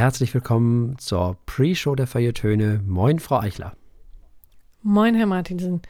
herzlich 0.00 0.32
willkommen 0.32 0.96
zur 0.98 1.36
Pre-Show 1.44 1.94
der 1.94 2.06
Feiertöne. 2.06 2.80
Moin, 2.86 3.18
Frau 3.18 3.38
Eichler. 3.38 3.76
Moin, 4.82 5.14
Herr 5.14 5.26
Martinsen. 5.26 5.82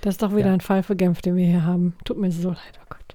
Das 0.00 0.14
ist 0.14 0.22
doch 0.22 0.34
wieder 0.34 0.46
ja. 0.46 0.54
ein 0.54 0.62
Fall 0.62 0.82
für 0.82 0.96
Genf, 0.96 1.20
den 1.20 1.36
wir 1.36 1.44
hier 1.44 1.66
haben. 1.66 1.94
Tut 2.06 2.16
mir 2.16 2.32
so 2.32 2.48
leid, 2.48 2.80
oh 2.80 2.86
Gott. 2.88 3.14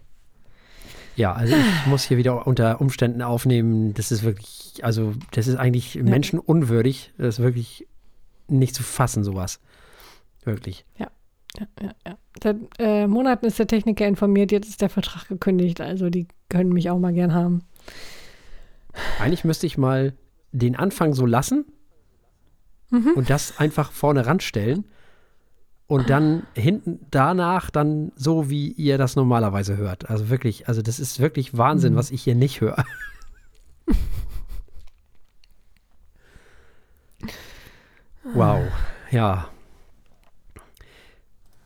Ja, 1.16 1.34
also 1.34 1.56
ich 1.56 1.86
muss 1.88 2.04
hier 2.04 2.18
wieder 2.18 2.46
unter 2.46 2.82
Umständen 2.82 3.24
aufnehmen. 3.24 3.96
Das 3.96 4.12
ist 4.12 4.22
wirklich, 4.22 4.80
also 4.84 5.14
das 5.32 5.48
ist 5.48 5.56
eigentlich 5.56 5.96
ja. 5.96 6.04
menschenunwürdig. 6.04 7.14
Das 7.18 7.40
ist 7.40 7.44
wirklich 7.44 7.88
nicht 8.48 8.76
zu 8.76 8.84
fassen, 8.84 9.24
sowas. 9.24 9.60
Wirklich. 10.44 10.86
Ja. 11.00 11.08
Ja, 11.58 11.66
ja, 11.82 11.92
ja. 12.06 12.18
Seit 12.44 12.58
äh, 12.78 13.08
Monaten 13.08 13.48
ist 13.48 13.58
der 13.58 13.66
Techniker 13.66 14.06
informiert, 14.06 14.52
jetzt 14.52 14.70
ist 14.70 14.82
der 14.82 14.90
Vertrag 14.90 15.28
gekündigt, 15.28 15.82
also 15.82 16.12
die 16.12 16.28
können 16.50 16.74
mich 16.74 16.92
auch 16.92 17.00
mal 17.00 17.14
gern 17.14 17.34
haben. 17.34 17.64
Eigentlich 19.20 19.44
müsste 19.44 19.66
ich 19.66 19.80
mal 19.80 20.14
den 20.54 20.76
Anfang 20.78 21.14
so 21.14 21.26
lassen 21.26 21.66
mhm. 22.90 23.12
und 23.16 23.30
das 23.30 23.60
einfach 23.60 23.92
vorne 23.92 24.26
ranstellen 24.26 24.86
und 25.88 26.10
dann 26.10 26.48
hinten 26.56 27.06
danach 27.12 27.70
dann 27.70 28.14
so, 28.16 28.50
wie 28.50 28.70
ihr 28.72 28.98
das 28.98 29.18
normalerweise 29.18 29.78
hört. 29.78 30.10
Also 30.10 30.30
wirklich, 30.30 30.68
also 30.68 30.82
das 30.82 31.00
ist 31.00 31.20
wirklich 31.20 31.56
Wahnsinn, 31.58 31.94
mhm. 31.94 31.98
was 31.98 32.10
ich 32.12 32.24
hier 32.24 32.36
nicht 32.36 32.62
höre. 32.62 32.86
wow, 38.34 38.64
ja. 39.12 39.50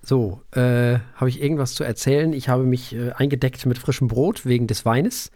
So, 0.02 0.42
äh, 0.52 1.00
habe 1.16 1.30
ich 1.30 1.42
irgendwas 1.42 1.74
zu 1.74 1.84
erzählen? 1.84 2.34
Ich 2.34 2.50
habe 2.50 2.64
mich 2.64 2.96
äh, 2.96 3.12
eingedeckt 3.12 3.66
mit 3.66 3.78
frischem 3.78 4.08
Brot 4.08 4.46
wegen 4.46 4.66
des 4.68 4.86
Weines. 4.86 5.32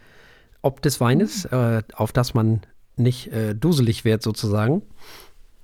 Ob 0.61 0.81
des 0.81 0.99
Weines, 1.01 1.43
mhm. 1.51 1.57
äh, 1.57 1.83
auf 1.93 2.11
das 2.11 2.33
man 2.33 2.61
nicht 2.95 3.31
äh, 3.31 3.55
duselig 3.55 4.05
wird 4.05 4.21
sozusagen. 4.21 4.81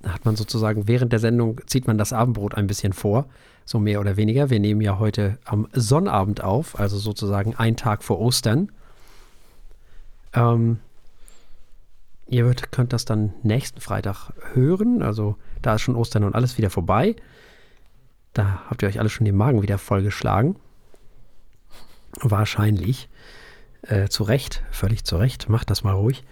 Da 0.00 0.12
hat 0.12 0.24
man 0.24 0.36
sozusagen 0.36 0.86
während 0.86 1.12
der 1.12 1.18
Sendung, 1.18 1.60
zieht 1.66 1.86
man 1.86 1.98
das 1.98 2.12
Abendbrot 2.12 2.54
ein 2.54 2.66
bisschen 2.66 2.92
vor, 2.92 3.26
so 3.64 3.78
mehr 3.78 4.00
oder 4.00 4.16
weniger. 4.16 4.50
Wir 4.50 4.60
nehmen 4.60 4.80
ja 4.80 4.98
heute 4.98 5.38
am 5.44 5.68
Sonnabend 5.72 6.42
auf, 6.42 6.78
also 6.78 6.98
sozusagen 6.98 7.54
ein 7.56 7.76
Tag 7.76 8.04
vor 8.04 8.20
Ostern. 8.20 8.70
Ähm, 10.32 10.78
ihr 12.26 12.46
wird, 12.46 12.70
könnt 12.70 12.92
das 12.92 13.04
dann 13.04 13.34
nächsten 13.42 13.80
Freitag 13.80 14.30
hören, 14.54 15.02
also 15.02 15.36
da 15.62 15.74
ist 15.74 15.82
schon 15.82 15.96
Ostern 15.96 16.24
und 16.24 16.34
alles 16.34 16.58
wieder 16.58 16.70
vorbei. 16.70 17.16
Da 18.34 18.62
habt 18.70 18.82
ihr 18.82 18.88
euch 18.88 19.00
alle 19.00 19.08
schon 19.08 19.24
den 19.24 19.36
Magen 19.36 19.62
wieder 19.62 19.78
vollgeschlagen. 19.78 20.56
Wahrscheinlich. 22.20 23.08
Äh, 23.82 24.08
zu 24.08 24.24
Recht, 24.24 24.62
völlig 24.70 25.04
zu 25.04 25.16
Recht. 25.16 25.48
Macht 25.48 25.70
das 25.70 25.82
mal 25.82 25.94
ruhig. 25.94 26.24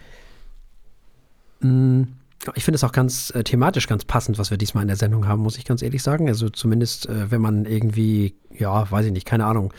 Ich 1.61 2.65
finde 2.65 2.77
es 2.77 2.85
auch 2.85 2.93
ganz 2.93 3.31
äh, 3.35 3.43
thematisch 3.43 3.87
ganz 3.87 4.05
passend, 4.05 4.39
was 4.39 4.51
wir 4.51 4.59
diesmal 4.59 4.83
in 4.83 4.89
der 4.89 4.97
Sendung 4.97 5.27
haben, 5.27 5.43
muss 5.43 5.59
ich 5.59 5.65
ganz 5.65 5.83
ehrlich 5.83 6.03
sagen. 6.03 6.29
Also 6.29 6.49
zumindest, 6.49 7.09
äh, 7.09 7.31
wenn 7.31 7.41
man 7.41 7.65
irgendwie, 7.65 8.35
ja, 8.57 8.91
weiß 8.91 9.07
ich 9.07 9.13
nicht, 9.13 9.27
keine 9.27 9.47
Ahnung, 9.47 9.73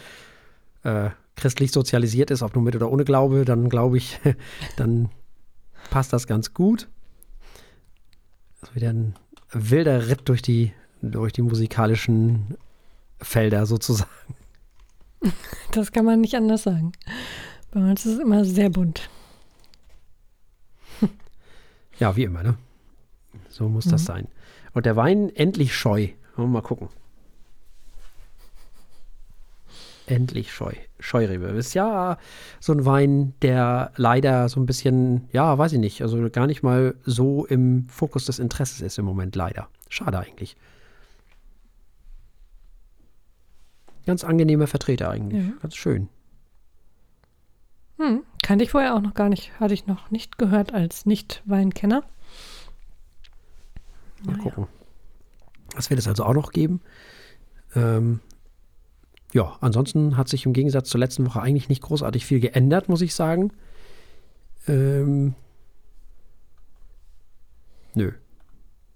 äh, 0.83 1.09
christlich 1.36 1.72
sozialisiert 1.72 2.31
ist, 2.31 2.42
ob 2.42 2.55
nur 2.55 2.64
mit 2.64 2.75
oder 2.75 2.92
ohne 2.92 3.05
Glaube, 3.05 3.45
dann 3.45 3.70
glaube 3.70 3.98
ich, 3.98 4.20
dann 4.75 5.09
passt 5.89 6.14
das 6.14 6.28
ganz 6.28 6.53
gut. 6.53 6.88
Also 8.61 8.75
wieder 8.75 8.89
ein 8.89 9.16
wilder 9.52 10.09
Ritt 10.09 10.28
durch 10.28 10.42
die 10.42 10.73
durch 11.02 11.33
die 11.33 11.42
musikalischen 11.42 12.58
Felder 13.22 13.66
sozusagen. 13.66 14.09
Das 15.72 15.92
kann 15.92 16.05
man 16.05 16.22
nicht 16.22 16.36
anders 16.36 16.64
sagen. 16.64 16.92
Bei 17.72 17.80
uns 17.81 18.05
ist 18.05 18.14
es 18.14 18.20
immer 18.20 18.45
sehr 18.45 18.70
bunt. 18.70 19.09
Ja, 21.99 22.15
wie 22.15 22.23
immer, 22.23 22.43
ne? 22.43 22.57
So 23.49 23.69
muss 23.69 23.85
mhm. 23.85 23.91
das 23.91 24.05
sein. 24.05 24.27
Und 24.73 24.85
der 24.85 24.95
Wein 24.95 25.29
endlich 25.35 25.75
scheu. 25.75 26.09
Mal 26.35 26.61
gucken. 26.61 26.89
Endlich 30.05 30.53
scheu. 30.53 30.73
Scheurebe. 30.99 31.47
Ist 31.47 31.73
ja 31.73 32.17
so 32.59 32.73
ein 32.73 32.86
Wein, 32.86 33.33
der 33.41 33.91
leider 33.97 34.47
so 34.49 34.59
ein 34.59 34.65
bisschen, 34.65 35.27
ja, 35.31 35.57
weiß 35.57 35.73
ich 35.73 35.80
nicht, 35.80 36.02
also 36.02 36.30
gar 36.30 36.47
nicht 36.47 36.63
mal 36.63 36.95
so 37.03 37.45
im 37.45 37.87
Fokus 37.89 38.25
des 38.25 38.39
Interesses 38.39 38.81
ist 38.81 38.97
im 38.97 39.05
Moment, 39.05 39.36
leider. 39.36 39.67
Schade 39.89 40.19
eigentlich. 40.19 40.55
Ganz 44.05 44.23
angenehmer 44.23 44.67
Vertreter 44.67 45.09
eigentlich. 45.09 45.45
Ja. 45.45 45.53
Ganz 45.61 45.75
schön. 45.75 46.07
Hm, 47.97 48.23
kannte 48.47 48.63
ich 48.63 48.71
vorher 48.71 48.95
auch 48.95 49.02
noch 49.02 49.13
gar 49.13 49.27
nicht. 49.27 49.52
Hatte 49.59 49.73
ich 49.73 49.87
noch 49.87 50.09
nicht 50.09 50.37
gehört 50.37 50.73
als 50.73 51.05
Nicht-Weinkenner. 51.05 52.03
Mal 54.23 54.37
gucken. 54.37 54.67
Das 55.75 55.89
wird 55.89 55.99
es 55.99 56.08
also 56.08 56.23
auch 56.23 56.33
noch 56.33 56.53
geben. 56.53 56.80
Ähm, 57.75 58.21
ja, 59.33 59.57
ansonsten 59.59 60.15
hat 60.15 60.30
sich 60.30 60.45
im 60.45 60.53
Gegensatz 60.53 60.87
zur 60.87 60.99
letzten 61.02 61.25
Woche 61.25 61.41
eigentlich 61.41 61.67
nicht 61.67 61.81
großartig 61.81 62.25
viel 62.25 62.39
geändert, 62.39 62.87
muss 62.87 63.02
ich 63.02 63.13
sagen. 63.13 63.52
Ähm, 64.65 65.36
nö. 67.95 68.13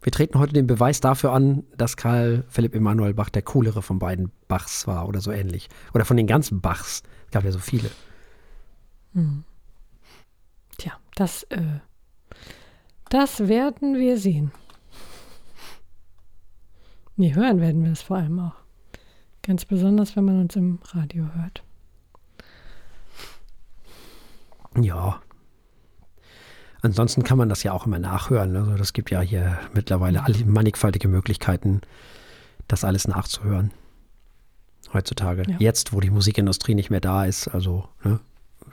Wir 0.02 0.12
treten 0.14 0.40
heute 0.40 0.54
den 0.54 0.66
Beweis 0.66 1.02
dafür 1.02 1.34
an, 1.34 1.66
dass 1.76 1.98
Karl 1.98 2.46
Philipp 2.48 2.74
Emanuel 2.74 3.14
Bach 3.14 3.30
der 3.30 3.42
coolere 3.42 3.82
von 3.82 4.00
beiden 4.00 4.32
Bachs 4.48 4.88
war 4.88 5.10
oder 5.10 5.20
so 5.20 5.30
ähnlich. 5.30 5.68
Oder 5.94 6.06
von 6.06 6.16
den 6.16 6.26
ganzen 6.26 6.62
Bachs. 6.62 7.04
Es 7.26 7.32
gab 7.32 7.44
ja 7.44 7.52
so 7.52 7.60
viele. 7.60 7.90
Hm. 9.14 9.44
Tja, 10.78 10.94
das, 11.16 11.44
äh, 11.44 11.80
das 13.10 13.48
werden 13.48 13.96
wir 13.96 14.18
sehen. 14.18 14.52
Nee, 17.16 17.36
hören 17.36 17.60
werden 17.60 17.84
wir 17.84 17.92
es 17.92 18.02
vor 18.02 18.18
allem 18.18 18.40
auch. 18.40 18.56
Ganz 19.44 19.66
besonders, 19.66 20.16
wenn 20.16 20.26
man 20.26 20.40
uns 20.42 20.56
im 20.56 20.80
Radio 20.94 21.26
hört. 21.36 21.64
Ja, 24.78 25.22
Ansonsten 26.82 27.24
kann 27.24 27.38
man 27.38 27.48
das 27.48 27.62
ja 27.64 27.74
auch 27.74 27.86
immer 27.86 28.00
nachhören. 28.00 28.56
Also 28.56 28.76
das 28.76 28.94
gibt 28.94 29.12
ja 29.12 29.22
hier 29.22 29.60
mittlerweile 29.74 30.24
alle 30.24 30.44
mannigfaltige 30.46 31.08
Möglichkeiten, 31.08 31.82
das 32.68 32.84
alles 32.84 33.08
nachzuhören. 33.08 33.72
Heutzutage. 34.92 35.44
Ja. 35.48 35.58
Jetzt, 35.60 35.94
wo 35.94 36.00
die 36.00 36.10
Musikindustrie 36.10 36.74
nicht 36.76 36.90
mehr 36.90 37.00
da 37.00 37.26
ist, 37.26 37.48
also 37.48 37.88
ne, 38.04 38.20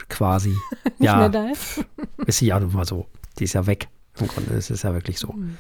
quasi. 0.09 0.51
nicht 0.85 1.01
ja, 1.01 1.17
mehr 1.17 1.29
da 1.29 1.49
ist. 1.49 1.85
ist 2.27 2.39
sie 2.39 2.47
ja 2.47 2.61
nun 2.61 2.73
mal 2.73 2.85
so. 2.85 3.07
Die 3.39 3.45
ist 3.45 3.53
ja 3.53 3.67
weg. 3.67 3.89
Im 4.19 4.29
Grunde 4.29 4.55
ist 4.55 4.71
es 4.71 4.83
ja 4.83 4.93
wirklich 4.93 5.19
so. 5.19 5.33
Mhm. 5.33 5.57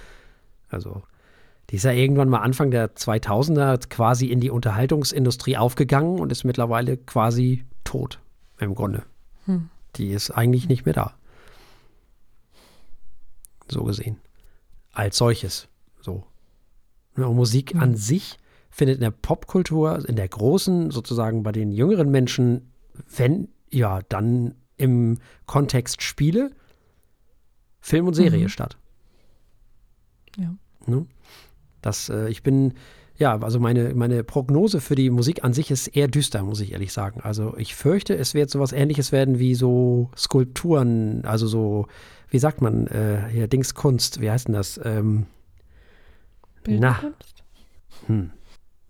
Also, 0.68 1.02
die 1.70 1.76
ist 1.76 1.84
ja 1.84 1.92
irgendwann 1.92 2.28
mal 2.28 2.40
Anfang 2.40 2.70
der 2.70 2.94
2000er 2.94 3.88
quasi 3.88 4.26
in 4.26 4.40
die 4.40 4.50
Unterhaltungsindustrie 4.50 5.56
aufgegangen 5.56 6.18
und 6.18 6.32
ist 6.32 6.44
mittlerweile 6.44 6.96
quasi 6.96 7.64
tot. 7.84 8.20
Im 8.58 8.74
Grunde. 8.74 9.04
Hm. 9.44 9.68
Die 9.96 10.10
ist 10.10 10.30
eigentlich 10.30 10.68
nicht 10.68 10.84
mehr 10.84 10.94
da 10.94 11.14
so 13.72 13.84
gesehen. 13.84 14.18
Als 14.92 15.16
solches. 15.16 15.68
So. 16.00 16.24
Und 17.16 17.36
Musik 17.36 17.74
mhm. 17.74 17.80
an 17.80 17.96
sich 17.96 18.38
findet 18.70 18.96
in 18.96 19.02
der 19.02 19.10
Popkultur, 19.10 20.08
in 20.08 20.16
der 20.16 20.28
großen, 20.28 20.90
sozusagen 20.90 21.42
bei 21.42 21.52
den 21.52 21.72
jüngeren 21.72 22.10
Menschen, 22.10 22.72
wenn, 23.16 23.48
ja, 23.70 24.00
dann 24.08 24.54
im 24.76 25.18
Kontext 25.46 26.02
Spiele, 26.02 26.52
Film 27.80 28.06
und 28.06 28.14
Serie 28.14 28.44
mhm. 28.44 28.48
statt. 28.48 28.78
Ja. 30.36 30.54
Ne? 30.86 31.06
Das, 31.82 32.08
äh, 32.08 32.28
ich 32.28 32.42
bin, 32.42 32.74
ja, 33.16 33.38
also 33.40 33.60
meine, 33.60 33.94
meine 33.94 34.24
Prognose 34.24 34.80
für 34.80 34.94
die 34.94 35.10
Musik 35.10 35.44
an 35.44 35.52
sich 35.52 35.70
ist 35.70 35.88
eher 35.88 36.08
düster, 36.08 36.42
muss 36.42 36.60
ich 36.60 36.72
ehrlich 36.72 36.92
sagen. 36.92 37.20
Also 37.20 37.56
ich 37.56 37.74
fürchte, 37.74 38.16
es 38.16 38.34
wird 38.34 38.50
sowas 38.50 38.72
ähnliches 38.72 39.12
werden 39.12 39.38
wie 39.38 39.54
so 39.54 40.10
Skulpturen, 40.16 41.24
also 41.24 41.46
so 41.46 41.86
wie 42.30 42.38
sagt 42.38 42.60
man, 42.60 42.86
äh, 42.88 43.28
hier 43.30 43.48
Dingskunst, 43.48 44.20
wie 44.20 44.30
heißt 44.30 44.48
denn 44.48 44.54
das? 44.54 44.78
Ähm, 44.84 45.26
Bildende 46.62 46.86
na, 46.86 46.94
Kunst? 46.94 47.44
Hm. 48.06 48.30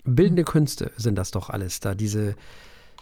Bildende 0.05 0.43
hm. 0.43 0.47
Künste 0.47 0.93
sind 0.97 1.17
das 1.17 1.31
doch 1.31 1.50
alles 1.50 1.81
da, 1.81 1.94
diese 1.94 2.35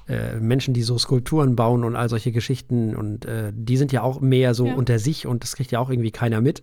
äh, 0.08 0.36
Menschen, 0.36 0.74
die 0.74 0.82
so 0.82 0.98
Skulpturen 0.98 1.56
bauen 1.56 1.84
und 1.84 1.96
all 1.96 2.08
solche 2.08 2.32
Geschichten 2.32 2.94
und 2.94 3.24
äh, 3.24 3.52
die 3.54 3.76
sind 3.76 3.92
ja 3.92 4.02
auch 4.02 4.20
mehr 4.20 4.54
so 4.54 4.66
ja. 4.66 4.74
unter 4.74 4.98
sich 4.98 5.26
und 5.26 5.42
das 5.42 5.56
kriegt 5.56 5.72
ja 5.72 5.80
auch 5.80 5.90
irgendwie 5.90 6.12
keiner 6.12 6.40
mit. 6.40 6.62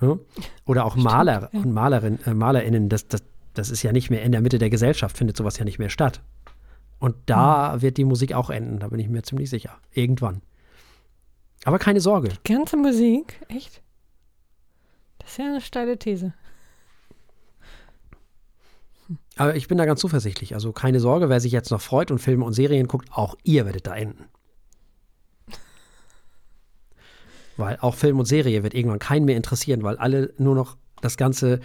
Ja? 0.00 0.18
Oder 0.66 0.84
auch 0.84 0.92
Stimmt, 0.92 1.04
Maler 1.04 1.50
ja. 1.52 1.60
und 1.60 1.72
Malerin, 1.72 2.18
äh, 2.26 2.34
MalerInnen, 2.34 2.88
das, 2.88 3.08
das, 3.08 3.22
das 3.54 3.70
ist 3.70 3.82
ja 3.82 3.92
nicht 3.92 4.10
mehr 4.10 4.22
in 4.22 4.32
der 4.32 4.40
Mitte 4.40 4.58
der 4.58 4.70
Gesellschaft, 4.70 5.18
findet 5.18 5.36
sowas 5.36 5.58
ja 5.58 5.64
nicht 5.64 5.78
mehr 5.78 5.90
statt. 5.90 6.22
Und 6.98 7.16
da 7.26 7.72
hm. 7.72 7.82
wird 7.82 7.96
die 7.96 8.04
Musik 8.04 8.34
auch 8.34 8.50
enden, 8.50 8.78
da 8.78 8.88
bin 8.88 9.00
ich 9.00 9.08
mir 9.08 9.22
ziemlich 9.22 9.50
sicher. 9.50 9.78
Irgendwann. 9.92 10.42
Aber 11.64 11.78
keine 11.78 12.00
Sorge. 12.00 12.28
Die 12.46 12.52
ganze 12.52 12.76
Musik? 12.76 13.40
Echt? 13.48 13.82
Das 15.18 15.32
ist 15.32 15.38
ja 15.38 15.46
eine 15.46 15.60
steile 15.60 15.98
These. 15.98 16.32
Hm. 19.08 19.18
Aber 19.40 19.56
ich 19.56 19.68
bin 19.68 19.78
da 19.78 19.86
ganz 19.86 20.00
zuversichtlich. 20.00 20.52
Also 20.52 20.70
keine 20.70 21.00
Sorge, 21.00 21.30
wer 21.30 21.40
sich 21.40 21.50
jetzt 21.50 21.70
noch 21.70 21.80
freut 21.80 22.10
und 22.10 22.18
Filme 22.18 22.44
und 22.44 22.52
Serien 22.52 22.86
guckt, 22.86 23.08
auch 23.10 23.36
ihr 23.42 23.64
werdet 23.64 23.86
da 23.86 23.94
enden. 23.94 24.26
Weil 27.56 27.78
auch 27.80 27.94
Film 27.94 28.18
und 28.18 28.26
Serie 28.26 28.62
wird 28.62 28.74
irgendwann 28.74 28.98
keinen 28.98 29.24
mehr 29.24 29.38
interessieren, 29.38 29.82
weil 29.82 29.96
alle 29.96 30.34
nur 30.36 30.54
noch 30.54 30.76
das 31.00 31.16
Ganze 31.16 31.60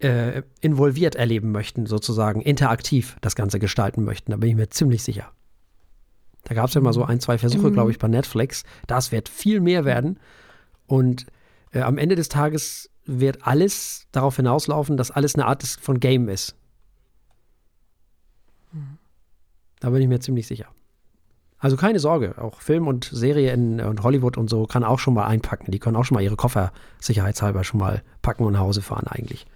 äh, 0.00 0.42
involviert 0.60 1.14
erleben 1.14 1.52
möchten, 1.52 1.86
sozusagen 1.86 2.42
interaktiv 2.42 3.16
das 3.22 3.34
Ganze 3.34 3.58
gestalten 3.60 4.04
möchten. 4.04 4.32
Da 4.32 4.36
bin 4.36 4.50
ich 4.50 4.56
mir 4.56 4.68
ziemlich 4.68 5.02
sicher. 5.02 5.32
Da 6.44 6.54
gab 6.54 6.68
es 6.68 6.74
ja 6.74 6.82
mal 6.82 6.92
so 6.92 7.02
ein, 7.02 7.18
zwei 7.18 7.38
Versuche, 7.38 7.70
mhm. 7.70 7.72
glaube 7.72 7.92
ich, 7.92 7.98
bei 7.98 8.08
Netflix. 8.08 8.62
Das 8.86 9.10
wird 9.10 9.30
viel 9.30 9.60
mehr 9.60 9.86
werden. 9.86 10.20
Und 10.86 11.24
äh, 11.72 11.80
am 11.80 11.96
Ende 11.96 12.14
des 12.14 12.28
Tages 12.28 12.90
wird 13.06 13.46
alles 13.46 14.06
darauf 14.12 14.36
hinauslaufen, 14.36 14.98
dass 14.98 15.10
alles 15.10 15.34
eine 15.34 15.46
Art 15.46 15.62
von 15.62 15.98
Game 15.98 16.28
ist. 16.28 16.56
Mhm. 18.72 18.98
Da 19.80 19.90
bin 19.90 20.02
ich 20.02 20.08
mir 20.08 20.20
ziemlich 20.20 20.46
sicher. 20.46 20.66
Also 21.58 21.76
keine 21.76 21.98
Sorge, 21.98 22.36
auch 22.38 22.62
Film 22.62 22.86
und 22.88 23.04
Serie 23.04 23.52
in, 23.52 23.80
und 23.80 24.02
Hollywood 24.02 24.38
und 24.38 24.48
so 24.48 24.66
kann 24.66 24.82
auch 24.82 24.98
schon 24.98 25.12
mal 25.12 25.26
einpacken. 25.26 25.70
Die 25.70 25.78
können 25.78 25.96
auch 25.96 26.04
schon 26.04 26.14
mal 26.14 26.22
ihre 26.22 26.36
Koffer 26.36 26.72
sicherheitshalber 27.00 27.64
schon 27.64 27.80
mal 27.80 28.02
packen 28.22 28.44
und 28.44 28.54
nach 28.54 28.60
Hause 28.60 28.80
fahren 28.80 29.06
eigentlich. 29.06 29.46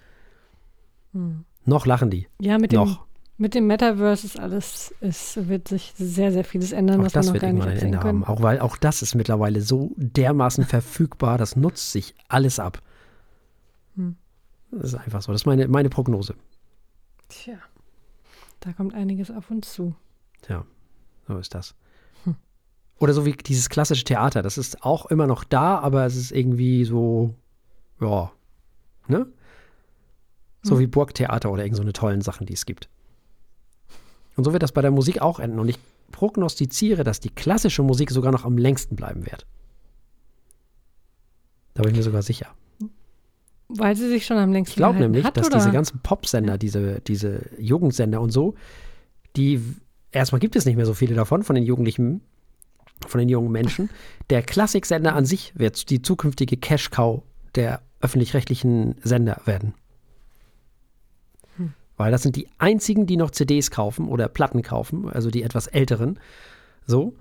Hm. 1.13 1.45
Noch 1.65 1.87
lachen 1.87 2.11
die. 2.11 2.27
Ja, 2.39 2.59
mit 2.59 2.71
dem, 2.71 2.95
mit 3.37 3.55
dem 3.55 3.65
Metaverse 3.65 4.27
ist 4.27 4.39
alles, 4.39 4.93
es 5.01 5.47
wird 5.47 5.67
sich 5.67 5.93
sehr, 5.97 6.31
sehr 6.31 6.43
vieles 6.43 6.73
ändern, 6.73 6.99
auch 6.99 7.05
was 7.05 7.13
das 7.13 7.25
man 7.25 7.35
noch 7.35 7.41
wird 7.41 7.41
gar 7.41 7.53
nicht 7.53 7.67
ein 7.67 7.85
Ende 7.87 7.97
können. 7.97 8.23
haben. 8.23 8.23
Auch 8.23 8.43
weil 8.43 8.59
auch 8.59 8.77
das 8.77 9.01
ist 9.01 9.15
mittlerweile 9.15 9.61
so 9.61 9.91
dermaßen 9.95 10.63
verfügbar, 10.65 11.39
das 11.39 11.55
nutzt 11.55 11.91
sich 11.91 12.13
alles 12.27 12.59
ab. 12.59 12.83
Hm. 13.95 14.15
Das 14.69 14.93
ist 14.93 14.95
einfach 14.95 15.23
so. 15.23 15.31
Das 15.31 15.41
ist 15.41 15.45
meine, 15.45 15.67
meine 15.67 15.89
Prognose. 15.89 16.35
Tja, 17.29 17.55
da 18.59 18.73
kommt 18.73 18.93
einiges 18.93 19.31
auf 19.31 19.49
uns 19.49 19.73
zu. 19.73 19.95
Tja, 20.45 20.63
so 21.27 21.37
ist 21.37 21.55
das. 21.55 21.73
Hm. 22.23 22.35
Oder 22.99 23.13
so 23.13 23.25
wie 23.25 23.33
dieses 23.33 23.69
klassische 23.69 24.03
Theater, 24.03 24.41
das 24.41 24.57
ist 24.57 24.83
auch 24.83 25.07
immer 25.07 25.25
noch 25.25 25.43
da, 25.43 25.79
aber 25.79 26.05
es 26.05 26.15
ist 26.15 26.31
irgendwie 26.31 26.85
so, 26.85 27.33
ja, 27.99 28.31
ne? 29.07 29.27
So 30.61 30.73
hm. 30.73 30.79
wie 30.79 30.87
Burgtheater 30.87 31.51
oder 31.51 31.63
irgend 31.63 31.77
so 31.77 31.81
eine 31.81 31.93
tollen 31.93 32.21
Sachen, 32.21 32.45
die 32.45 32.53
es 32.53 32.65
gibt. 32.65 32.89
Und 34.35 34.43
so 34.43 34.53
wird 34.53 34.63
das 34.63 34.71
bei 34.71 34.81
der 34.81 34.91
Musik 34.91 35.21
auch 35.21 35.39
enden. 35.39 35.59
Und 35.59 35.69
ich 35.69 35.79
prognostiziere, 36.11 37.03
dass 37.03 37.19
die 37.19 37.29
klassische 37.29 37.83
Musik 37.83 38.11
sogar 38.11 38.31
noch 38.31 38.45
am 38.45 38.57
längsten 38.57 38.95
bleiben 38.95 39.25
wird. 39.25 39.47
Da 41.73 41.83
bin 41.83 41.91
ich 41.91 41.97
mir 41.97 42.03
sogar 42.03 42.21
sicher. 42.21 42.47
Weil 43.67 43.95
sie 43.95 44.09
sich 44.09 44.25
schon 44.25 44.37
am 44.37 44.51
längsten 44.51 44.73
Ich 44.73 44.75
glaube 44.75 44.99
nämlich, 44.99 45.25
hat, 45.25 45.37
dass 45.37 45.47
oder? 45.47 45.57
diese 45.57 45.71
ganzen 45.71 45.99
Popsender, 45.99 46.53
ja. 46.53 46.57
diese, 46.57 47.01
diese 47.01 47.49
Jugendsender 47.57 48.21
und 48.21 48.31
so, 48.31 48.55
die 49.35 49.61
erstmal 50.15 50.39
gibt 50.39 50.55
es 50.55 50.65
nicht 50.65 50.75
mehr 50.75 50.85
so 50.85 50.93
viele 50.93 51.13
davon, 51.13 51.43
von 51.43 51.55
den 51.55 51.65
Jugendlichen, 51.65 52.21
von 53.07 53.19
den 53.19 53.29
jungen 53.29 53.51
Menschen. 53.51 53.89
Der 54.29 54.41
Klassiksender 54.41 55.13
an 55.13 55.25
sich 55.25 55.53
wird 55.55 55.89
die 55.89 56.01
zukünftige 56.01 56.57
Cash-Cow 56.57 57.21
der 57.55 57.81
öffentlich-rechtlichen 58.01 58.95
Sender 59.03 59.41
werden. 59.45 59.73
Weil 61.97 62.11
das 62.11 62.23
sind 62.23 62.35
die 62.35 62.47
einzigen, 62.57 63.05
die 63.05 63.17
noch 63.17 63.31
CDs 63.31 63.71
kaufen 63.71 64.09
oder 64.09 64.27
Platten 64.27 64.61
kaufen, 64.61 65.09
also 65.09 65.31
die 65.31 65.43
etwas 65.43 65.67
älteren. 65.67 66.19
So. 66.85 67.15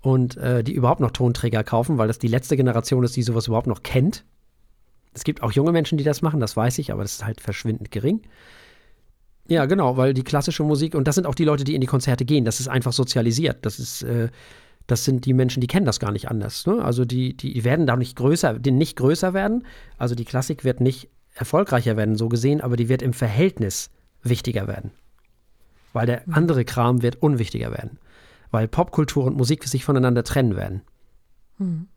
Und 0.00 0.36
äh, 0.36 0.64
die 0.64 0.72
überhaupt 0.72 1.00
noch 1.00 1.10
Tonträger 1.10 1.62
kaufen, 1.64 1.98
weil 1.98 2.08
das 2.08 2.18
die 2.18 2.28
letzte 2.28 2.56
Generation 2.56 3.04
ist, 3.04 3.16
die 3.16 3.22
sowas 3.22 3.48
überhaupt 3.48 3.66
noch 3.66 3.82
kennt. 3.82 4.24
Es 5.12 5.24
gibt 5.24 5.42
auch 5.42 5.52
junge 5.52 5.72
Menschen, 5.72 5.98
die 5.98 6.04
das 6.04 6.22
machen, 6.22 6.40
das 6.40 6.56
weiß 6.56 6.78
ich, 6.78 6.92
aber 6.92 7.02
das 7.02 7.12
ist 7.12 7.24
halt 7.24 7.40
verschwindend 7.40 7.90
gering. 7.90 8.22
Ja, 9.46 9.66
genau, 9.66 9.96
weil 9.96 10.14
die 10.14 10.24
klassische 10.24 10.62
Musik, 10.62 10.94
und 10.94 11.06
das 11.06 11.16
sind 11.16 11.26
auch 11.26 11.34
die 11.34 11.44
Leute, 11.44 11.64
die 11.64 11.74
in 11.74 11.80
die 11.80 11.86
Konzerte 11.86 12.24
gehen, 12.24 12.44
das 12.44 12.60
ist 12.60 12.68
einfach 12.68 12.92
sozialisiert. 12.92 13.66
Das 13.66 13.78
ist, 13.78 14.02
äh, 14.02 14.28
das 14.86 15.04
sind 15.04 15.26
die 15.26 15.34
Menschen, 15.34 15.60
die 15.60 15.66
kennen 15.66 15.86
das 15.86 16.00
gar 16.00 16.12
nicht 16.12 16.30
anders. 16.30 16.66
Ne? 16.66 16.82
Also 16.82 17.04
die, 17.04 17.36
die 17.36 17.64
werden 17.64 17.86
da 17.86 17.96
nicht 17.96 18.16
größer, 18.16 18.58
die 18.58 18.70
nicht 18.70 18.96
größer 18.96 19.34
werden. 19.34 19.66
Also 19.98 20.14
die 20.14 20.24
Klassik 20.24 20.64
wird 20.64 20.80
nicht 20.80 21.08
erfolgreicher 21.34 21.96
werden, 21.96 22.16
so 22.16 22.28
gesehen, 22.28 22.60
aber 22.60 22.76
die 22.76 22.88
wird 22.88 23.02
im 23.02 23.12
Verhältnis 23.12 23.90
wichtiger 24.22 24.66
werden. 24.66 24.92
Weil 25.92 26.06
der 26.06 26.22
mhm. 26.26 26.34
andere 26.34 26.64
Kram 26.64 27.02
wird 27.02 27.22
unwichtiger 27.22 27.70
werden. 27.70 27.98
Weil 28.50 28.68
Popkultur 28.68 29.24
und 29.24 29.36
Musik 29.36 29.64
sich 29.64 29.84
voneinander 29.84 30.24
trennen 30.24 30.56
werden. 30.56 30.82
Mhm. 31.58 31.88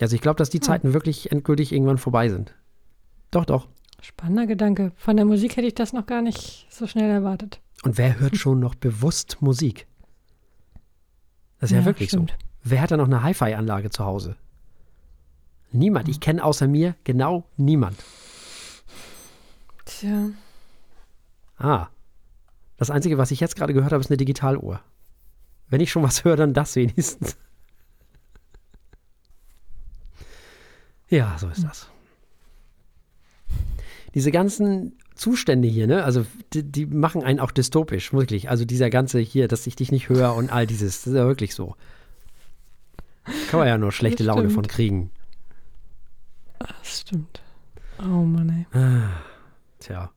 Also 0.00 0.16
ich 0.16 0.22
glaube, 0.22 0.38
dass 0.38 0.50
die 0.50 0.60
Zeiten 0.60 0.92
wirklich 0.92 1.30
endgültig 1.30 1.72
irgendwann 1.72 1.98
vorbei 1.98 2.28
sind. 2.28 2.54
Doch, 3.30 3.44
doch. 3.44 3.68
Spannender 4.04 4.46
Gedanke. 4.46 4.92
Von 4.96 5.16
der 5.16 5.24
Musik 5.24 5.56
hätte 5.56 5.66
ich 5.66 5.74
das 5.74 5.94
noch 5.94 6.04
gar 6.04 6.20
nicht 6.20 6.66
so 6.68 6.86
schnell 6.86 7.08
erwartet. 7.08 7.62
Und 7.84 7.96
wer 7.96 8.20
hört 8.20 8.36
schon 8.36 8.60
noch 8.60 8.74
bewusst 8.74 9.38
Musik? 9.40 9.86
Das 11.58 11.70
ist 11.70 11.74
ja, 11.74 11.80
ja 11.80 11.86
wirklich 11.86 12.10
stimmt. 12.10 12.36
so. 12.38 12.46
Wer 12.64 12.82
hat 12.82 12.90
da 12.90 12.98
noch 12.98 13.06
eine 13.06 13.22
Hi-Fi-Anlage 13.22 13.88
zu 13.88 14.04
Hause? 14.04 14.36
Niemand. 15.72 16.10
Ich 16.10 16.20
kenne 16.20 16.44
außer 16.44 16.68
mir 16.68 16.96
genau 17.04 17.48
niemand. 17.56 17.96
Tja. 19.86 20.28
Ah. 21.56 21.86
Das 22.76 22.90
Einzige, 22.90 23.16
was 23.16 23.30
ich 23.30 23.40
jetzt 23.40 23.56
gerade 23.56 23.72
gehört 23.72 23.92
habe, 23.92 24.02
ist 24.02 24.10
eine 24.10 24.18
Digitaluhr. 24.18 24.80
Wenn 25.68 25.80
ich 25.80 25.90
schon 25.90 26.02
was 26.02 26.24
höre, 26.24 26.36
dann 26.36 26.52
das 26.52 26.76
wenigstens. 26.76 27.38
ja, 31.08 31.38
so 31.38 31.48
ist 31.48 31.64
das. 31.64 31.88
Diese 34.14 34.30
ganzen 34.30 34.96
Zustände 35.14 35.68
hier, 35.68 35.86
ne? 35.86 36.04
Also 36.04 36.24
die, 36.52 36.62
die, 36.62 36.86
machen 36.86 37.22
einen 37.22 37.40
auch 37.40 37.50
dystopisch, 37.50 38.12
wirklich. 38.12 38.48
Also 38.48 38.64
dieser 38.64 38.90
ganze 38.90 39.20
hier, 39.20 39.48
dass 39.48 39.66
ich 39.66 39.76
dich 39.76 39.92
nicht 39.92 40.08
höre 40.08 40.34
und 40.34 40.50
all 40.50 40.66
dieses, 40.66 41.02
das 41.02 41.08
ist 41.08 41.16
ja 41.16 41.26
wirklich 41.26 41.54
so. 41.54 41.76
Kann 43.50 43.58
man 43.58 43.68
ja 43.68 43.78
nur 43.78 43.92
schlechte 43.92 44.22
Laune 44.22 44.50
von 44.50 44.66
kriegen. 44.66 45.10
Das 46.58 47.00
stimmt. 47.00 47.42
Oh 48.00 48.24
Mann, 48.24 48.66
ey. 48.72 48.78
Ah, 48.78 49.10
tja. 49.78 50.10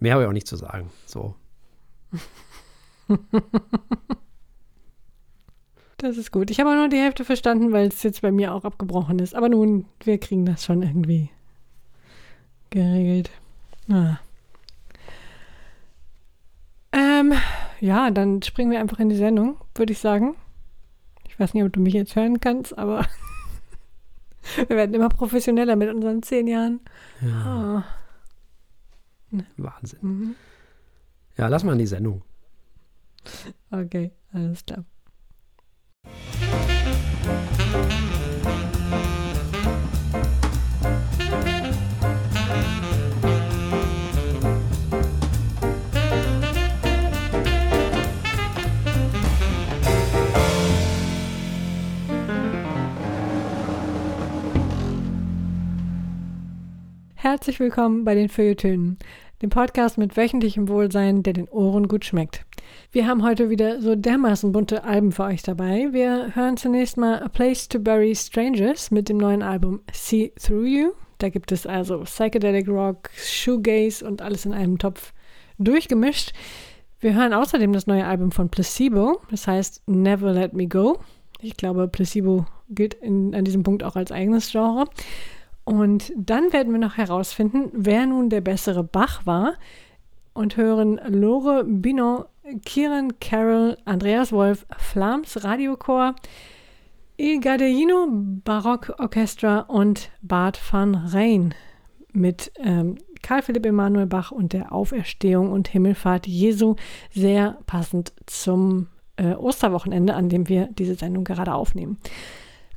Mehr 0.00 0.14
habe 0.14 0.22
ich 0.24 0.28
auch 0.28 0.32
nicht 0.32 0.48
zu 0.48 0.56
sagen. 0.56 0.90
So. 1.06 1.34
Das 6.02 6.16
ist 6.16 6.32
gut. 6.32 6.50
Ich 6.50 6.58
habe 6.58 6.70
auch 6.70 6.74
nur 6.74 6.88
die 6.88 6.98
Hälfte 6.98 7.24
verstanden, 7.24 7.70
weil 7.70 7.86
es 7.86 8.02
jetzt 8.02 8.22
bei 8.22 8.32
mir 8.32 8.52
auch 8.52 8.64
abgebrochen 8.64 9.20
ist. 9.20 9.36
Aber 9.36 9.48
nun, 9.48 9.86
wir 10.02 10.18
kriegen 10.18 10.44
das 10.44 10.64
schon 10.64 10.82
irgendwie 10.82 11.30
geregelt. 12.72 13.30
Ah. 13.88 14.18
Ähm, 16.92 17.32
ja, 17.80 18.10
dann 18.10 18.42
springen 18.42 18.70
wir 18.70 18.80
einfach 18.80 18.98
in 18.98 19.08
die 19.08 19.16
Sendung, 19.16 19.56
würde 19.74 19.92
ich 19.92 19.98
sagen. 19.98 20.34
Ich 21.28 21.38
weiß 21.38 21.54
nicht, 21.54 21.64
ob 21.64 21.72
du 21.72 21.80
mich 21.80 21.94
jetzt 21.94 22.16
hören 22.16 22.40
kannst, 22.40 22.76
aber 22.76 23.06
wir 24.56 24.76
werden 24.76 24.94
immer 24.94 25.08
professioneller 25.08 25.76
mit 25.76 25.88
unseren 25.88 26.22
zehn 26.22 26.48
Jahren. 26.48 26.80
Ja. 27.20 27.84
Oh. 29.32 29.42
Wahnsinn. 29.56 29.98
Mhm. 30.02 30.34
Ja, 31.38 31.48
lass 31.48 31.64
mal 31.64 31.72
in 31.72 31.78
die 31.78 31.86
Sendung. 31.86 32.22
Okay, 33.70 34.10
alles 34.32 34.64
klar. 34.66 34.84
Herzlich 57.22 57.60
willkommen 57.60 58.04
bei 58.04 58.16
den 58.16 58.28
Feuilletönen, 58.28 58.98
dem 59.42 59.48
Podcast 59.48 59.96
mit 59.96 60.16
wöchentlichem 60.16 60.68
Wohlsein, 60.68 61.22
der 61.22 61.34
den 61.34 61.48
Ohren 61.48 61.86
gut 61.86 62.04
schmeckt. 62.04 62.44
Wir 62.90 63.06
haben 63.06 63.22
heute 63.22 63.48
wieder 63.48 63.80
so 63.80 63.94
dermaßen 63.94 64.50
bunte 64.50 64.82
Alben 64.82 65.12
für 65.12 65.22
euch 65.22 65.40
dabei. 65.40 65.90
Wir 65.92 66.34
hören 66.34 66.56
zunächst 66.56 66.96
mal 66.96 67.22
A 67.22 67.28
Place 67.28 67.68
to 67.68 67.78
Bury 67.78 68.12
Strangers 68.16 68.90
mit 68.90 69.08
dem 69.08 69.18
neuen 69.18 69.44
Album 69.44 69.82
See 69.92 70.32
Through 70.34 70.66
You. 70.66 70.90
Da 71.18 71.28
gibt 71.28 71.52
es 71.52 71.64
also 71.64 72.00
Psychedelic 72.00 72.66
Rock, 72.66 73.08
Shoegaze 73.14 74.04
und 74.04 74.20
alles 74.20 74.44
in 74.44 74.52
einem 74.52 74.78
Topf 74.78 75.12
durchgemischt. 75.58 76.32
Wir 76.98 77.14
hören 77.14 77.34
außerdem 77.34 77.72
das 77.72 77.86
neue 77.86 78.04
Album 78.04 78.32
von 78.32 78.48
Placebo, 78.48 79.20
das 79.30 79.46
heißt 79.46 79.84
Never 79.86 80.32
Let 80.32 80.54
Me 80.54 80.66
Go. 80.66 80.98
Ich 81.40 81.56
glaube, 81.56 81.86
Placebo 81.86 82.46
gilt 82.68 82.94
in, 82.94 83.32
an 83.32 83.44
diesem 83.44 83.62
Punkt 83.62 83.84
auch 83.84 83.94
als 83.94 84.10
eigenes 84.10 84.50
Genre. 84.50 84.86
Und 85.64 86.12
dann 86.16 86.52
werden 86.52 86.72
wir 86.72 86.80
noch 86.80 86.96
herausfinden, 86.96 87.70
wer 87.72 88.06
nun 88.06 88.30
der 88.30 88.40
bessere 88.40 88.82
Bach 88.82 89.26
war 89.26 89.54
und 90.32 90.56
hören 90.56 91.00
Lore 91.06 91.64
Binon, 91.64 92.24
Kieran 92.64 93.18
Carroll, 93.20 93.76
Andreas 93.84 94.32
Wolf, 94.32 94.66
Flams 94.76 95.44
Radiochor, 95.44 96.14
Il 97.16 97.40
Gardeino 97.40 98.08
Barock 98.10 98.94
Orchestra 98.98 99.60
und 99.60 100.10
Bart 100.22 100.58
van 100.72 100.94
Rijn 100.94 101.54
mit 102.12 102.52
ähm, 102.58 102.96
Karl 103.22 103.42
Philipp 103.42 103.64
Emanuel 103.64 104.06
Bach 104.06 104.32
und 104.32 104.52
der 104.52 104.72
Auferstehung 104.72 105.52
und 105.52 105.68
Himmelfahrt 105.68 106.26
Jesu, 106.26 106.74
sehr 107.12 107.58
passend 107.66 108.12
zum 108.26 108.88
äh, 109.16 109.34
Osterwochenende, 109.34 110.14
an 110.14 110.28
dem 110.28 110.48
wir 110.48 110.68
diese 110.72 110.96
Sendung 110.96 111.24
gerade 111.24 111.54
aufnehmen. 111.54 111.98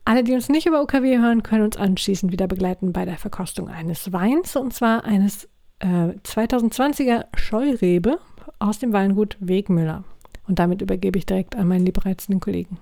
Alle, 0.07 0.23
die 0.23 0.33
uns 0.33 0.49
nicht 0.49 0.67
über 0.67 0.83
UKW 0.83 1.17
hören, 1.17 1.41
können 1.41 1.63
uns 1.63 1.77
anschließend 1.77 2.31
wieder 2.31 2.47
begleiten 2.47 2.93
bei 2.93 3.05
der 3.05 3.17
Verkostung 3.17 3.69
eines 3.69 4.13
Weins 4.13 4.55
und 4.55 4.71
zwar 4.71 5.03
eines 5.03 5.49
äh, 5.79 6.13
2020er 6.23 7.25
Scheurebe 7.35 8.19
aus 8.59 8.77
dem 8.77 8.93
Weingut 8.93 9.35
Wegmüller. 9.39 10.03
Und 10.47 10.59
damit 10.59 10.83
übergebe 10.83 11.17
ich 11.17 11.25
direkt 11.25 11.55
an 11.55 11.67
meinen 11.67 11.87
liebreizenden 11.87 12.39
Kollegen. 12.39 12.77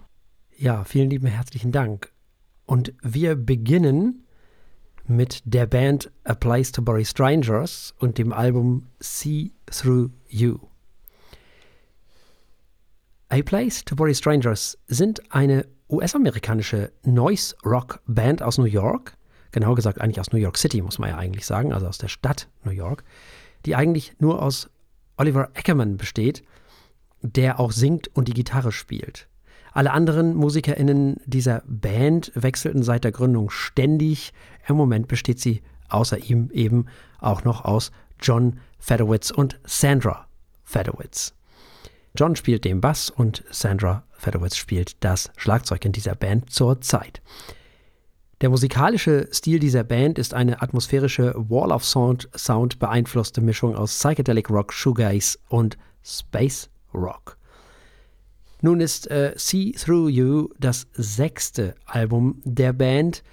Ja, 0.58 0.84
vielen 0.84 1.10
lieben 1.10 1.27
herzlichen 1.27 1.72
Dank. 1.72 2.12
Und 2.65 2.94
wir 3.01 3.36
beginnen 3.36 4.25
mit 5.08 5.42
der 5.46 5.65
Band 5.65 6.12
A 6.25 6.36
Place 6.36 6.74
to 6.74 6.82
Bury 6.82 7.06
Strangers 7.06 7.94
und 8.00 8.18
dem 8.18 8.34
Album 8.34 8.88
See 9.00 9.53
Through 9.68 10.10
You. 10.27 10.58
A 13.30 13.42
Place 13.42 13.84
to 13.86 13.96
Bury 13.96 14.13
Strangers 14.13 14.77
sind 14.88 15.32
eine 15.34 15.65
US-amerikanische 15.93 16.91
Noise-Rock-Band 17.03 18.41
aus 18.41 18.57
New 18.57 18.65
York, 18.65 19.15
genau 19.51 19.75
gesagt 19.75 20.01
eigentlich 20.01 20.19
aus 20.19 20.31
New 20.31 20.39
York 20.39 20.57
City, 20.57 20.81
muss 20.81 21.00
man 21.00 21.12
ja 21.12 21.17
eigentlich 21.17 21.45
sagen, 21.45 21.71
also 21.71 21.88
aus 21.88 22.00
der 22.00 22.07
Stadt 22.07 22.50
New 22.63 22.71
York, 22.71 23.03
die 23.65 23.75
eigentlich 23.75 24.13
nur 24.19 24.41
aus 24.41 24.69
Oliver 25.17 25.50
Ackerman 25.53 25.97
besteht, 25.97 26.43
der 27.21 27.59
auch 27.59 27.71
singt 27.71 28.09
und 28.15 28.27
die 28.27 28.33
Gitarre 28.33 28.71
spielt. 28.71 29.27
Alle 29.71 29.91
anderen 29.91 30.35
MusikerInnen 30.35 31.17
dieser 31.25 31.63
Band 31.65 32.31
wechselten 32.35 32.83
seit 32.83 33.03
der 33.03 33.12
Gründung 33.12 33.50
ständig. 33.50 34.33
Im 34.67 34.75
Moment 34.75 35.07
besteht 35.07 35.39
sie 35.39 35.62
außer 35.89 36.17
ihm 36.17 36.50
eben 36.51 36.85
auch 37.19 37.43
noch 37.43 37.65
aus 37.65 37.91
John 38.19 38.59
Fedowitz 38.79 39.31
und 39.31 39.59
Sandra 39.63 40.27
Fedowitz. 40.63 41.33
John 42.15 42.35
spielt 42.35 42.65
den 42.65 42.81
Bass 42.81 43.09
und 43.09 43.43
Sandra 43.50 44.03
Fedowitz 44.24 44.56
spielt 44.56 45.03
das 45.03 45.32
Schlagzeug 45.38 45.84
in 45.86 45.92
dieser 45.92 46.15
Band 46.15 46.50
zur 46.50 46.82
Zeit. 46.82 47.22
Der 48.42 48.50
musikalische 48.50 49.30
Stil 49.32 49.60
dieser 49.60 49.84
Band 49.84 50.18
ist 50.18 50.34
eine 50.34 50.62
atmosphärische 50.62 51.34
Wall 51.50 51.72
of 51.72 51.86
Sound, 51.86 52.30
Sound 52.36 52.80
beeinflusste 52.80 53.42
Mischung 53.42 53.75
aus 53.75 53.98
Psychedelic 53.98 54.50
Rock, 54.50 54.74
Shoegaze 54.74 55.38
und 55.50 55.77
Space 56.03 56.70
Rock. 56.94 57.38
Nun 58.62 58.80
ist 58.80 59.12
äh, 59.12 59.34
See 59.36 59.74
Through 59.74 60.10
You 60.10 60.50
das 60.58 60.88
sechste 60.94 61.75
Album 61.86 62.42
der 62.46 62.74
Band. 62.74 63.24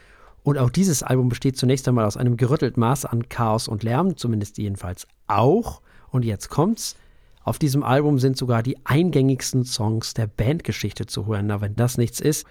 Und 0.42 0.58
auch 0.58 0.70
dieses 0.70 1.02
Album 1.02 1.28
besteht 1.28 1.56
zunächst 1.56 1.86
einmal 1.86 2.04
aus 2.04 2.16
einem 2.16 2.36
gerüttelten 2.36 2.80
Maß 2.80 3.04
an 3.04 3.28
Chaos 3.28 3.68
und 3.68 3.82
Lärm, 3.82 4.16
zumindest 4.16 4.58
jedenfalls 4.58 5.06
auch. 5.28 5.82
Und 6.10 6.24
jetzt 6.24 6.48
kommt's. 6.48 6.96
Auf 7.42 7.58
diesem 7.58 7.82
Album 7.82 8.18
sind 8.18 8.36
sogar 8.36 8.62
die 8.62 8.76
eingängigsten 8.84 9.64
Songs 9.64 10.14
der 10.14 10.26
Bandgeschichte 10.26 11.06
zu 11.06 11.26
hören. 11.26 11.46
Na, 11.46 11.60
wenn 11.60 11.74
das 11.74 11.96
nichts 11.96 12.20
ist, 12.20 12.46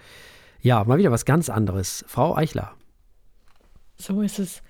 ja, 0.60 0.84
mal 0.84 0.98
wieder 0.98 1.10
was 1.10 1.24
ganz 1.24 1.48
anderes. 1.48 2.04
Frau 2.06 2.36
Eichler. 2.36 2.72
So 3.96 4.20
ist 4.22 4.38
es. 4.38 4.62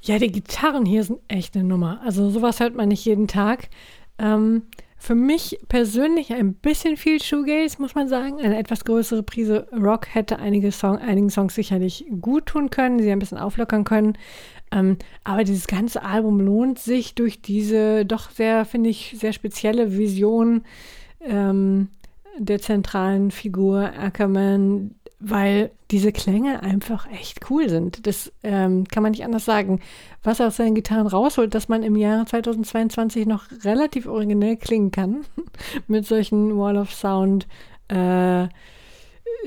Ja, 0.00 0.18
die 0.18 0.32
Gitarren 0.32 0.84
hier 0.84 1.04
sind 1.04 1.20
echt 1.28 1.54
eine 1.54 1.64
Nummer. 1.64 2.00
Also 2.04 2.28
sowas 2.30 2.58
hört 2.58 2.74
man 2.74 2.88
nicht 2.88 3.04
jeden 3.04 3.28
Tag. 3.28 3.68
Ähm, 4.18 4.62
für 4.98 5.14
mich 5.14 5.58
persönlich 5.68 6.32
ein 6.32 6.54
bisschen 6.54 6.96
viel 6.96 7.20
Shoegaze, 7.20 7.80
muss 7.80 7.94
man 7.94 8.08
sagen. 8.08 8.40
Eine 8.40 8.58
etwas 8.58 8.84
größere 8.84 9.22
Prise 9.22 9.66
Rock 9.72 10.14
hätte 10.14 10.38
einige 10.38 10.70
Song, 10.70 10.98
einigen 10.98 11.30
Songs 11.30 11.54
sicherlich 11.54 12.04
gut 12.20 12.46
tun 12.46 12.70
können, 12.70 13.00
sie 13.00 13.10
ein 13.10 13.18
bisschen 13.18 13.38
auflockern 13.38 13.84
können. 13.84 14.16
Ähm, 14.72 14.96
aber 15.22 15.44
dieses 15.44 15.66
ganze 15.66 16.02
Album 16.02 16.40
lohnt 16.40 16.78
sich 16.78 17.14
durch 17.14 17.42
diese 17.42 18.04
doch 18.04 18.30
sehr, 18.30 18.64
finde 18.64 18.90
ich, 18.90 19.14
sehr 19.18 19.32
spezielle 19.32 19.96
Vision 19.96 20.64
ähm, 21.20 21.88
der 22.38 22.60
zentralen 22.60 23.30
Figur 23.30 23.92
Ackerman, 23.96 24.94
weil 25.20 25.70
diese 25.90 26.10
Klänge 26.10 26.62
einfach 26.62 27.08
echt 27.10 27.50
cool 27.50 27.68
sind. 27.68 28.06
Das 28.06 28.32
ähm, 28.42 28.88
kann 28.88 29.02
man 29.02 29.12
nicht 29.12 29.24
anders 29.24 29.44
sagen. 29.44 29.80
Was 30.22 30.40
aus 30.40 30.56
seinen 30.56 30.74
Gitarren 30.74 31.06
rausholt, 31.06 31.54
dass 31.54 31.68
man 31.68 31.82
im 31.82 31.96
Jahre 31.96 32.24
2022 32.24 33.26
noch 33.26 33.44
relativ 33.64 34.06
originell 34.06 34.56
klingen 34.56 34.90
kann 34.90 35.24
mit 35.86 36.06
solchen 36.06 36.56
Wall 36.58 36.76
of 36.76 36.92
Sound, 36.92 37.46
äh, 37.88 38.48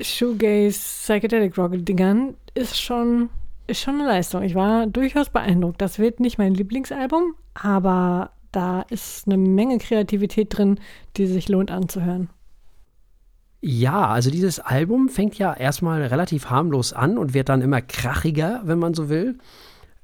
Shoegaze, 0.00 0.78
Psychedelic 0.78 1.58
Rock 1.58 1.72
Dingern, 1.84 2.34
ist 2.54 2.80
schon, 2.80 3.28
ist 3.66 3.80
schon 3.80 3.96
eine 3.96 4.06
Leistung. 4.06 4.42
Ich 4.42 4.54
war 4.54 4.86
durchaus 4.86 5.30
beeindruckt. 5.30 5.80
Das 5.80 5.98
wird 5.98 6.20
nicht 6.20 6.38
mein 6.38 6.54
Lieblingsalbum, 6.54 7.34
aber 7.54 8.30
da 8.52 8.82
ist 8.82 9.26
eine 9.26 9.36
Menge 9.36 9.78
Kreativität 9.78 10.56
drin, 10.56 10.78
die 11.16 11.26
sich 11.26 11.48
lohnt 11.48 11.70
anzuhören. 11.70 12.30
Ja, 13.60 14.08
also 14.08 14.30
dieses 14.30 14.60
Album 14.60 15.08
fängt 15.08 15.38
ja 15.38 15.52
erstmal 15.52 16.02
relativ 16.02 16.50
harmlos 16.50 16.92
an 16.92 17.18
und 17.18 17.34
wird 17.34 17.48
dann 17.48 17.62
immer 17.62 17.80
krachiger, 17.80 18.62
wenn 18.64 18.78
man 18.78 18.94
so 18.94 19.08
will. 19.08 19.38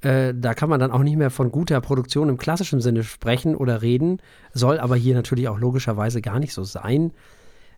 Äh, 0.01 0.33
da 0.35 0.53
kann 0.53 0.69
man 0.69 0.79
dann 0.79 0.91
auch 0.91 1.03
nicht 1.03 1.15
mehr 1.15 1.29
von 1.29 1.51
guter 1.51 1.79
Produktion 1.79 2.29
im 2.29 2.37
klassischen 2.37 2.81
Sinne 2.81 3.03
sprechen 3.03 3.55
oder 3.55 3.81
reden, 3.81 4.21
soll 4.53 4.79
aber 4.79 4.97
hier 4.97 5.15
natürlich 5.15 5.47
auch 5.47 5.59
logischerweise 5.59 6.21
gar 6.21 6.39
nicht 6.39 6.53
so 6.53 6.63
sein. 6.63 7.13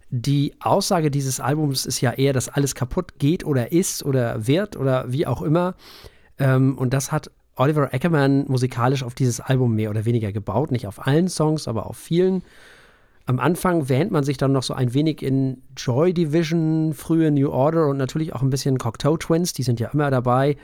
Die 0.10 0.54
Aussage 0.60 1.10
dieses 1.12 1.40
Albums 1.40 1.86
ist 1.86 2.02
ja 2.02 2.12
eher, 2.12 2.34
dass 2.34 2.50
alles 2.50 2.76
kaputt 2.76 3.20
geht 3.20 3.46
oder 3.46 3.72
ist 3.72 4.06
oder 4.06 4.48
wird 4.48 4.78
oder 4.78 5.12
wie 5.12 5.26
auch 5.26 5.42
immer. 5.42 5.76
Ähm, 6.38 6.78
und 6.78 6.94
das 6.94 7.12
hat 7.12 7.32
Oliver 7.56 7.94
Ackerman 7.94 8.46
musikalisch 8.48 9.04
auf 9.04 9.16
dieses 9.16 9.40
Album 9.40 9.76
mehr 9.76 9.90
oder 9.90 10.06
weniger 10.06 10.32
gebaut. 10.32 10.72
Nicht 10.72 10.88
auf 10.88 11.06
allen 11.06 11.28
Songs, 11.28 11.68
aber 11.68 11.88
auf 11.88 11.98
vielen. 11.98 12.44
Am 13.26 13.40
Anfang 13.40 13.90
wähnt 13.90 14.12
man 14.12 14.24
sich 14.24 14.38
dann 14.38 14.52
noch 14.52 14.62
so 14.62 14.76
ein 14.76 14.94
wenig 14.94 15.24
in 15.24 15.64
Joy 15.76 16.14
Division, 16.14 16.94
frühe 16.94 17.32
New 17.32 17.50
Order 17.50 17.88
und 17.88 17.98
natürlich 17.98 18.34
auch 18.34 18.44
ein 18.44 18.52
bisschen 18.52 18.78
Cocteau 18.78 19.18
Twins, 19.18 19.54
die 19.54 19.64
sind 19.64 19.80
ja 19.80 19.90
immer 19.92 20.12
dabei. 20.12 20.58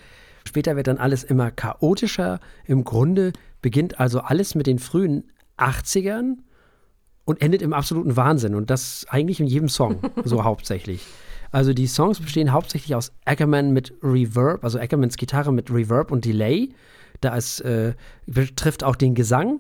Später 0.48 0.75
wird 0.75 0.88
dann 0.88 0.98
alles 0.98 1.24
immer 1.24 1.50
chaotischer. 1.50 2.39
Im 2.65 2.83
Grunde 2.83 3.33
beginnt 3.62 4.00
also 4.00 4.19
alles 4.19 4.53
mit 4.53 4.67
den 4.67 4.79
frühen 4.79 5.24
80ern 5.57 6.38
und 7.25 7.42
endet 7.42 7.62
im 7.62 7.74
absoluten 7.74 8.16
Wahnsinn. 8.16 8.56
Und 8.56 8.70
das 8.70 9.06
eigentlich 9.10 9.40
in 9.40 9.48
jedem 9.48 9.70
Song, 9.70 10.00
so 10.24 10.44
hauptsächlich. 10.44 11.06
Also 11.51 11.74
die 11.74 11.88
Songs 11.88 12.20
bestehen 12.20 12.54
hauptsächlich 12.54 12.96
aus 12.96 13.12
Ackerman 13.25 13.72
mit 13.72 13.94
Reverb, 14.01 14.63
also 14.63 14.80
Ackermans 14.80 15.18
Gitarre 15.18 15.51
mit 15.51 15.70
Reverb 15.70 16.12
und 16.12 16.25
Delay. 16.25 16.70
Da 17.20 17.36
ist, 17.36 17.60
äh, 17.62 17.94
betrifft 18.25 18.84
auch 18.84 18.96
den 18.96 19.16
Gesang, 19.16 19.60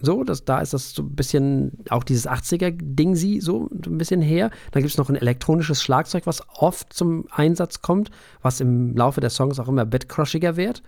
so, 0.00 0.22
das, 0.22 0.44
da 0.44 0.60
ist 0.60 0.74
das 0.74 0.94
so 0.94 1.02
ein 1.02 1.16
bisschen 1.16 1.72
auch 1.90 2.04
dieses 2.04 2.28
80er-Ding 2.28 3.16
sie 3.16 3.40
so 3.40 3.68
ein 3.72 3.98
bisschen 3.98 4.22
her. 4.22 4.50
Dann 4.70 4.82
gibt 4.82 4.92
es 4.92 4.98
noch 4.98 5.08
ein 5.08 5.16
elektronisches 5.16 5.82
Schlagzeug, 5.82 6.24
was 6.26 6.42
oft 6.56 6.92
zum 6.92 7.26
Einsatz 7.30 7.82
kommt, 7.82 8.10
was 8.40 8.60
im 8.60 8.96
Laufe 8.96 9.20
der 9.20 9.30
Songs 9.30 9.58
auch 9.58 9.66
immer 9.66 9.84
bettcrushiger 9.84 10.56
wird. 10.56 10.82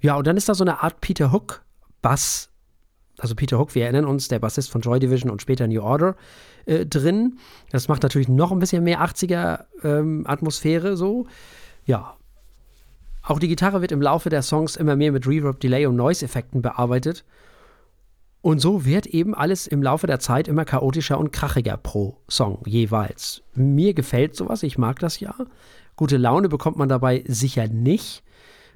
Ja, 0.00 0.16
und 0.16 0.26
dann 0.26 0.36
ist 0.36 0.48
da 0.48 0.54
so 0.54 0.64
eine 0.64 0.82
Art 0.82 1.00
Peter 1.00 1.30
Hook-Bass. 1.30 2.48
Also 3.18 3.34
Peter 3.34 3.58
Hook, 3.58 3.74
wir 3.74 3.84
erinnern 3.84 4.06
uns, 4.06 4.28
der 4.28 4.38
Bassist 4.38 4.70
von 4.70 4.80
Joy 4.80 4.98
Division 4.98 5.30
und 5.30 5.42
später 5.42 5.66
New 5.66 5.82
Order 5.82 6.16
äh, 6.66 6.86
drin. 6.86 7.38
Das 7.70 7.88
macht 7.88 8.02
natürlich 8.02 8.28
noch 8.28 8.52
ein 8.52 8.58
bisschen 8.58 8.84
mehr 8.84 9.00
80er-Atmosphäre 9.00 10.88
ähm, 10.88 10.96
so. 10.96 11.26
Ja. 11.84 12.16
Auch 13.22 13.38
die 13.38 13.48
Gitarre 13.48 13.80
wird 13.80 13.92
im 13.92 14.02
Laufe 14.02 14.30
der 14.30 14.42
Songs 14.42 14.76
immer 14.76 14.96
mehr 14.96 15.12
mit 15.12 15.26
Reverb, 15.28 15.60
Delay 15.60 15.86
und 15.86 15.96
Noise-Effekten 15.96 16.62
bearbeitet. 16.62 17.24
Und 18.40 18.58
so 18.58 18.84
wird 18.84 19.06
eben 19.06 19.34
alles 19.34 19.68
im 19.68 19.82
Laufe 19.82 20.08
der 20.08 20.18
Zeit 20.18 20.48
immer 20.48 20.64
chaotischer 20.64 21.18
und 21.18 21.32
krachiger 21.32 21.76
pro 21.76 22.18
Song 22.28 22.60
jeweils. 22.66 23.42
Mir 23.54 23.94
gefällt 23.94 24.34
sowas, 24.34 24.64
ich 24.64 24.78
mag 24.78 24.98
das 24.98 25.20
ja. 25.20 25.34
Gute 25.94 26.16
Laune 26.16 26.48
bekommt 26.48 26.76
man 26.76 26.88
dabei 26.88 27.22
sicher 27.28 27.68
nicht. 27.68 28.24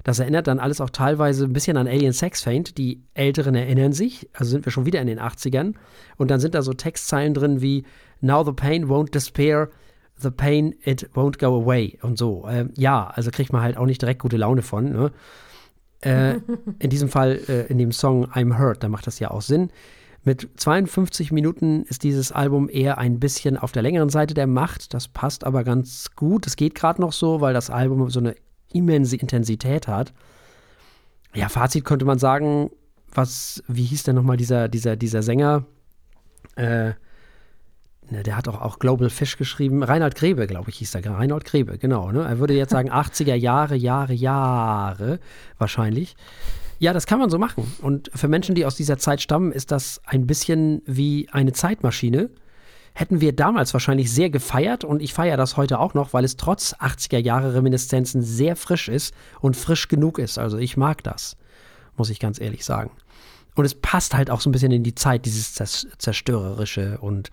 Das 0.03 0.19
erinnert 0.19 0.47
dann 0.47 0.59
alles 0.59 0.79
auch 0.79 0.89
teilweise 0.89 1.45
ein 1.45 1.53
bisschen 1.53 1.77
an 1.77 1.87
Alien 1.87 2.13
Sex 2.13 2.41
Faint. 2.41 2.77
Die 2.77 3.03
Älteren 3.13 3.55
erinnern 3.55 3.93
sich, 3.93 4.29
also 4.33 4.51
sind 4.51 4.65
wir 4.65 4.71
schon 4.71 4.85
wieder 4.85 5.01
in 5.01 5.07
den 5.07 5.19
80ern. 5.19 5.73
Und 6.17 6.31
dann 6.31 6.39
sind 6.39 6.55
da 6.55 6.61
so 6.61 6.73
Textzeilen 6.73 7.33
drin 7.33 7.61
wie 7.61 7.83
Now 8.21 8.43
the 8.43 8.53
pain 8.53 8.87
won't 8.87 9.11
despair, 9.11 9.69
the 10.17 10.31
pain 10.31 10.75
it 10.83 11.09
won't 11.13 11.39
go 11.39 11.61
away 11.61 11.97
und 12.01 12.17
so. 12.17 12.47
Ähm, 12.49 12.71
ja, 12.77 13.07
also 13.07 13.31
kriegt 13.31 13.53
man 13.53 13.61
halt 13.61 13.77
auch 13.77 13.85
nicht 13.85 14.01
direkt 14.01 14.21
gute 14.21 14.37
Laune 14.37 14.61
von. 14.61 14.91
Ne? 14.91 15.11
Äh, 16.01 16.39
in 16.79 16.89
diesem 16.89 17.09
Fall 17.09 17.39
äh, 17.47 17.67
in 17.67 17.77
dem 17.77 17.91
Song 17.91 18.25
I'm 18.27 18.57
Hurt, 18.57 18.83
da 18.83 18.89
macht 18.89 19.07
das 19.07 19.19
ja 19.19 19.31
auch 19.31 19.41
Sinn. 19.41 19.71
Mit 20.23 20.49
52 20.57 21.31
Minuten 21.31 21.83
ist 21.83 22.03
dieses 22.03 22.31
Album 22.33 22.69
eher 22.69 22.97
ein 22.97 23.19
bisschen 23.19 23.55
auf 23.55 23.71
der 23.71 23.81
längeren 23.81 24.09
Seite 24.09 24.33
der 24.33 24.47
Macht. 24.47 24.93
Das 24.93 25.07
passt 25.07 25.45
aber 25.45 25.63
ganz 25.63 26.11
gut. 26.15 26.45
Es 26.47 26.57
geht 26.57 26.75
gerade 26.75 26.99
noch 26.99 27.13
so, 27.13 27.39
weil 27.39 27.53
das 27.53 27.69
Album 27.69 28.09
so 28.09 28.19
eine 28.19 28.35
immense 28.73 29.15
Intensität 29.15 29.87
hat. 29.87 30.13
Ja, 31.33 31.49
Fazit 31.49 31.85
könnte 31.85 32.05
man 32.05 32.19
sagen, 32.19 32.71
was, 33.13 33.63
wie 33.67 33.83
hieß 33.83 34.03
denn 34.03 34.15
nochmal 34.15 34.37
dieser, 34.37 34.67
dieser, 34.67 34.95
dieser 34.95 35.23
Sänger? 35.23 35.65
Äh, 36.55 36.93
Ne, 38.09 38.23
der 38.23 38.37
hat 38.37 38.47
auch, 38.47 38.61
auch 38.61 38.79
Global 38.79 39.09
Fish 39.09 39.37
geschrieben. 39.37 39.83
Reinhard 39.83 40.15
Grebe, 40.15 40.47
glaube 40.47 40.69
ich, 40.69 40.77
hieß 40.77 40.95
er. 40.95 41.05
Reinhard 41.05 41.43
Grebe, 41.43 41.77
genau. 41.77 42.11
Ne? 42.11 42.23
Er 42.23 42.39
würde 42.39 42.53
jetzt 42.53 42.71
sagen 42.71 42.91
80er 42.91 43.35
Jahre, 43.35 43.75
Jahre, 43.75 44.13
Jahre 44.13 45.19
wahrscheinlich. 45.57 46.15
Ja, 46.79 46.93
das 46.93 47.05
kann 47.05 47.19
man 47.19 47.29
so 47.29 47.37
machen. 47.37 47.69
Und 47.81 48.09
für 48.13 48.27
Menschen, 48.27 48.55
die 48.55 48.65
aus 48.65 48.75
dieser 48.75 48.97
Zeit 48.97 49.21
stammen, 49.21 49.51
ist 49.51 49.71
das 49.71 49.99
ein 50.05 50.25
bisschen 50.27 50.81
wie 50.85 51.27
eine 51.31 51.51
Zeitmaschine. 51.51 52.29
Hätten 52.97 53.21
wir 53.21 53.31
damals 53.31 53.73
wahrscheinlich 53.73 54.11
sehr 54.11 54.31
gefeiert 54.31 54.83
und 54.83 55.03
ich 55.03 55.13
feiere 55.13 55.37
das 55.37 55.55
heute 55.55 55.77
auch 55.77 55.93
noch, 55.93 56.13
weil 56.13 56.25
es 56.25 56.35
trotz 56.35 56.73
80er 56.73 57.19
Jahre 57.19 57.53
Reminiszenzen 57.53 58.23
sehr 58.23 58.55
frisch 58.55 58.89
ist 58.89 59.13
und 59.39 59.55
frisch 59.55 59.87
genug 59.87 60.17
ist. 60.17 60.39
Also 60.39 60.57
ich 60.57 60.77
mag 60.77 61.03
das, 61.03 61.37
muss 61.95 62.09
ich 62.09 62.19
ganz 62.19 62.41
ehrlich 62.41 62.65
sagen. 62.65 62.89
Und 63.53 63.65
es 63.65 63.75
passt 63.75 64.15
halt 64.15 64.31
auch 64.31 64.41
so 64.41 64.49
ein 64.49 64.51
bisschen 64.51 64.71
in 64.71 64.81
die 64.81 64.95
Zeit, 64.95 65.25
dieses 65.27 65.53
zerstörerische 65.53 66.97
und 66.97 67.29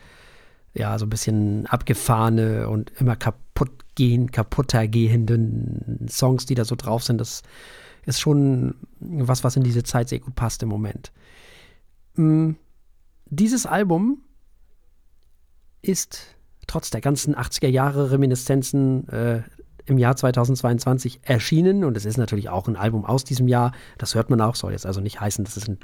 ja, 0.74 0.98
so 0.98 1.06
ein 1.06 1.10
bisschen 1.10 1.64
abgefahrene 1.64 2.68
und 2.68 2.92
immer 3.00 3.16
kaputt 3.16 3.70
gehen, 3.94 4.30
kaputter 4.30 4.86
gehenden 4.86 6.06
Songs, 6.10 6.44
die 6.44 6.54
da 6.54 6.66
so 6.66 6.76
drauf 6.76 7.04
sind. 7.04 7.22
Das 7.22 7.42
ist 8.04 8.20
schon 8.20 8.74
was, 9.00 9.44
was 9.44 9.56
in 9.56 9.62
diese 9.62 9.82
Zeit 9.82 10.10
sehr 10.10 10.20
gut 10.20 10.34
passt 10.34 10.62
im 10.62 10.68
Moment. 10.68 11.10
Mm, 12.16 12.50
dieses 13.30 13.64
Album 13.64 14.23
ist 15.84 16.34
trotz 16.66 16.90
der 16.90 17.00
ganzen 17.00 17.34
80er 17.34 17.68
Jahre 17.68 18.10
Reminiszenzen 18.10 19.08
äh, 19.08 19.42
im 19.86 19.98
Jahr 19.98 20.16
2022 20.16 21.20
erschienen 21.24 21.84
und 21.84 21.96
es 21.96 22.06
ist 22.06 22.16
natürlich 22.16 22.48
auch 22.48 22.68
ein 22.68 22.76
Album 22.76 23.04
aus 23.04 23.24
diesem 23.24 23.48
Jahr. 23.48 23.72
Das 23.98 24.14
hört 24.14 24.30
man 24.30 24.40
auch, 24.40 24.54
soll 24.54 24.72
jetzt 24.72 24.86
also 24.86 25.00
nicht 25.00 25.20
heißen, 25.20 25.44
dass 25.44 25.56
es 25.56 25.68
ein 25.68 25.78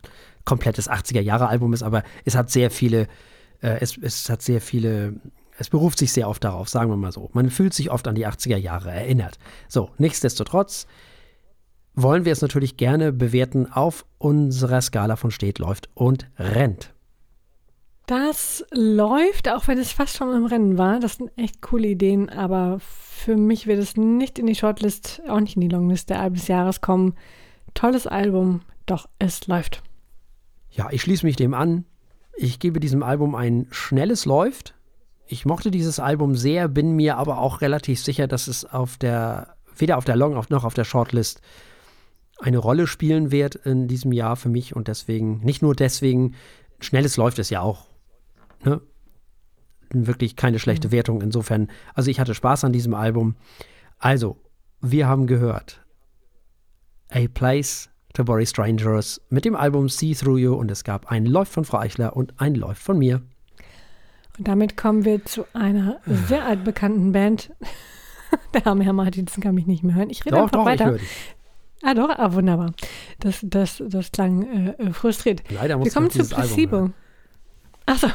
komplettes 0.45 0.89
80er 0.91 1.21
Jahre 1.21 1.49
Album 1.49 1.73
ist, 1.73 1.83
aber 1.83 2.03
es 2.25 2.35
hat 2.35 2.51
sehr 2.51 2.71
viele, 2.71 3.09
äh, 3.61 3.79
es, 3.81 3.99
es 3.99 4.31
hat 4.31 4.41
sehr 4.43 4.61
viele, 4.61 5.21
es 5.59 5.69
beruft 5.69 5.99
sich 5.99 6.13
sehr 6.13 6.29
oft 6.29 6.43
darauf, 6.43 6.69
sagen 6.69 6.91
wir 6.91 6.97
mal 6.97 7.13
so. 7.13 7.29
Man 7.35 7.51
fühlt 7.51 7.75
sich 7.75 7.91
oft 7.91 8.09
an 8.09 8.15
die 8.15 8.27
80er 8.27 8.57
Jahre 8.57 8.91
erinnert. 8.91 9.39
So, 9.69 9.91
nichtsdestotrotz 9.99 10.87
wollen 11.95 12.25
wir 12.25 12.33
es 12.33 12.41
natürlich 12.41 12.79
gerne 12.79 13.13
bewerten 13.13 13.71
auf 13.71 14.07
unserer 14.17 14.81
Skala 14.81 15.17
von 15.17 15.31
steht, 15.31 15.59
läuft 15.59 15.91
und 15.95 16.31
rennt. 16.39 16.95
Das 18.11 18.65
läuft, 18.73 19.49
auch 19.49 19.69
wenn 19.69 19.79
es 19.79 19.93
fast 19.93 20.17
schon 20.17 20.35
im 20.35 20.45
Rennen 20.45 20.77
war. 20.77 20.99
Das 20.99 21.19
sind 21.19 21.31
echt 21.37 21.63
coole 21.63 21.87
Ideen, 21.87 22.29
aber 22.29 22.81
für 22.81 23.37
mich 23.37 23.69
wird 23.69 23.79
es 23.79 23.97
nicht 23.97 24.41
in 24.41 24.47
die 24.47 24.57
Shortlist, 24.57 25.23
auch 25.29 25.39
nicht 25.39 25.55
in 25.55 25.61
die 25.61 25.69
Longlist 25.69 26.11
der 26.11 26.19
Alben 26.19 26.35
des 26.35 26.49
Jahres 26.49 26.81
kommen. 26.81 27.15
Tolles 27.73 28.09
Album, 28.09 28.63
doch 28.85 29.09
es 29.21 29.47
läuft. 29.47 29.85
Ja, 30.73 30.89
ich 30.91 31.03
schließe 31.03 31.25
mich 31.25 31.37
dem 31.37 31.55
an. 31.55 31.85
Ich 32.37 32.59
gebe 32.59 32.81
diesem 32.81 33.05
Album 33.05 33.37
ein 33.37 33.69
schnelles 33.71 34.25
Läuft. 34.25 34.75
Ich 35.29 35.47
mochte 35.47 35.71
dieses 35.71 36.01
Album 36.01 36.35
sehr, 36.35 36.67
bin 36.67 36.97
mir 36.97 37.17
aber 37.17 37.39
auch 37.39 37.61
relativ 37.61 38.01
sicher, 38.01 38.27
dass 38.27 38.49
es 38.49 38.65
auf 38.65 38.97
der, 38.97 39.55
weder 39.77 39.99
auf 39.99 40.05
der 40.05 40.17
Long 40.17 40.35
noch 40.49 40.65
auf 40.65 40.75
der 40.75 40.83
Shortlist 40.83 41.43
eine 42.41 42.59
Rolle 42.59 42.89
spielen 42.89 43.31
wird 43.31 43.55
in 43.55 43.87
diesem 43.87 44.11
Jahr 44.11 44.35
für 44.35 44.49
mich 44.49 44.75
und 44.75 44.89
deswegen, 44.89 45.39
nicht 45.45 45.63
nur 45.63 45.77
deswegen, 45.77 46.35
schnelles 46.81 47.17
Läuft 47.17 47.39
es 47.39 47.51
ja 47.51 47.61
auch 47.61 47.90
ne, 48.65 48.81
wirklich 49.93 50.37
keine 50.37 50.59
schlechte 50.59 50.89
mhm. 50.89 50.93
Wertung. 50.93 51.23
Insofern, 51.23 51.69
also 51.95 52.11
ich 52.11 52.21
hatte 52.21 52.35
Spaß 52.35 52.65
an 52.65 52.73
diesem 52.73 52.95
Album. 52.95 53.37
Also, 53.99 54.39
wir 54.81 55.07
haben 55.07 55.27
gehört 55.27 55.85
A 57.11 57.27
Place 57.33 57.91
to 58.15 58.25
Bury 58.25 58.47
Strangers 58.47 59.21
mit 59.29 59.45
dem 59.45 59.55
Album 59.55 59.89
See 59.89 60.15
Through 60.15 60.39
You 60.39 60.55
und 60.55 60.71
es 60.71 60.85
gab 60.85 61.11
ein 61.11 61.27
Läuft 61.27 61.53
von 61.53 61.65
Frau 61.65 61.79
Eichler 61.79 62.17
und 62.17 62.41
ein 62.41 62.55
Läuft 62.55 62.83
von 62.83 62.99
mir. 62.99 63.23
Und 64.39 64.49
damit 64.49 64.77
kommen 64.77 65.05
wir 65.05 65.25
zu 65.25 65.45
einer 65.53 66.01
sehr 66.07 66.45
altbekannten 66.45 67.13
Band. 67.13 67.53
Der 68.55 68.67
arme 68.67 68.85
Herr 68.85 68.93
Martinsen 68.93 69.43
kann 69.43 69.57
mich 69.57 69.67
nicht 69.67 69.83
mehr 69.83 69.97
hören. 69.97 70.09
Ich 70.09 70.25
rede 70.25 70.37
doch, 70.37 70.43
einfach 70.43 70.59
doch, 70.59 70.65
weiter. 70.65 70.97
Ah 71.83 71.95
doch, 71.95 72.11
ah 72.11 72.33
wunderbar. 72.33 72.73
Das, 73.19 73.41
das, 73.43 73.83
das 73.85 74.13
klang 74.13 74.75
äh, 74.79 74.93
frustriert. 74.93 75.43
Leider 75.51 75.79
muss 75.79 75.87
wir 75.87 75.93
kommen 75.93 76.11
zu 76.11 76.25
Placebo. 76.29 76.91
Achso. 77.87 78.09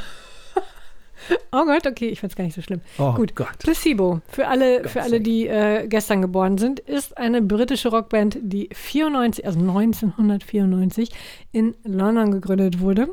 Oh 1.52 1.66
Gott, 1.66 1.88
okay, 1.88 2.10
ich 2.10 2.22
es 2.22 2.36
gar 2.36 2.44
nicht 2.44 2.56
so 2.56 2.62
schlimm. 2.62 2.82
Oh 2.98 3.14
Gut. 3.14 3.36
Gott. 3.36 3.60
Placebo, 3.60 4.22
für 4.28 4.48
alle, 4.48 4.82
Gott 4.82 4.92
für 4.92 5.02
alle 5.02 5.22
die 5.22 5.48
äh, 5.48 5.88
gestern 5.88 6.22
geboren 6.22 6.58
sind, 6.58 6.80
ist 6.80 7.18
eine 7.18 7.42
britische 7.42 7.90
Rockband, 7.90 8.38
die 8.42 8.70
94, 8.74 9.46
also 9.46 9.60
1994 9.60 11.10
in 11.52 11.76
London 11.84 12.32
gegründet 12.32 12.80
wurde. 12.80 13.10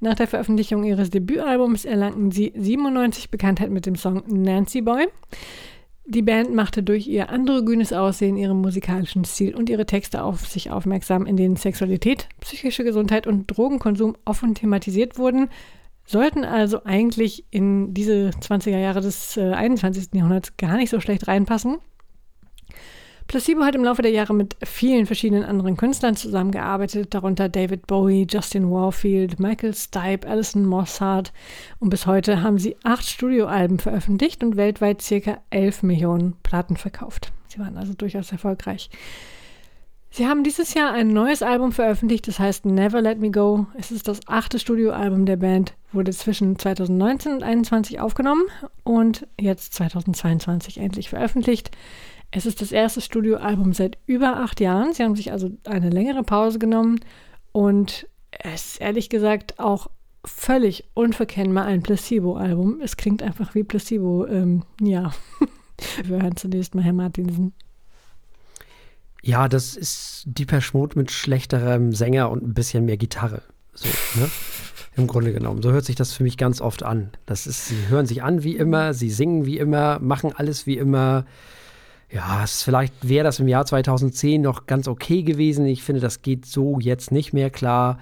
Nach 0.00 0.14
der 0.14 0.26
Veröffentlichung 0.26 0.84
ihres 0.84 1.10
Debütalbums 1.10 1.84
erlangten 1.84 2.30
sie 2.30 2.52
97 2.56 3.30
Bekanntheit 3.30 3.70
mit 3.70 3.86
dem 3.86 3.96
Song 3.96 4.22
Nancy 4.26 4.80
Boy. 4.80 5.08
Die 6.04 6.22
Band 6.22 6.52
machte 6.52 6.82
durch 6.82 7.06
ihr 7.06 7.30
androgynes 7.30 7.92
Aussehen, 7.92 8.36
ihren 8.36 8.60
musikalischen 8.60 9.24
Stil 9.24 9.54
und 9.54 9.70
ihre 9.70 9.86
Texte 9.86 10.24
auf 10.24 10.48
sich 10.48 10.70
aufmerksam, 10.70 11.26
in 11.26 11.36
denen 11.36 11.56
Sexualität, 11.56 12.28
psychische 12.40 12.82
Gesundheit 12.82 13.28
und 13.28 13.46
Drogenkonsum 13.46 14.16
offen 14.24 14.54
thematisiert 14.54 15.16
wurden 15.16 15.48
sollten 16.04 16.44
also 16.44 16.84
eigentlich 16.84 17.44
in 17.50 17.94
diese 17.94 18.30
20er 18.30 18.78
Jahre 18.78 19.00
des 19.00 19.36
äh, 19.36 19.52
21. 19.52 20.08
Jahrhunderts 20.14 20.56
gar 20.56 20.76
nicht 20.76 20.90
so 20.90 21.00
schlecht 21.00 21.28
reinpassen. 21.28 21.78
Placebo 23.28 23.62
hat 23.62 23.74
im 23.74 23.84
Laufe 23.84 24.02
der 24.02 24.10
Jahre 24.10 24.34
mit 24.34 24.56
vielen 24.62 25.06
verschiedenen 25.06 25.44
anderen 25.44 25.76
Künstlern 25.76 26.16
zusammengearbeitet, 26.16 27.14
darunter 27.14 27.48
David 27.48 27.86
Bowie, 27.86 28.26
Justin 28.28 28.70
Warfield, 28.70 29.40
Michael 29.40 29.74
Stipe, 29.74 30.28
Alison 30.28 30.66
Mossart 30.66 31.32
und 31.78 31.88
bis 31.88 32.06
heute 32.06 32.42
haben 32.42 32.58
sie 32.58 32.76
acht 32.82 33.08
Studioalben 33.08 33.78
veröffentlicht 33.78 34.44
und 34.44 34.56
weltweit 34.56 35.00
circa 35.00 35.38
11 35.50 35.82
Millionen 35.82 36.34
Platten 36.42 36.76
verkauft. 36.76 37.32
Sie 37.48 37.58
waren 37.58 37.78
also 37.78 37.94
durchaus 37.94 38.32
erfolgreich. 38.32 38.90
Sie 40.14 40.26
haben 40.26 40.44
dieses 40.44 40.74
Jahr 40.74 40.92
ein 40.92 41.08
neues 41.08 41.42
Album 41.42 41.72
veröffentlicht, 41.72 42.28
das 42.28 42.38
heißt 42.38 42.66
Never 42.66 43.00
Let 43.00 43.18
Me 43.18 43.30
Go. 43.30 43.66
Es 43.78 43.90
ist 43.90 44.08
das 44.08 44.20
achte 44.26 44.58
Studioalbum 44.58 45.24
der 45.24 45.38
Band, 45.38 45.72
wurde 45.90 46.12
zwischen 46.12 46.58
2019 46.58 47.32
und 47.32 47.38
2021 47.38 47.98
aufgenommen 47.98 48.42
und 48.84 49.26
jetzt 49.40 49.72
2022 49.72 50.76
endlich 50.76 51.08
veröffentlicht. 51.08 51.70
Es 52.30 52.44
ist 52.44 52.60
das 52.60 52.72
erste 52.72 53.00
Studioalbum 53.00 53.72
seit 53.72 53.96
über 54.04 54.36
acht 54.36 54.60
Jahren. 54.60 54.92
Sie 54.92 55.02
haben 55.02 55.16
sich 55.16 55.32
also 55.32 55.48
eine 55.64 55.88
längere 55.88 56.24
Pause 56.24 56.58
genommen 56.58 57.00
und 57.52 58.06
es 58.32 58.72
ist 58.72 58.80
ehrlich 58.82 59.08
gesagt 59.08 59.60
auch 59.60 59.88
völlig 60.26 60.90
unverkennbar 60.92 61.64
ein 61.64 61.82
Placebo-Album. 61.82 62.82
Es 62.82 62.98
klingt 62.98 63.22
einfach 63.22 63.54
wie 63.54 63.64
Placebo. 63.64 64.26
Ähm, 64.26 64.64
ja, 64.78 65.12
wir 66.04 66.20
hören 66.20 66.36
zunächst 66.36 66.74
mal 66.74 66.84
Herr 66.84 66.92
Martinsen. 66.92 67.54
Ja, 69.22 69.48
das 69.48 69.76
ist 69.76 70.24
die 70.26 70.46
Mode 70.72 70.98
mit 70.98 71.12
schlechterem 71.12 71.92
Sänger 71.92 72.30
und 72.30 72.42
ein 72.42 72.54
bisschen 72.54 72.84
mehr 72.84 72.96
Gitarre. 72.96 73.42
So, 73.72 73.88
ne? 74.20 74.28
Im 74.96 75.06
Grunde 75.06 75.32
genommen. 75.32 75.62
So 75.62 75.72
hört 75.72 75.86
sich 75.86 75.96
das 75.96 76.12
für 76.12 76.22
mich 76.22 76.36
ganz 76.36 76.60
oft 76.60 76.82
an. 76.82 77.12
Das 77.24 77.46
ist, 77.46 77.68
sie 77.68 77.88
hören 77.88 78.04
sich 78.04 78.22
an 78.22 78.42
wie 78.42 78.56
immer, 78.56 78.92
sie 78.92 79.10
singen 79.10 79.46
wie 79.46 79.56
immer, 79.58 79.98
machen 80.00 80.32
alles 80.34 80.66
wie 80.66 80.76
immer. 80.76 81.24
Ja, 82.10 82.44
es, 82.44 82.62
vielleicht 82.62 83.08
wäre 83.08 83.24
das 83.24 83.40
im 83.40 83.48
Jahr 83.48 83.64
2010 83.64 84.42
noch 84.42 84.66
ganz 84.66 84.88
okay 84.88 85.22
gewesen. 85.22 85.64
Ich 85.64 85.82
finde, 85.82 86.02
das 86.02 86.20
geht 86.20 86.44
so 86.44 86.78
jetzt 86.78 87.10
nicht 87.10 87.32
mehr 87.32 87.48
klar 87.48 88.00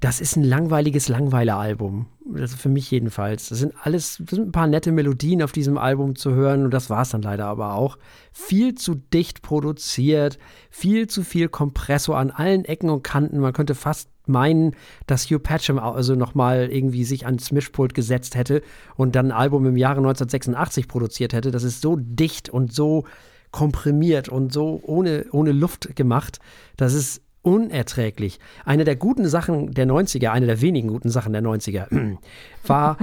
das 0.00 0.20
ist 0.20 0.36
ein 0.36 0.44
langweiliges 0.44 1.08
Langweiler-Album. 1.08 2.06
Also 2.34 2.56
für 2.56 2.70
mich 2.70 2.90
jedenfalls. 2.90 3.50
Das 3.50 3.58
sind 3.58 3.74
alles, 3.82 4.16
das 4.20 4.36
sind 4.36 4.48
ein 4.48 4.52
paar 4.52 4.66
nette 4.66 4.92
Melodien 4.92 5.42
auf 5.42 5.52
diesem 5.52 5.76
Album 5.76 6.16
zu 6.16 6.32
hören 6.32 6.64
und 6.64 6.72
das 6.72 6.88
war 6.88 7.02
es 7.02 7.10
dann 7.10 7.20
leider 7.20 7.46
aber 7.46 7.74
auch. 7.74 7.98
Viel 8.32 8.74
zu 8.74 8.94
dicht 8.94 9.42
produziert, 9.42 10.38
viel 10.70 11.06
zu 11.06 11.22
viel 11.22 11.48
Kompressor 11.48 12.16
an 12.16 12.30
allen 12.30 12.64
Ecken 12.64 12.88
und 12.88 13.02
Kanten. 13.02 13.40
Man 13.40 13.52
könnte 13.52 13.74
fast 13.74 14.08
meinen, 14.26 14.74
dass 15.06 15.26
Hugh 15.26 15.38
Patcham 15.38 15.78
also 15.78 16.14
nochmal 16.14 16.70
irgendwie 16.70 17.04
sich 17.04 17.26
ans 17.26 17.52
Mischpult 17.52 17.92
gesetzt 17.92 18.36
hätte 18.36 18.62
und 18.96 19.14
dann 19.16 19.26
ein 19.26 19.36
Album 19.36 19.66
im 19.66 19.76
Jahre 19.76 19.98
1986 19.98 20.88
produziert 20.88 21.34
hätte. 21.34 21.50
Das 21.50 21.64
ist 21.64 21.82
so 21.82 21.96
dicht 21.98 22.48
und 22.48 22.72
so 22.72 23.04
komprimiert 23.50 24.28
und 24.28 24.52
so 24.52 24.80
ohne, 24.82 25.26
ohne 25.32 25.52
Luft 25.52 25.94
gemacht. 25.94 26.38
Das 26.76 26.94
ist 26.94 27.22
unerträglich. 27.42 28.38
Eine 28.64 28.84
der 28.84 28.96
guten 28.96 29.28
Sachen 29.28 29.72
der 29.72 29.86
90er, 29.86 30.28
eine 30.28 30.46
der 30.46 30.60
wenigen 30.60 30.88
guten 30.88 31.10
Sachen 31.10 31.32
der 31.32 31.42
90er, 31.42 32.16
war, 32.66 32.98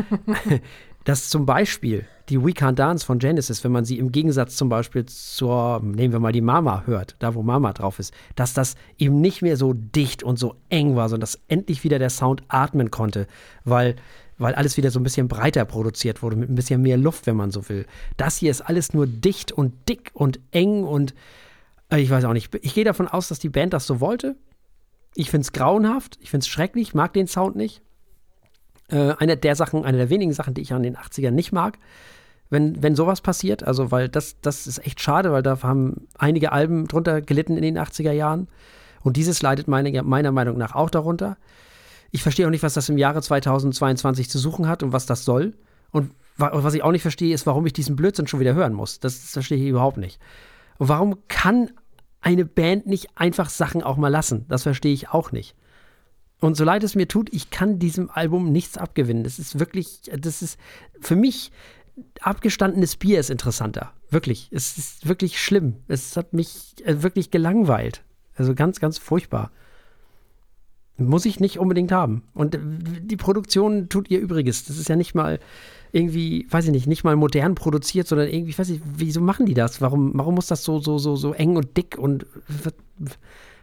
dass 1.03 1.29
zum 1.29 1.45
Beispiel 1.45 2.05
die 2.29 2.43
We 2.43 2.49
Can't 2.49 2.73
Dance 2.73 3.05
von 3.05 3.19
Genesis, 3.19 3.63
wenn 3.63 3.71
man 3.71 3.85
sie 3.85 3.97
im 3.97 4.11
Gegensatz 4.11 4.57
zum 4.57 4.67
Beispiel 4.67 5.05
zur, 5.05 5.81
nehmen 5.81 6.11
wir 6.11 6.19
mal 6.19 6.33
die 6.33 6.41
Mama 6.41 6.83
hört, 6.85 7.15
da 7.19 7.35
wo 7.35 7.43
Mama 7.43 7.71
drauf 7.71 7.99
ist, 7.99 8.13
dass 8.35 8.53
das 8.53 8.75
eben 8.97 9.21
nicht 9.21 9.41
mehr 9.41 9.55
so 9.55 9.73
dicht 9.73 10.23
und 10.23 10.37
so 10.37 10.55
eng 10.69 10.95
war, 10.95 11.07
sondern 11.07 11.21
dass 11.21 11.39
endlich 11.47 11.83
wieder 11.85 11.99
der 11.99 12.09
Sound 12.09 12.43
atmen 12.49 12.91
konnte, 12.91 13.27
weil 13.63 13.95
weil 14.39 14.53
alles 14.53 14.77
wieder 14.77 14.91
so 14.91 14.99
ein 14.99 15.03
bisschen 15.03 15.27
breiter 15.27 15.65
produziert 15.65 16.21
wurde, 16.21 16.35
mit 16.35 16.47
ein 16.47 16.53
bisschen 16.53 16.83
mehr 16.83 16.97
Luft, 16.97 17.25
wenn 17.25 17.35
man 17.35 17.49
so 17.49 17.67
will. 17.69 17.87
Das 18.17 18.37
hier 18.37 18.51
ist 18.51 18.61
alles 18.61 18.93
nur 18.93 19.07
dicht 19.07 19.51
und 19.51 19.89
dick 19.89 20.11
und 20.13 20.39
eng 20.51 20.83
und 20.83 21.15
ich 21.95 22.09
weiß 22.09 22.25
auch 22.25 22.33
nicht. 22.33 22.53
Ich 22.61 22.73
gehe 22.73 22.83
davon 22.83 23.07
aus, 23.07 23.29
dass 23.29 23.39
die 23.39 23.49
Band 23.49 23.73
das 23.73 23.87
so 23.87 23.99
wollte. 23.99 24.35
Ich 25.15 25.31
finde 25.31 25.43
es 25.43 25.51
grauenhaft, 25.51 26.17
ich 26.21 26.29
finde 26.29 26.43
es 26.43 26.47
schrecklich, 26.47 26.93
mag 26.93 27.13
den 27.13 27.27
Sound 27.27 27.55
nicht. 27.55 27.81
Äh, 28.89 29.13
eine 29.17 29.37
der 29.37 29.55
Sachen, 29.55 29.85
eine 29.85 29.97
der 29.97 30.09
wenigen 30.09 30.33
Sachen, 30.33 30.53
die 30.53 30.61
ich 30.61 30.73
an 30.73 30.83
den 30.83 30.97
80ern 30.97 31.31
nicht 31.31 31.51
mag, 31.51 31.79
wenn, 32.49 32.81
wenn 32.83 32.95
sowas 32.95 33.21
passiert. 33.21 33.63
Also, 33.63 33.91
weil 33.91 34.09
das, 34.09 34.39
das 34.41 34.67
ist 34.67 34.85
echt 34.85 35.01
schade, 35.01 35.31
weil 35.31 35.43
da 35.43 35.61
haben 35.63 36.07
einige 36.17 36.51
Alben 36.51 36.87
drunter 36.87 37.21
gelitten 37.21 37.57
in 37.57 37.63
den 37.63 37.77
80er 37.77 38.11
Jahren. 38.11 38.47
Und 39.01 39.17
dieses 39.17 39.41
leidet 39.41 39.67
meine, 39.67 40.03
meiner 40.03 40.31
Meinung 40.31 40.57
nach 40.57 40.75
auch 40.75 40.89
darunter. 40.89 41.37
Ich 42.11 42.23
verstehe 42.23 42.45
auch 42.45 42.51
nicht, 42.51 42.63
was 42.63 42.73
das 42.73 42.89
im 42.89 42.97
Jahre 42.97 43.21
2022 43.21 44.29
zu 44.29 44.39
suchen 44.39 44.67
hat 44.67 44.83
und 44.83 44.93
was 44.93 45.05
das 45.05 45.25
soll. 45.25 45.53
Und 45.91 46.11
was 46.37 46.73
ich 46.73 46.83
auch 46.83 46.91
nicht 46.91 47.01
verstehe, 47.01 47.33
ist, 47.33 47.45
warum 47.45 47.65
ich 47.65 47.73
diesen 47.73 47.95
Blödsinn 47.95 48.27
schon 48.27 48.39
wieder 48.39 48.53
hören 48.53 48.73
muss. 48.73 48.99
Das, 48.99 49.21
das 49.21 49.31
verstehe 49.31 49.57
ich 49.57 49.65
überhaupt 49.65 49.97
nicht. 49.97 50.19
Und 50.77 50.89
warum 50.89 51.17
kann 51.27 51.71
eine 52.21 52.45
Band 52.45 52.87
nicht 52.87 53.09
einfach 53.15 53.49
Sachen 53.49 53.83
auch 53.83 53.97
mal 53.97 54.09
lassen? 54.09 54.45
Das 54.49 54.63
verstehe 54.63 54.93
ich 54.93 55.09
auch 55.09 55.31
nicht. 55.31 55.55
Und 56.39 56.55
so 56.55 56.63
leid 56.63 56.83
es 56.83 56.95
mir 56.95 57.07
tut, 57.07 57.33
ich 57.33 57.49
kann 57.49 57.79
diesem 57.79 58.09
Album 58.11 58.51
nichts 58.51 58.77
abgewinnen. 58.77 59.23
Das 59.23 59.39
ist 59.39 59.59
wirklich, 59.59 60.01
das 60.15 60.41
ist 60.41 60.59
für 60.99 61.15
mich 61.15 61.51
abgestandenes 62.21 62.95
Bier 62.95 63.19
ist 63.19 63.29
interessanter. 63.29 63.93
Wirklich. 64.09 64.49
Es 64.51 64.77
ist 64.77 65.07
wirklich 65.07 65.41
schlimm. 65.41 65.77
Es 65.87 66.15
hat 66.15 66.33
mich 66.33 66.75
äh, 66.85 67.01
wirklich 67.01 67.31
gelangweilt. 67.31 68.03
Also 68.35 68.53
ganz, 68.53 68.79
ganz 68.79 68.97
furchtbar. 68.97 69.51
Muss 70.97 71.25
ich 71.25 71.39
nicht 71.39 71.59
unbedingt 71.59 71.91
haben. 71.91 72.23
Und 72.33 72.55
äh, 72.55 72.59
die 73.01 73.17
Produktion 73.17 73.89
tut 73.89 74.09
ihr 74.09 74.19
Übriges. 74.19 74.65
Das 74.65 74.77
ist 74.77 74.89
ja 74.89 74.95
nicht 74.95 75.13
mal 75.13 75.39
irgendwie, 75.91 76.47
weiß 76.49 76.65
ich 76.65 76.71
nicht, 76.71 76.87
nicht 76.87 77.03
mal 77.03 77.15
modern 77.15 77.55
produziert, 77.55 78.07
sondern 78.07 78.27
irgendwie, 78.27 78.49
ich 78.49 78.59
weiß 78.59 78.69
nicht, 78.69 78.81
wieso 78.85 79.21
machen 79.21 79.45
die 79.45 79.53
das? 79.53 79.81
Warum, 79.81 80.11
warum 80.15 80.35
muss 80.35 80.47
das 80.47 80.63
so, 80.63 80.79
so, 80.79 80.97
so, 80.97 81.15
so 81.15 81.33
eng 81.33 81.55
und 81.55 81.77
dick 81.77 81.97
und 81.97 82.25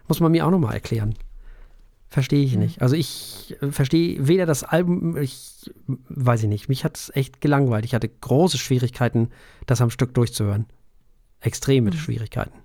muss 0.08 0.20
man 0.20 0.32
mir 0.32 0.46
auch 0.46 0.50
nochmal 0.50 0.74
erklären? 0.74 1.14
Verstehe 2.08 2.44
ich 2.44 2.56
nicht. 2.56 2.80
Also 2.80 2.94
ich 2.94 3.56
äh, 3.60 3.72
verstehe 3.72 4.28
weder 4.28 4.46
das 4.46 4.62
Album, 4.62 5.16
ich 5.16 5.70
weiß 5.86 6.44
ich 6.44 6.48
nicht, 6.48 6.68
mich 6.68 6.84
hat 6.84 6.96
es 6.96 7.10
echt 7.14 7.40
gelangweilt. 7.40 7.84
Ich 7.84 7.94
hatte 7.94 8.08
große 8.08 8.56
Schwierigkeiten, 8.56 9.30
das 9.66 9.80
am 9.80 9.90
Stück 9.90 10.14
durchzuhören. 10.14 10.66
Extreme 11.40 11.90
mhm. 11.90 11.96
Schwierigkeiten. 11.96 12.63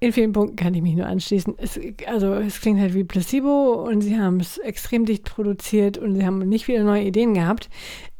In 0.00 0.12
vielen 0.12 0.32
Punkten 0.32 0.56
kann 0.56 0.74
ich 0.74 0.82
mich 0.82 0.94
nur 0.94 1.06
anschließen. 1.06 1.54
Es, 1.58 1.78
also 2.06 2.34
es 2.34 2.60
klingt 2.60 2.80
halt 2.80 2.94
wie 2.94 3.02
Placebo 3.02 3.84
und 3.84 4.00
sie 4.00 4.18
haben 4.18 4.38
es 4.38 4.58
extrem 4.58 5.04
dicht 5.04 5.24
produziert 5.24 5.98
und 5.98 6.14
sie 6.14 6.24
haben 6.24 6.38
nicht 6.38 6.66
viele 6.66 6.84
neue 6.84 7.02
Ideen 7.02 7.34
gehabt. 7.34 7.68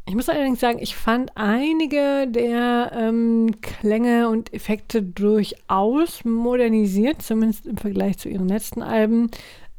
Ich 0.08 0.14
muss 0.14 0.28
allerdings 0.28 0.58
sagen, 0.58 0.78
ich 0.80 0.96
fand 0.96 1.30
einige 1.36 2.26
der 2.26 2.92
ähm, 2.94 3.60
Klänge 3.60 4.28
und 4.28 4.52
Effekte 4.54 5.02
durchaus 5.02 6.24
modernisiert, 6.24 7.20
zumindest 7.22 7.66
im 7.66 7.76
Vergleich 7.76 8.18
zu 8.18 8.28
ihren 8.28 8.48
letzten 8.48 8.82
Alben. 8.82 9.30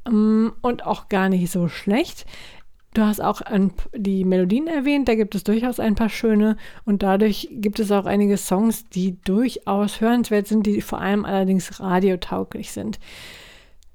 Ähm, 0.07 0.53
und 0.62 0.85
auch 0.85 1.09
gar 1.09 1.29
nicht 1.29 1.51
so 1.51 1.67
schlecht. 1.67 2.25
Du 2.99 3.05
hast 3.05 3.21
auch 3.21 3.39
ein, 3.39 3.71
die 3.95 4.25
Melodien 4.25 4.67
erwähnt, 4.67 5.07
da 5.07 5.15
gibt 5.15 5.33
es 5.33 5.45
durchaus 5.45 5.79
ein 5.79 5.95
paar 5.95 6.09
schöne 6.09 6.57
und 6.83 7.01
dadurch 7.01 7.47
gibt 7.49 7.79
es 7.79 7.93
auch 7.93 8.05
einige 8.05 8.35
Songs, 8.35 8.89
die 8.89 9.17
durchaus 9.23 10.01
hörenswert 10.01 10.47
sind, 10.47 10.67
die 10.67 10.81
vor 10.81 10.99
allem 10.99 11.23
allerdings 11.23 11.79
radiotauglich 11.79 12.73
sind. 12.73 12.99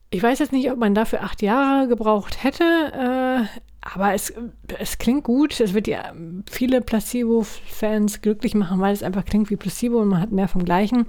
Ich 0.08 0.22
weiß 0.22 0.38
jetzt 0.38 0.52
nicht, 0.52 0.70
ob 0.70 0.78
man 0.78 0.94
dafür 0.94 1.22
acht 1.22 1.42
Jahre 1.42 1.86
gebraucht 1.86 2.42
hätte, 2.42 2.64
äh, 2.64 3.60
aber 3.82 4.14
es, 4.14 4.32
es 4.78 4.96
klingt 4.96 5.24
gut. 5.24 5.60
Es 5.60 5.74
wird 5.74 5.86
ja 5.86 6.14
viele 6.48 6.80
Placebo-Fans 6.80 8.22
glücklich 8.22 8.54
machen, 8.54 8.80
weil 8.80 8.94
es 8.94 9.02
einfach 9.02 9.26
klingt 9.26 9.50
wie 9.50 9.56
Placebo 9.56 9.98
und 9.98 10.08
man 10.08 10.22
hat 10.22 10.32
mehr 10.32 10.48
vom 10.48 10.64
Gleichen. 10.64 11.04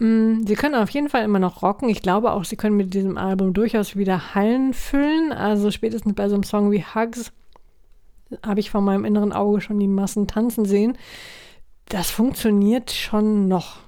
Mm, 0.00 0.46
sie 0.46 0.54
können 0.54 0.74
auf 0.74 0.90
jeden 0.90 1.10
Fall 1.10 1.24
immer 1.24 1.38
noch 1.38 1.62
rocken. 1.62 1.88
Ich 1.88 2.00
glaube 2.00 2.32
auch, 2.32 2.44
sie 2.44 2.56
können 2.56 2.76
mit 2.76 2.94
diesem 2.94 3.18
Album 3.18 3.52
durchaus 3.52 3.96
wieder 3.96 4.34
Hallen 4.34 4.72
füllen. 4.72 5.32
Also 5.32 5.70
spätestens 5.70 6.14
bei 6.14 6.28
so 6.28 6.34
einem 6.34 6.42
Song 6.42 6.70
wie 6.70 6.82
Hugs 6.82 7.32
habe 8.44 8.60
ich 8.60 8.70
vor 8.70 8.80
meinem 8.80 9.04
inneren 9.04 9.32
Auge 9.32 9.60
schon 9.60 9.78
die 9.78 9.88
Massen 9.88 10.26
tanzen 10.26 10.64
sehen. 10.64 10.96
Das 11.86 12.10
funktioniert 12.10 12.90
schon 12.92 13.48
noch 13.48 13.78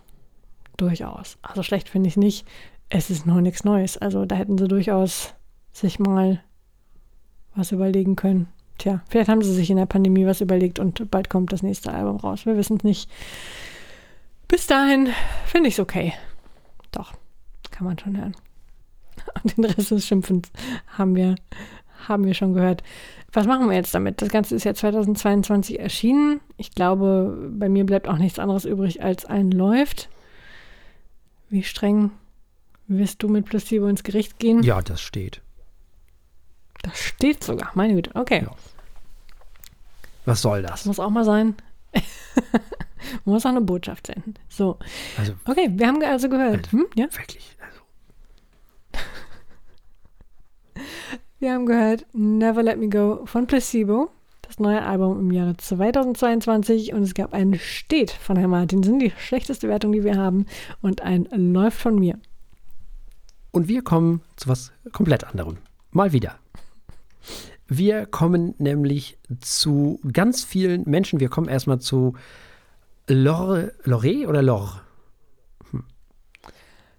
durchaus. 0.76 1.38
Also 1.40 1.62
schlecht 1.62 1.88
finde 1.88 2.08
ich 2.08 2.16
nicht. 2.16 2.46
Es 2.90 3.08
ist 3.08 3.26
noch 3.26 3.40
nichts 3.40 3.64
Neues. 3.64 3.96
Also 3.96 4.26
da 4.26 4.36
hätten 4.36 4.58
sie 4.58 4.68
durchaus 4.68 5.34
sich 5.72 5.98
mal 5.98 6.42
was 7.54 7.72
überlegen 7.72 8.16
können. 8.16 8.48
Tja, 8.76 9.02
vielleicht 9.08 9.28
haben 9.28 9.42
sie 9.42 9.54
sich 9.54 9.70
in 9.70 9.76
der 9.76 9.86
Pandemie 9.86 10.26
was 10.26 10.40
überlegt 10.40 10.78
und 10.78 11.10
bald 11.10 11.30
kommt 11.30 11.52
das 11.52 11.62
nächste 11.62 11.92
Album 11.92 12.16
raus. 12.16 12.44
Wir 12.44 12.56
wissen 12.56 12.78
es 12.78 12.84
nicht. 12.84 13.10
Bis 14.52 14.66
dahin 14.66 15.08
finde 15.46 15.68
ich 15.68 15.76
es 15.76 15.80
okay. 15.80 16.12
Doch, 16.90 17.14
kann 17.70 17.86
man 17.86 17.98
schon 17.98 18.18
hören. 18.18 18.36
Und 19.42 19.56
den 19.56 19.64
Rest 19.64 19.90
des 19.90 20.06
Schimpfens 20.06 20.52
haben 20.88 21.16
wir, 21.16 21.36
haben 22.06 22.26
wir 22.26 22.34
schon 22.34 22.52
gehört. 22.52 22.82
Was 23.32 23.46
machen 23.46 23.70
wir 23.70 23.76
jetzt 23.76 23.94
damit? 23.94 24.20
Das 24.20 24.28
Ganze 24.28 24.54
ist 24.54 24.64
ja 24.64 24.74
2022 24.74 25.80
erschienen. 25.80 26.42
Ich 26.58 26.72
glaube, 26.72 27.50
bei 27.50 27.70
mir 27.70 27.86
bleibt 27.86 28.06
auch 28.06 28.18
nichts 28.18 28.38
anderes 28.38 28.66
übrig 28.66 29.02
als 29.02 29.24
ein 29.24 29.50
läuft. 29.50 30.10
Wie 31.48 31.62
streng 31.62 32.10
wirst 32.88 33.22
du 33.22 33.28
mit 33.28 33.46
Placebo 33.46 33.86
ins 33.86 34.02
Gericht 34.02 34.38
gehen? 34.38 34.62
Ja, 34.62 34.82
das 34.82 35.00
steht. 35.00 35.40
Das 36.82 36.98
steht 36.98 37.42
sogar, 37.42 37.70
meine 37.72 37.94
Güte. 37.94 38.10
Okay. 38.12 38.42
Ja. 38.44 38.54
Was 40.26 40.42
soll 40.42 40.60
das? 40.60 40.72
Das 40.72 40.84
muss 40.84 41.00
auch 41.00 41.08
mal 41.08 41.24
sein. 41.24 41.54
Man 43.24 43.34
muss 43.34 43.46
auch 43.46 43.50
eine 43.50 43.60
Botschaft 43.60 44.06
senden. 44.06 44.34
So. 44.48 44.78
Also, 45.18 45.34
okay, 45.46 45.70
wir 45.72 45.86
haben 45.86 46.02
also 46.02 46.28
gehört. 46.28 46.66
Also, 46.66 46.78
hm? 46.78 46.86
ja? 46.96 47.06
Wirklich. 47.12 47.56
Also. 47.60 47.80
wir 51.38 51.52
haben 51.52 51.66
gehört 51.66 52.06
Never 52.12 52.62
Let 52.62 52.78
Me 52.78 52.88
Go 52.88 53.26
von 53.26 53.46
Placebo. 53.46 54.10
Das 54.42 54.58
neue 54.58 54.82
Album 54.82 55.18
im 55.18 55.30
Jahre 55.30 55.56
2022 55.56 56.92
und 56.92 57.02
es 57.04 57.14
gab 57.14 57.32
ein 57.32 57.58
Steht 57.58 58.10
von 58.10 58.36
Herrn 58.36 58.50
Martinsen, 58.50 58.98
die 58.98 59.10
schlechteste 59.16 59.66
Wertung, 59.68 59.92
die 59.92 60.04
wir 60.04 60.16
haben, 60.16 60.44
und 60.82 61.00
ein 61.00 61.24
Läuft 61.32 61.78
von 61.78 61.98
mir. 61.98 62.18
Und 63.50 63.68
wir 63.68 63.82
kommen 63.82 64.20
zu 64.36 64.48
was 64.48 64.72
komplett 64.92 65.24
anderem. 65.24 65.56
Mal 65.90 66.12
wieder. 66.12 66.38
Wir 67.68 68.04
kommen 68.04 68.54
nämlich 68.58 69.18
zu 69.40 70.00
ganz 70.12 70.44
vielen 70.44 70.82
Menschen. 70.84 71.20
Wir 71.20 71.28
kommen 71.28 71.48
erstmal 71.48 71.78
zu 71.78 72.14
Lore, 73.08 73.72
Lore 73.84 74.26
oder 74.28 74.42
Lore? 74.42 74.80
Hm. 75.70 75.84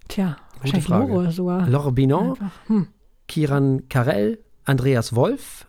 Tja, 0.07 0.37
Gute 0.53 0.59
wahrscheinlich 0.59 0.85
Frage. 0.85 1.13
Lore 1.13 1.31
sogar. 1.31 1.69
Lore 1.69 1.91
Binon, 1.91 2.37
hm. 2.67 2.87
Kiran 3.27 3.87
Karel, 3.89 4.43
Andreas 4.65 5.15
Wolf. 5.15 5.67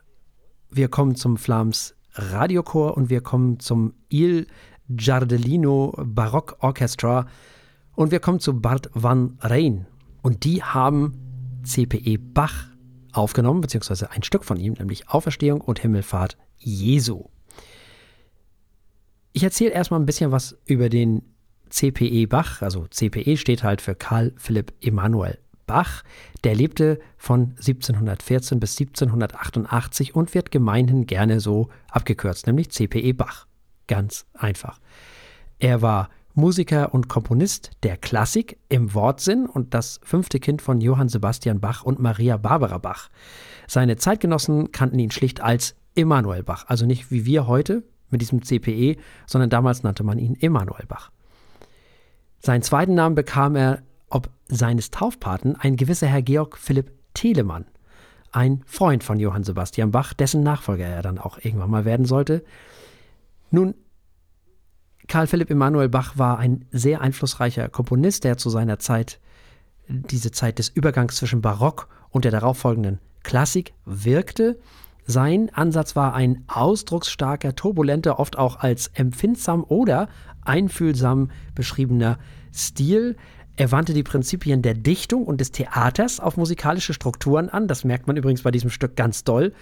Wir 0.71 0.89
kommen 0.89 1.15
zum 1.15 1.37
Flams 1.37 1.95
Radiochor 2.15 2.97
und 2.97 3.11
wir 3.11 3.21
kommen 3.21 3.61
zum 3.61 3.95
Il 4.09 4.47
Giardellino 4.89 5.95
Barock 6.05 6.57
Orchestra 6.61 7.27
und 7.95 8.11
wir 8.11 8.21
kommen 8.21 8.41
zu 8.41 8.61
Bart 8.61 8.91
van 8.93 9.39
Rijn. 9.41 9.87
Und 10.23 10.45
die 10.45 10.63
haben 10.63 11.19
CPE 11.63 12.19
Bach 12.19 12.67
aufgenommen, 13.13 13.61
beziehungsweise 13.61 14.11
ein 14.11 14.23
Stück 14.23 14.45
von 14.45 14.59
ihm, 14.59 14.75
nämlich 14.75 15.09
Auferstehung 15.09 15.61
und 15.61 15.79
Himmelfahrt 15.79 16.37
Jesu. 16.59 17.27
Ich 19.37 19.43
erzähle 19.43 19.73
erstmal 19.73 19.99
ein 19.99 20.07
bisschen 20.07 20.31
was 20.31 20.57
über 20.65 20.89
den 20.89 21.23
CPE 21.69 22.29
Bach. 22.29 22.63
Also 22.63 22.87
CPE 22.87 23.37
steht 23.37 23.65
halt 23.65 23.81
für 23.81 23.97
Karl 23.97 24.33
Philipp 24.37 24.73
Emanuel 24.81 25.39
Bach. 25.67 26.05
Der 26.45 26.55
lebte 26.55 27.01
von 27.17 27.51
1714 27.57 28.61
bis 28.61 28.79
1788 28.79 30.15
und 30.15 30.35
wird 30.35 30.53
gemeinhin 30.53 31.07
gerne 31.07 31.41
so 31.41 31.69
abgekürzt, 31.91 32.47
nämlich 32.47 32.71
CPE 32.71 33.13
Bach. 33.13 33.49
Ganz 33.89 34.25
einfach. 34.35 34.79
Er 35.59 35.83
war 35.83 36.11
Musiker 36.35 36.95
und 36.95 37.09
Komponist 37.09 37.73
der 37.83 37.97
Klassik 37.97 38.57
im 38.69 38.95
Wortsinn 38.95 39.47
und 39.47 39.75
das 39.75 39.99
fünfte 40.05 40.39
Kind 40.39 40.63
von 40.63 40.81
Johann 40.81 41.09
Sebastian 41.09 41.59
Bach 41.59 41.83
und 41.83 41.99
Maria 41.99 42.37
Barbara 42.37 42.79
Bach. 42.79 43.09
Seine 43.67 43.97
Zeitgenossen 43.97 44.71
kannten 44.71 45.01
ihn 45.01 45.11
schlicht 45.11 45.41
als 45.41 45.75
Emanuel 45.97 46.45
Bach, 46.45 46.67
also 46.69 46.87
nicht 46.87 47.11
wie 47.11 47.25
wir 47.27 47.49
heute, 47.49 47.83
mit 48.11 48.21
diesem 48.21 48.43
CPE, 48.43 48.97
sondern 49.27 49.51
damals 49.51 49.83
nannte 49.83 50.05
man 50.05 50.19
ihn 50.19 50.37
Emanuel 50.41 50.87
Bach. 50.87 51.11
Seinen 52.41 52.63
zweiten 52.63 52.95
Namen 52.95 53.15
bekam 53.15 53.57
er 53.57 53.83
ob 54.11 54.31
seines 54.47 54.91
Taufpaten 54.91 55.57
ein 55.57 55.77
gewisser 55.77 56.07
Herr 56.07 56.23
Georg 56.23 56.57
Philipp 56.57 56.93
Telemann, 57.15 57.65
ein 58.31 58.63
Freund 58.67 59.03
von 59.03 59.19
Johann 59.19 59.45
Sebastian 59.45 59.91
Bach, 59.91 60.13
dessen 60.15 60.43
Nachfolger 60.43 60.87
er 60.87 61.03
dann 61.03 61.19
auch 61.19 61.39
irgendwann 61.43 61.71
mal 61.71 61.85
werden 61.85 62.07
sollte. 62.07 62.45
Nun, 63.51 63.75
Karl 65.09 65.27
Philipp 65.27 65.51
Emanuel 65.51 65.89
Bach 65.89 66.17
war 66.17 66.39
ein 66.39 66.65
sehr 66.71 67.01
einflussreicher 67.01 67.69
Komponist, 67.69 68.25
der 68.25 68.37
zu 68.37 68.51
seiner 68.51 68.79
Zeit 68.79 69.21
diese 69.89 70.31
Zeit 70.31 70.59
des 70.59 70.69
Übergangs 70.69 71.17
zwischen 71.17 71.43
Barock 71.43 71.89
und 72.11 72.25
der 72.25 72.33
darauffolgenden 72.33 73.01
Klassik 73.23 73.75
wirkte 73.85 74.59
sein 75.07 75.51
Ansatz 75.53 75.97
war 75.97 76.15
ein 76.15 76.45
ausdrucksstarker, 76.47 77.55
turbulenter, 77.55 78.19
oft 78.19 78.39
auch 78.39 78.57
als 78.57 78.89
empfindsam 78.95 79.65
oder 79.65 80.09
einfühlsam 80.43 81.31
beschriebener 81.55 82.19
Stil. 82.55 83.17
Er 83.57 83.71
wandte 83.71 83.95
die 83.95 84.03
Prinzipien 84.03 84.63
der 84.63 84.75
Dichtung 84.75 85.25
und 85.25 85.41
des 85.41 85.53
Theaters 85.53 86.21
auf 86.21 86.37
musikalische 86.37 86.95
Strukturen 86.95 87.49
an. 87.49 87.69
Das 87.69 87.85
merkt 87.85 88.07
man 88.07 88.17
übrigens 88.17 88.43
bei 88.43 88.51
diesem 88.51 88.71
Stück 88.71 88.97
ganz 88.97 89.25
doll. 89.25 89.53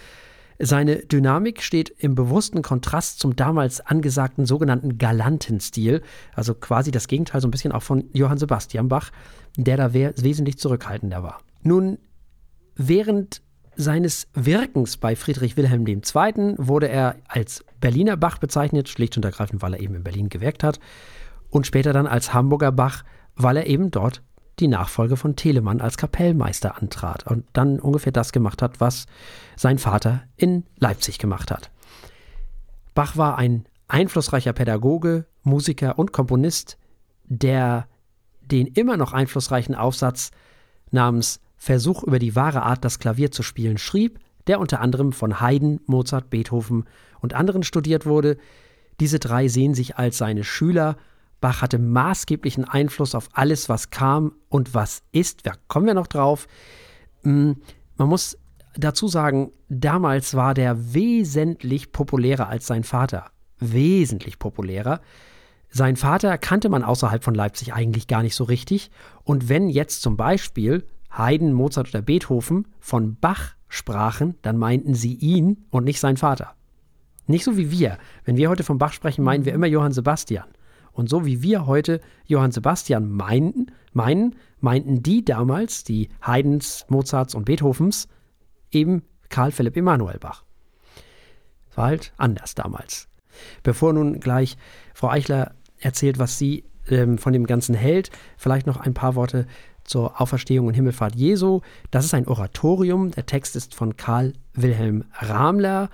Seine 0.59 0.97
Dynamik 0.97 1.61
steht 1.61 1.89
im 1.89 2.15
bewussten 2.15 2.61
Kontrast 2.61 3.19
zum 3.19 3.35
damals 3.35 3.81
angesagten 3.81 4.45
sogenannten 4.45 4.97
galanten 4.97 5.59
Stil, 5.59 6.01
also 6.33 6.53
quasi 6.53 6.91
das 6.91 7.07
Gegenteil 7.07 7.41
so 7.41 7.47
ein 7.47 7.51
bisschen 7.51 7.71
auch 7.71 7.83
von 7.83 8.05
Johann 8.13 8.37
Sebastian 8.37 8.87
Bach, 8.87 9.11
der 9.57 9.77
da 9.77 9.93
wesentlich 9.93 10.57
zurückhaltender 10.57 11.21
war. 11.21 11.39
Nun, 11.63 11.97
während 12.75 13.41
seines 13.75 14.27
Wirkens 14.33 14.97
bei 14.97 15.15
Friedrich 15.15 15.57
Wilhelm 15.57 15.85
II. 15.87 16.55
wurde 16.57 16.87
er 16.89 17.15
als 17.27 17.63
Berliner 17.79 18.17
Bach 18.17 18.37
bezeichnet, 18.37 18.89
schlicht 18.89 19.17
und 19.17 19.25
ergreifend, 19.25 19.61
weil 19.61 19.73
er 19.73 19.79
eben 19.79 19.95
in 19.95 20.03
Berlin 20.03 20.29
gewirkt 20.29 20.63
hat, 20.63 20.79
und 21.49 21.67
später 21.67 21.93
dann 21.93 22.07
als 22.07 22.33
Hamburger 22.33 22.71
Bach, 22.71 23.03
weil 23.35 23.57
er 23.57 23.67
eben 23.67 23.91
dort 23.91 24.21
die 24.59 24.67
Nachfolge 24.67 25.17
von 25.17 25.35
Telemann 25.35 25.81
als 25.81 25.97
Kapellmeister 25.97 26.81
antrat 26.81 27.25
und 27.25 27.45
dann 27.53 27.79
ungefähr 27.79 28.11
das 28.11 28.31
gemacht 28.31 28.61
hat, 28.61 28.79
was 28.79 29.07
sein 29.55 29.79
Vater 29.79 30.23
in 30.35 30.63
Leipzig 30.77 31.17
gemacht 31.17 31.51
hat. 31.51 31.71
Bach 32.93 33.17
war 33.17 33.37
ein 33.37 33.65
einflussreicher 33.87 34.53
Pädagoge, 34.53 35.25
Musiker 35.43 35.97
und 35.97 36.13
Komponist, 36.13 36.77
der 37.25 37.87
den 38.41 38.67
immer 38.67 38.97
noch 38.97 39.13
einflussreichen 39.13 39.75
Aufsatz 39.75 40.31
namens 40.91 41.39
Versuch 41.63 42.03
über 42.03 42.19
die 42.19 42.35
wahre 42.35 42.63
Art, 42.63 42.83
das 42.83 42.99
Klavier 42.99 43.31
zu 43.31 43.41
spielen, 43.41 43.77
schrieb, 43.77 44.19
der 44.47 44.59
unter 44.59 44.81
anderem 44.81 45.13
von 45.13 45.39
Haydn, 45.39 45.79
Mozart, 45.85 46.29
Beethoven 46.29 46.83
und 47.21 47.33
anderen 47.33 47.63
studiert 47.63 48.05
wurde. 48.05 48.35
Diese 48.99 49.17
drei 49.17 49.47
sehen 49.47 49.73
sich 49.73 49.95
als 49.95 50.17
seine 50.17 50.43
Schüler. 50.43 50.97
Bach 51.39 51.61
hatte 51.61 51.79
maßgeblichen 51.79 52.65
Einfluss 52.65 53.15
auf 53.15 53.29
alles, 53.31 53.69
was 53.69 53.91
kam 53.91 54.33
und 54.49 54.73
was 54.73 55.03
ist. 55.13 55.45
Da 55.45 55.53
kommen 55.69 55.85
wir 55.85 55.93
noch 55.93 56.07
drauf. 56.07 56.47
Hm, 57.21 57.55
man 57.95 58.09
muss 58.09 58.37
dazu 58.75 59.07
sagen, 59.07 59.53
damals 59.69 60.33
war 60.33 60.53
der 60.53 60.93
wesentlich 60.93 61.93
populärer 61.93 62.49
als 62.49 62.67
sein 62.67 62.83
Vater. 62.83 63.31
Wesentlich 63.59 64.37
populärer. 64.37 64.99
Sein 65.69 65.95
Vater 65.95 66.37
kannte 66.37 66.67
man 66.67 66.83
außerhalb 66.83 67.23
von 67.23 67.33
Leipzig 67.33 67.73
eigentlich 67.73 68.07
gar 68.07 68.21
nicht 68.21 68.35
so 68.35 68.43
richtig. 68.43 68.91
Und 69.23 69.47
wenn 69.47 69.69
jetzt 69.69 70.01
zum 70.01 70.17
Beispiel 70.17 70.85
Haydn, 71.17 71.53
Mozart 71.53 71.89
oder 71.89 72.01
Beethoven 72.01 72.67
von 72.79 73.15
Bach 73.15 73.55
sprachen, 73.67 74.35
dann 74.41 74.57
meinten 74.57 74.93
sie 74.93 75.13
ihn 75.13 75.65
und 75.69 75.83
nicht 75.83 75.99
seinen 75.99 76.17
Vater. 76.17 76.53
Nicht 77.27 77.43
so 77.43 77.57
wie 77.57 77.71
wir. 77.71 77.97
Wenn 78.25 78.37
wir 78.37 78.49
heute 78.49 78.63
von 78.63 78.77
Bach 78.77 78.93
sprechen, 78.93 79.23
meinen 79.23 79.45
wir 79.45 79.53
immer 79.53 79.67
Johann 79.67 79.93
Sebastian. 79.93 80.45
Und 80.91 81.09
so 81.09 81.25
wie 81.25 81.41
wir 81.41 81.65
heute 81.65 82.01
Johann 82.25 82.51
Sebastian 82.51 83.09
meinten, 83.09 83.67
meinen, 83.93 84.35
meinten 84.59 85.01
die 85.01 85.25
damals, 85.25 85.83
die 85.83 86.09
Haydns, 86.21 86.85
Mozarts 86.89 87.33
und 87.33 87.45
Beethovens, 87.45 88.07
eben 88.71 89.03
Karl 89.29 89.51
Philipp 89.51 89.75
Emanuel 89.75 90.19
Bach. 90.19 90.43
War 91.75 91.85
halt 91.85 92.13
anders 92.17 92.53
damals. 92.53 93.07
Bevor 93.63 93.93
nun 93.93 94.19
gleich 94.19 94.57
Frau 94.93 95.09
Eichler 95.09 95.55
erzählt, 95.79 96.19
was 96.19 96.37
sie 96.37 96.65
ähm, 96.87 97.17
von 97.17 97.33
dem 97.33 97.47
Ganzen 97.47 97.73
hält, 97.73 98.11
vielleicht 98.37 98.67
noch 98.67 98.77
ein 98.77 98.93
paar 98.93 99.15
Worte 99.15 99.47
zur 99.83 100.21
Auferstehung 100.21 100.67
und 100.67 100.73
Himmelfahrt 100.73 101.15
Jesu. 101.15 101.61
Das 101.91 102.05
ist 102.05 102.13
ein 102.13 102.27
Oratorium. 102.27 103.11
Der 103.11 103.25
Text 103.25 103.55
ist 103.55 103.75
von 103.75 103.97
Karl 103.97 104.33
Wilhelm 104.53 105.05
Ramler 105.13 105.89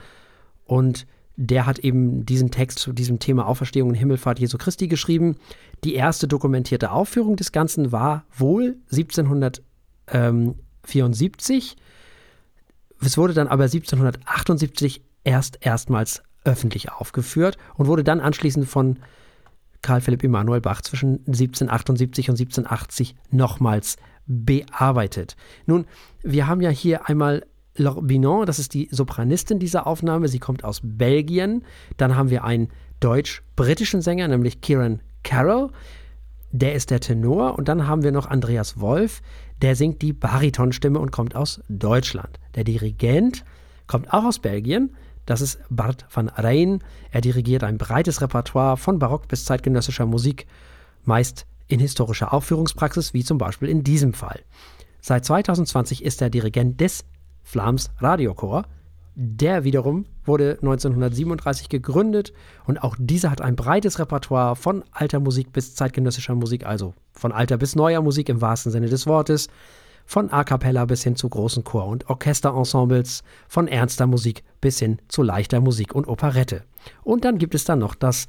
und 0.66 1.08
der 1.42 1.66
hat 1.66 1.80
eben 1.80 2.26
diesen 2.26 2.52
Text 2.52 2.80
zu 2.80 2.92
diesem 2.92 3.20
Thema 3.20 3.48
Auferstehung 3.48 3.88
und 3.90 3.96
Himmelfahrt 3.96 4.40
Jesu 4.40 4.58
Christi 4.58 4.90
geschrieben. 4.90 5.38
Die 5.86 5.96
erste 5.96 6.28
dokumentierte 6.28 6.92
Aufführung 6.92 7.38
des 7.38 7.54
Ganzen 7.54 7.94
war 7.94 8.26
wohl 8.36 8.76
1774. 8.92 11.78
Es 13.02 13.18
wurde 13.18 13.34
dann 13.34 13.48
aber 13.48 13.64
1778 13.64 15.02
erst 15.24 15.60
erstmals 15.62 16.24
öffentlich 16.44 16.92
aufgeführt 16.92 17.58
und 17.76 17.88
wurde 17.88 18.04
dann 18.04 18.20
anschließend 18.20 18.68
von 18.68 19.00
Karl 19.82 20.02
Philipp 20.02 20.24
Emanuel 20.24 20.62
Bach 20.62 20.82
zwischen 20.82 21.20
1778 21.28 22.30
und 22.30 22.40
1780 22.40 23.16
nochmals 23.32 23.98
bearbeitet. 24.26 25.36
Nun, 25.66 25.86
wir 26.22 26.48
haben 26.48 26.62
ja 26.62 26.70
hier 26.70 27.08
einmal 27.08 27.46
Laure 27.76 28.02
Binon, 28.02 28.46
das 28.46 28.60
ist 28.60 28.74
die 28.74 28.90
Sopranistin 28.92 29.60
dieser 29.60 29.88
Aufnahme, 29.88 30.28
sie 30.28 30.40
kommt 30.40 30.64
aus 30.64 30.82
Belgien. 30.84 31.64
Dann 31.98 32.16
haben 32.16 32.30
wir 32.30 32.44
einen 32.44 32.70
deutsch-britischen 33.00 34.02
Sänger, 34.02 34.28
nämlich 34.28 34.62
Kieran 34.62 35.02
Carroll, 35.24 35.70
der 36.52 36.74
ist 36.74 36.92
der 36.92 37.00
Tenor. 37.00 37.58
Und 37.58 37.68
dann 37.68 37.88
haben 37.88 38.04
wir 38.04 38.12
noch 38.12 38.28
Andreas 38.28 38.80
Wolf, 38.80 39.22
der 39.62 39.76
singt 39.76 40.02
die 40.02 40.14
Baritonstimme 40.14 41.00
und 41.00 41.12
kommt 41.12 41.36
aus 41.36 41.62
Deutschland. 41.70 42.40
Der 42.56 42.64
Dirigent 42.64 43.46
kommt 43.88 44.14
auch 44.14 44.26
aus 44.26 44.40
Belgien, 44.40 44.96
das 45.26 45.42
ist 45.42 45.60
Bart 45.70 46.06
van 46.12 46.30
Rijn. 46.30 46.84
Er 47.12 47.22
dirigiert 47.22 47.64
ein 47.64 47.78
breites 47.78 48.22
Repertoire 48.22 48.78
von 48.78 49.00
Barock 49.00 49.28
bis 49.28 49.46
zeitgenössischer 49.46 50.06
Musik, 50.06 50.48
meist 51.04 51.46
in 51.68 51.80
historischer 51.80 52.34
Aufführungspraxis, 52.34 53.14
wie 53.14 53.24
zum 53.24 53.38
Beispiel 53.38 53.70
in 53.70 53.84
diesem 53.84 54.14
Fall. 54.14 54.40
Seit 55.02 55.26
2020 55.26 56.04
ist 56.04 56.22
er 56.22 56.30
Dirigent 56.30 56.82
des 56.82 57.06
Flams 57.44 57.92
Radiochor. 58.00 58.66
Der 59.16 59.64
wiederum 59.64 60.06
wurde 60.24 60.52
1937 60.62 61.70
gegründet 61.70 62.34
und 62.66 62.82
auch 62.82 62.96
dieser 62.98 63.32
hat 63.32 63.42
ein 63.42 63.56
breites 63.56 64.00
Repertoire 64.00 64.56
von 64.56 64.84
alter 64.92 65.20
Musik 65.20 65.52
bis 65.52 65.76
zeitgenössischer 65.76 66.36
Musik, 66.36 66.66
also 66.66 66.94
von 67.12 67.32
alter 67.32 67.58
bis 67.58 67.76
neuer 67.76 68.02
Musik 68.02 68.30
im 68.30 68.40
wahrsten 68.42 68.72
Sinne 68.72 68.88
des 68.88 69.08
Wortes 69.08 69.50
von 70.10 70.32
A 70.32 70.44
cappella 70.44 70.86
bis 70.86 71.04
hin 71.04 71.16
zu 71.16 71.30
großen 71.30 71.64
Chor- 71.64 71.86
und 71.86 72.10
Orchesterensembles, 72.10 73.22
von 73.48 73.68
ernster 73.68 74.08
Musik 74.08 74.44
bis 74.60 74.80
hin 74.80 74.98
zu 75.08 75.22
leichter 75.22 75.62
Musik 75.62 75.94
und 75.94 76.08
Operette. 76.08 76.64
Und 77.04 77.26
dann 77.26 77.38
gibt 77.38 77.54
es 77.54 77.64
dann 77.64 77.78
noch 77.78 77.94
das 77.94 78.28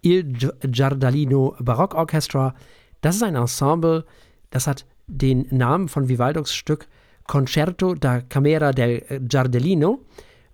Il 0.00 0.24
Giardalino 0.62 1.54
Barockorchestra. 1.60 2.56
Das 3.02 3.14
ist 3.14 3.22
ein 3.22 3.36
Ensemble, 3.36 4.04
das 4.50 4.66
hat 4.66 4.84
den 5.06 5.46
Namen 5.52 5.86
von 5.86 6.08
Vivaldos 6.08 6.52
Stück 6.52 6.88
Concerto 7.28 7.94
da 7.94 8.20
Camera 8.20 8.72
del 8.72 9.20
Giardellino. 9.20 10.00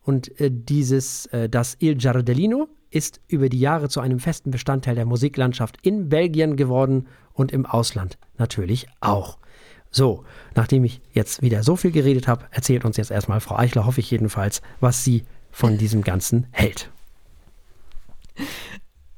Und 0.02 0.38
äh, 0.38 0.50
dieses, 0.52 1.24
äh, 1.26 1.48
das 1.48 1.78
Il 1.81 1.94
Giardellino, 1.96 2.68
ist 2.90 3.22
über 3.26 3.48
die 3.48 3.61
Jahre 3.61 3.88
zu 3.88 4.00
einem 4.00 4.18
festen 4.18 4.50
Bestandteil 4.50 4.96
der 4.96 5.07
Musiklandschaft 5.07 5.78
in 5.81 6.11
Belgien 6.11 6.57
geworden 6.57 7.07
und 7.33 7.52
im 7.52 7.64
Ausland 7.64 8.18
natürlich 8.37 8.87
auch. 9.00 9.38
So, 9.90 10.24
nachdem 10.55 10.85
ich 10.85 11.01
jetzt 11.12 11.42
wieder 11.42 11.62
so 11.62 11.77
viel 11.77 11.90
geredet 11.90 12.29
habe, 12.29 12.46
erzählt 12.51 12.85
uns 12.85 12.96
jetzt 12.96 13.11
erstmal 13.11 13.40
Frau 13.40 13.57
Eichler, 13.57 13.87
hoffe 13.87 14.01
ich 14.01 14.11
jedenfalls, 14.11 14.62
was 14.81 15.05
sie 15.05 15.24
von 15.51 15.79
diesem 15.79 16.03
Ganzen 16.03 16.46
hält. 16.51 16.90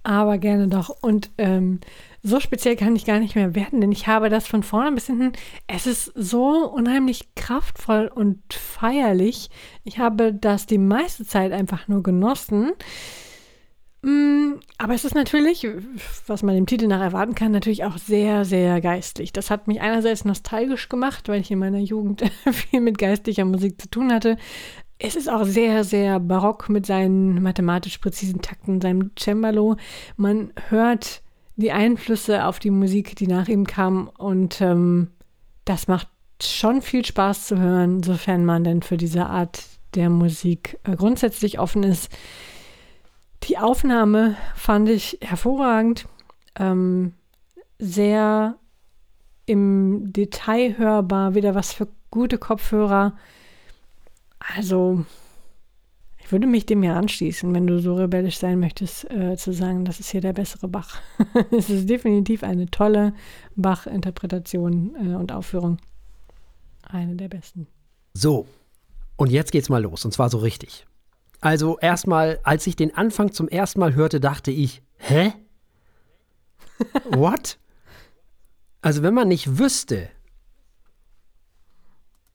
Aber 0.03 0.39
gerne 0.39 0.69
doch. 0.69 0.89
Und 1.03 1.31
ähm, 1.37 1.81
so 2.23 2.41
speziell 2.41 2.77
kann 2.77 2.97
ich 2.97 3.05
gar 3.05 3.21
nicht 3.21 3.35
mehr 3.35 3.55
werden, 3.55 3.81
denn 3.81 3.93
ich 3.93 4.07
habe 4.07 4.31
das 4.31 4.47
von 4.47 4.63
vorne 4.63 4.93
bis 4.93 5.07
hinten. 5.07 5.33
Es 5.67 5.87
ist 5.87 6.13
so 6.15 6.71
unheimlich 6.71 7.35
kraftvoll 7.35 8.11
und 8.13 8.41
feierlich. 8.53 9.51
Ich 9.85 9.99
habe 9.99 10.33
das 10.33 10.67
die 10.67 10.79
meiste 10.79 11.27
Zeit 11.27 11.53
einfach 11.53 11.87
nur 11.89 12.03
genossen. 12.03 12.73
Mm, 14.03 14.61
aber 14.79 14.95
es 14.95 15.05
ist 15.05 15.15
natürlich, 15.15 15.67
was 16.27 16.43
man 16.43 16.55
dem 16.55 16.67
Titel 16.67 16.87
nach 16.87 17.01
erwarten 17.01 17.35
kann, 17.35 17.53
natürlich 17.53 17.85
auch 17.85 17.99
sehr, 17.99 18.45
sehr 18.45 18.81
geistlich. 18.81 19.33
Das 19.33 19.51
hat 19.51 19.69
mich 19.69 19.81
einerseits 19.81 20.25
nostalgisch 20.25 20.89
gemacht, 20.89 21.29
weil 21.29 21.41
ich 21.41 21.51
in 21.51 21.59
meiner 21.59 21.79
Jugend 21.79 22.23
viel 22.53 22.81
mit 22.81 22.99
geistlicher 22.99 23.45
Musik 23.45 23.81
zu 23.81 23.91
tun 23.91 24.13
hatte. 24.13 24.39
Es 24.99 25.17
ist 25.17 25.31
auch 25.31 25.45
sehr, 25.45 25.85
sehr 25.85 26.21
barock 26.21 26.69
mit 26.69 26.87
seinen 26.87 27.43
mathematisch 27.43 27.99
präzisen 27.99 28.43
Takten, 28.43 28.81
seinem 28.81 29.11
Cembalo. 29.19 29.77
Man 30.17 30.53
hört 30.69 31.23
die 31.57 31.73
Einflüsse 31.73 32.45
auf 32.47 32.59
die 32.59 32.71
Musik, 32.71 33.17
die 33.17 33.27
nach 33.27 33.49
ihm 33.49 33.67
kam 33.67 34.09
und 34.09 34.61
ähm, 34.61 35.09
das 35.65 35.89
macht 35.89 36.09
schon 36.43 36.81
viel 36.81 37.05
Spaß 37.05 37.47
zu 37.47 37.59
hören, 37.59 38.03
sofern 38.03 38.45
man 38.45 38.65
denn 38.65 38.83
für 38.83 38.97
diese 38.97 39.27
Art 39.27 39.63
der 39.95 40.09
Musik 40.09 40.79
äh, 40.85 40.97
grundsätzlich 40.97 41.59
offen 41.59 41.83
ist. 41.83 42.11
Die 43.45 43.59
Aufnahme 43.59 44.37
fand 44.55 44.89
ich 44.89 45.19
hervorragend, 45.23 46.07
ähm, 46.57 47.15
sehr 47.79 48.57
im 49.47 50.13
Detail 50.13 50.77
hörbar, 50.77 51.35
wieder 51.35 51.55
was 51.55 51.73
für 51.73 51.89
gute 52.11 52.39
Kopfhörer. 52.39 53.17
Also, 54.39 55.05
ich 56.19 56.31
würde 56.31 56.47
mich 56.47 56.67
dem 56.67 56.83
ja 56.83 56.97
anschließen, 56.97 57.53
wenn 57.55 57.67
du 57.67 57.81
so 57.81 57.95
rebellisch 57.95 58.39
sein 58.39 58.61
möchtest, 58.61 59.11
äh, 59.11 59.37
zu 59.37 59.53
sagen, 59.53 59.85
das 59.85 59.99
ist 59.99 60.11
hier 60.11 60.21
der 60.21 60.33
bessere 60.33 60.69
Bach. 60.69 61.01
es 61.51 61.71
ist 61.71 61.89
definitiv 61.89 62.45
eine 62.45 62.67
tolle 62.67 63.15
Bach-Interpretation 63.57 64.95
äh, 64.95 65.15
und 65.17 65.33
Aufführung. 65.33 65.79
Eine 66.83 67.17
der 67.17 67.29
besten. 67.29 67.67
So, 68.13 68.47
und 69.17 69.31
jetzt 69.31 69.53
geht's 69.53 69.69
mal 69.69 69.83
los, 69.83 70.05
und 70.05 70.13
zwar 70.13 70.31
so 70.31 70.39
richtig. 70.39 70.87
Also 71.41 71.79
erstmal, 71.79 72.39
als 72.43 72.67
ich 72.67 72.77
den 72.77 72.95
Anfang 72.95 73.33
zum 73.33 73.49
ersten 73.49 73.81
Mal 73.81 73.95
hörte, 73.95 74.21
dachte 74.21 74.51
ich, 74.51 74.83
hä? 74.99 75.33
What? 77.11 77.59
Also 78.83 79.03
wenn 79.03 79.15
man 79.15 79.29
nicht 79.29 79.59
wüsste, 79.59 80.11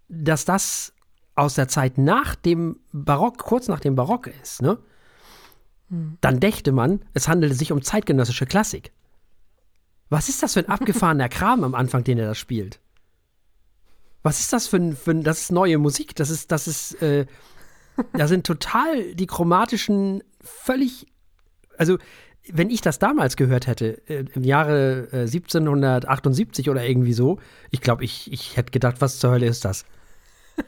dass 0.07 0.45
das 0.45 0.93
aus 1.35 1.55
der 1.55 1.67
Zeit 1.67 1.97
nach 1.97 2.35
dem 2.35 2.79
Barock, 2.93 3.39
kurz 3.39 3.67
nach 3.67 3.79
dem 3.79 3.95
Barock 3.95 4.27
ist, 4.27 4.61
ne? 4.61 4.77
Hm. 5.89 6.17
Dann 6.21 6.39
dächte 6.39 6.71
man, 6.71 7.01
es 7.13 7.27
handelte 7.27 7.55
sich 7.55 7.71
um 7.71 7.81
zeitgenössische 7.81 8.45
Klassik. 8.45 8.91
Was 10.09 10.29
ist 10.29 10.41
das 10.41 10.53
für 10.53 10.61
ein 10.61 10.69
abgefahrener 10.69 11.29
Kram 11.29 11.63
am 11.63 11.75
Anfang, 11.75 12.03
den 12.03 12.17
er 12.17 12.27
da 12.27 12.35
spielt? 12.35 12.79
Was 14.23 14.39
ist 14.39 14.53
das 14.53 14.67
für 14.67 14.77
ein, 14.77 14.95
für 14.95 15.11
ein 15.11 15.23
das 15.23 15.41
ist 15.41 15.51
neue 15.51 15.77
Musik? 15.77 16.15
Das 16.15 16.29
ist, 16.29 16.51
das 16.51 16.67
ist, 16.67 17.01
äh, 17.01 17.27
da 18.13 18.27
sind 18.27 18.45
total 18.45 19.13
die 19.15 19.27
chromatischen, 19.27 20.23
völlig, 20.41 21.07
also 21.77 21.97
wenn 22.51 22.69
ich 22.69 22.81
das 22.81 22.99
damals 22.99 23.35
gehört 23.35 23.67
hätte, 23.67 24.01
äh, 24.07 24.25
im 24.33 24.43
Jahre 24.43 25.07
äh, 25.11 25.21
1778 25.21 26.69
oder 26.69 26.85
irgendwie 26.85 27.13
so, 27.13 27.39
ich 27.71 27.81
glaube, 27.81 28.03
ich, 28.03 28.31
ich 28.31 28.57
hätte 28.57 28.71
gedacht, 28.71 28.97
was 28.99 29.19
zur 29.19 29.31
Hölle 29.31 29.47
ist 29.47 29.65
das? 29.65 29.85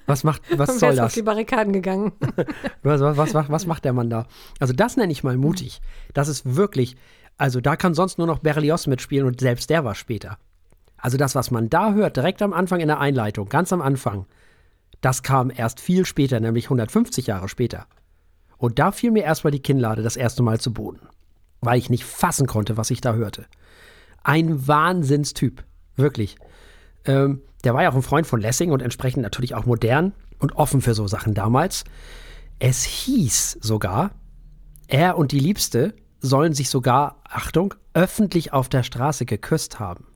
Was 0.06 0.24
macht, 0.24 0.42
was 0.58 0.80
soll 0.80 0.96
das? 0.96 1.06
auf 1.06 1.13
die 1.13 1.22
Barrikaden 1.22 1.74
gegangen. 1.74 2.13
was, 2.84 3.02
was, 3.02 3.34
was, 3.34 3.50
was 3.50 3.66
macht 3.66 3.86
der 3.86 3.94
Mann 3.94 4.10
da? 4.10 4.28
Also 4.60 4.74
das 4.74 4.98
nenne 4.98 5.12
ich 5.12 5.24
mal 5.24 5.38
mutig. 5.38 5.82
Das 6.13 6.28
ist 6.28 6.56
wirklich, 6.56 6.96
also 7.38 7.62
da 7.62 7.76
kann 7.76 7.94
sonst 7.94 8.18
nur 8.18 8.28
noch 8.28 8.40
Berlioz 8.40 8.88
mitspielen 8.88 9.28
und 9.28 9.40
selbst 9.40 9.70
der 9.70 9.86
war 9.86 9.96
später. 9.96 10.38
Also 10.98 11.18
das, 11.18 11.36
was 11.36 11.52
man 11.52 11.70
da 11.70 11.94
hört, 11.94 12.18
direkt 12.18 12.42
am 12.42 12.54
Anfang 12.54 12.80
in 12.80 12.88
der 12.88 13.00
Einleitung, 13.00 13.50
ganz 13.50 13.72
am 13.72 13.82
Anfang, 13.82 14.26
das 15.01 15.23
kam 15.23 15.51
erst 15.55 15.79
viel 15.79 16.05
später, 16.05 16.39
nämlich 16.39 16.65
150 16.65 17.27
Jahre 17.27 17.49
später. 17.49 17.88
Und 18.57 18.79
da 18.79 18.91
fiel 18.91 19.12
mir 19.12 19.23
erstmal 19.23 19.51
die 19.51 19.62
Kinnlade 19.62 20.01
das 20.01 20.17
erste 20.17 20.43
Mal 20.43 20.60
zu 20.60 20.73
Boden, 20.73 20.99
weil 21.62 21.77
ich 21.77 21.89
nicht 21.89 22.05
fassen 22.05 22.47
konnte, 22.47 22.77
was 22.77 22.89
ich 22.89 23.01
da 23.01 23.13
hörte. 23.13 23.45
Ein 24.23 24.67
Wahnsinnstyp, 24.67 25.63
wirklich. 25.95 26.38
Ähm, 27.05 27.41
der 27.63 27.73
war 27.73 27.83
ja 27.83 27.91
auch 27.91 27.95
ein 27.95 28.01
Freund 28.01 28.27
von 28.27 28.41
Lessing 28.41 28.71
und 28.71 28.81
entsprechend 28.81 29.23
natürlich 29.23 29.55
auch 29.55 29.65
modern 29.65 30.13
und 30.39 30.55
offen 30.55 30.81
für 30.81 30.93
so 30.93 31.07
Sachen 31.07 31.33
damals. 31.33 31.83
Es 32.60 32.83
hieß 32.83 33.60
sogar, 33.62 34.12
er 34.88 35.17
und 35.17 35.31
die 35.31 35.39
Liebste 35.39 35.93
sollen 36.19 36.53
sich 36.53 36.69
sogar, 36.69 37.21
Achtung, 37.23 37.73
öffentlich 37.93 38.53
auf 38.53 38.69
der 38.69 38.83
Straße 38.83 39.25
geküsst 39.25 39.79
haben. 39.79 40.07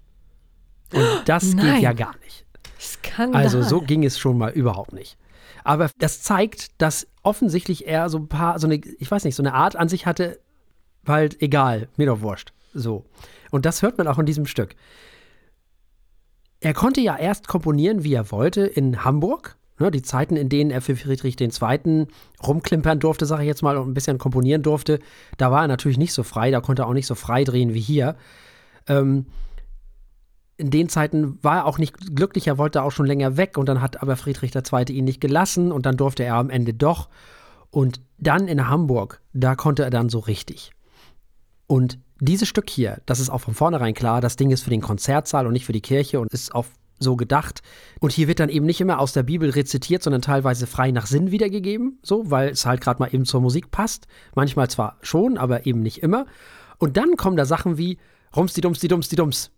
Und 0.94 1.24
das 1.26 1.54
Nein. 1.54 1.76
geht 1.76 1.84
ja 1.84 1.94
gar 1.94 2.16
nicht. 2.20 2.46
Skandal. 2.82 3.42
Also 3.42 3.62
so 3.62 3.82
ging 3.82 4.04
es 4.04 4.18
schon 4.18 4.38
mal 4.38 4.52
überhaupt 4.52 4.94
nicht. 4.94 5.18
Aber 5.64 5.90
das 6.00 6.22
zeigt, 6.22 6.82
dass 6.82 7.08
offensichtlich 7.24 7.88
er 7.88 8.10
so 8.10 8.18
ein 8.18 8.28
paar, 8.28 8.60
so 8.60 8.68
eine, 8.68 8.76
ich 8.76 9.10
weiß 9.10 9.24
nicht, 9.24 9.36
so 9.36 9.44
eine 9.44 9.54
Art 9.54 9.76
an 9.76 9.90
sich 9.90 10.06
hatte, 10.06 10.40
halt 11.08 11.42
egal, 11.42 11.88
mir 11.98 12.08
doch 12.08 12.22
wurscht. 12.22 12.54
So. 12.74 13.06
Und 13.52 13.66
das 13.66 13.82
hört 13.82 13.98
man 13.98 14.08
auch 14.08 14.18
in 14.18 14.26
diesem 14.26 14.46
Stück. 14.46 14.76
Er 16.60 16.74
konnte 16.74 17.02
ja 17.02 17.18
erst 17.18 17.48
komponieren, 17.48 18.04
wie 18.04 18.14
er 18.14 18.32
wollte, 18.32 18.62
in 18.62 19.04
Hamburg. 19.04 19.58
Ne, 19.80 19.90
die 19.90 20.04
Zeiten, 20.04 20.36
in 20.36 20.48
denen 20.48 20.70
er 20.70 20.80
für 20.80 20.96
Friedrich 20.96 21.42
II. 21.42 22.06
rumklimpern 22.46 23.00
durfte, 23.00 23.26
sage 23.26 23.42
ich 23.42 23.48
jetzt 23.48 23.64
mal, 23.64 23.78
und 23.78 23.90
ein 23.90 23.94
bisschen 23.96 24.20
komponieren 24.20 24.62
durfte, 24.62 25.00
da 25.38 25.50
war 25.50 25.64
er 25.64 25.68
natürlich 25.68 25.98
nicht 25.98 26.14
so 26.14 26.22
frei, 26.22 26.52
da 26.52 26.62
konnte 26.62 26.84
er 26.84 26.88
auch 26.88 26.94
nicht 26.94 27.08
so 27.08 27.16
frei 27.16 27.44
drehen 27.44 27.74
wie 27.74 27.80
hier. 27.80 28.16
Ähm, 28.88 29.26
in 30.62 30.70
den 30.70 30.90
Zeiten 30.90 31.44
war 31.44 31.58
er 31.58 31.66
auch 31.66 31.78
nicht 31.78 32.16
glücklich, 32.16 32.48
er 32.48 32.58
wollte 32.58 32.84
auch 32.84 32.92
schon 32.92 33.08
länger 33.08 33.36
weg 33.36 33.58
und 33.58 33.68
dann 33.68 33.82
hat 33.82 34.02
aber 34.02 34.16
Friedrich 34.16 34.54
II. 34.56 34.86
ihn 34.92 35.06
nicht 35.06 35.20
gelassen 35.20 35.72
und 35.72 35.86
dann 35.86 35.98
durfte 35.98 36.24
er 36.24 36.36
am 36.36 36.50
Ende 36.50 36.74
doch. 36.74 37.10
Und 37.72 38.02
dann 38.18 38.48
in 38.48 38.68
Hamburg, 38.68 39.22
da 39.34 39.56
konnte 39.56 39.84
er 39.84 39.90
dann 39.90 40.10
so 40.10 40.20
richtig. 40.20 40.72
Und 41.68 41.98
dieses 42.20 42.48
Stück 42.48 42.70
hier, 42.70 43.02
das 43.06 43.20
ist 43.20 43.30
auch 43.30 43.40
von 43.40 43.54
vornherein 43.54 43.94
klar, 43.94 44.22
das 44.22 44.36
Ding 44.36 44.52
ist 44.52 44.62
für 44.62 44.70
den 44.70 44.82
Konzertsaal 44.82 45.48
und 45.48 45.54
nicht 45.54 45.66
für 45.66 45.74
die 45.74 45.82
Kirche 45.82 46.20
und 46.20 46.32
ist 46.32 46.54
auch 46.54 46.66
so 47.00 47.16
gedacht. 47.16 47.62
Und 48.00 48.12
hier 48.12 48.28
wird 48.28 48.40
dann 48.40 48.50
eben 48.50 48.66
nicht 48.66 48.82
immer 48.82 49.00
aus 49.00 49.14
der 49.14 49.24
Bibel 49.24 49.50
rezitiert, 49.50 50.04
sondern 50.04 50.22
teilweise 50.22 50.68
frei 50.68 50.92
nach 50.92 51.08
Sinn 51.08 51.32
wiedergegeben, 51.32 51.98
so, 52.04 52.30
weil 52.30 52.50
es 52.50 52.66
halt 52.66 52.82
gerade 52.82 53.00
mal 53.02 53.14
eben 53.14 53.26
zur 53.26 53.42
Musik 53.42 53.72
passt. 53.72 54.08
Manchmal 54.36 54.70
zwar 54.70 54.98
schon, 55.02 55.38
aber 55.38 55.66
eben 55.66 55.82
nicht 55.82 56.04
immer. 56.04 56.26
Und 56.78 56.98
dann 56.98 57.16
kommen 57.16 57.38
da 57.38 57.46
Sachen 57.46 57.78
wie 57.78 57.98
Rumsti 58.36 58.62
Dumsti 58.62 58.88
Dumsti 58.88 59.16
Dums 59.16 59.52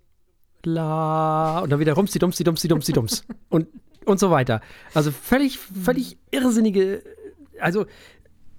la 0.66 1.60
und 1.60 1.70
dann 1.70 1.80
wieder 1.80 1.94
rumsi 1.94 2.20
dumsi 2.20 2.44
dumsi 2.44 2.68
dumsi 2.68 2.94
dums 2.94 3.26
und 3.50 3.68
und 4.06 4.20
so 4.20 4.32
weiter. 4.32 4.62
Also 4.94 5.12
völlig 5.12 5.58
völlig 5.60 6.18
irrsinnige 6.32 7.04
also 7.60 7.86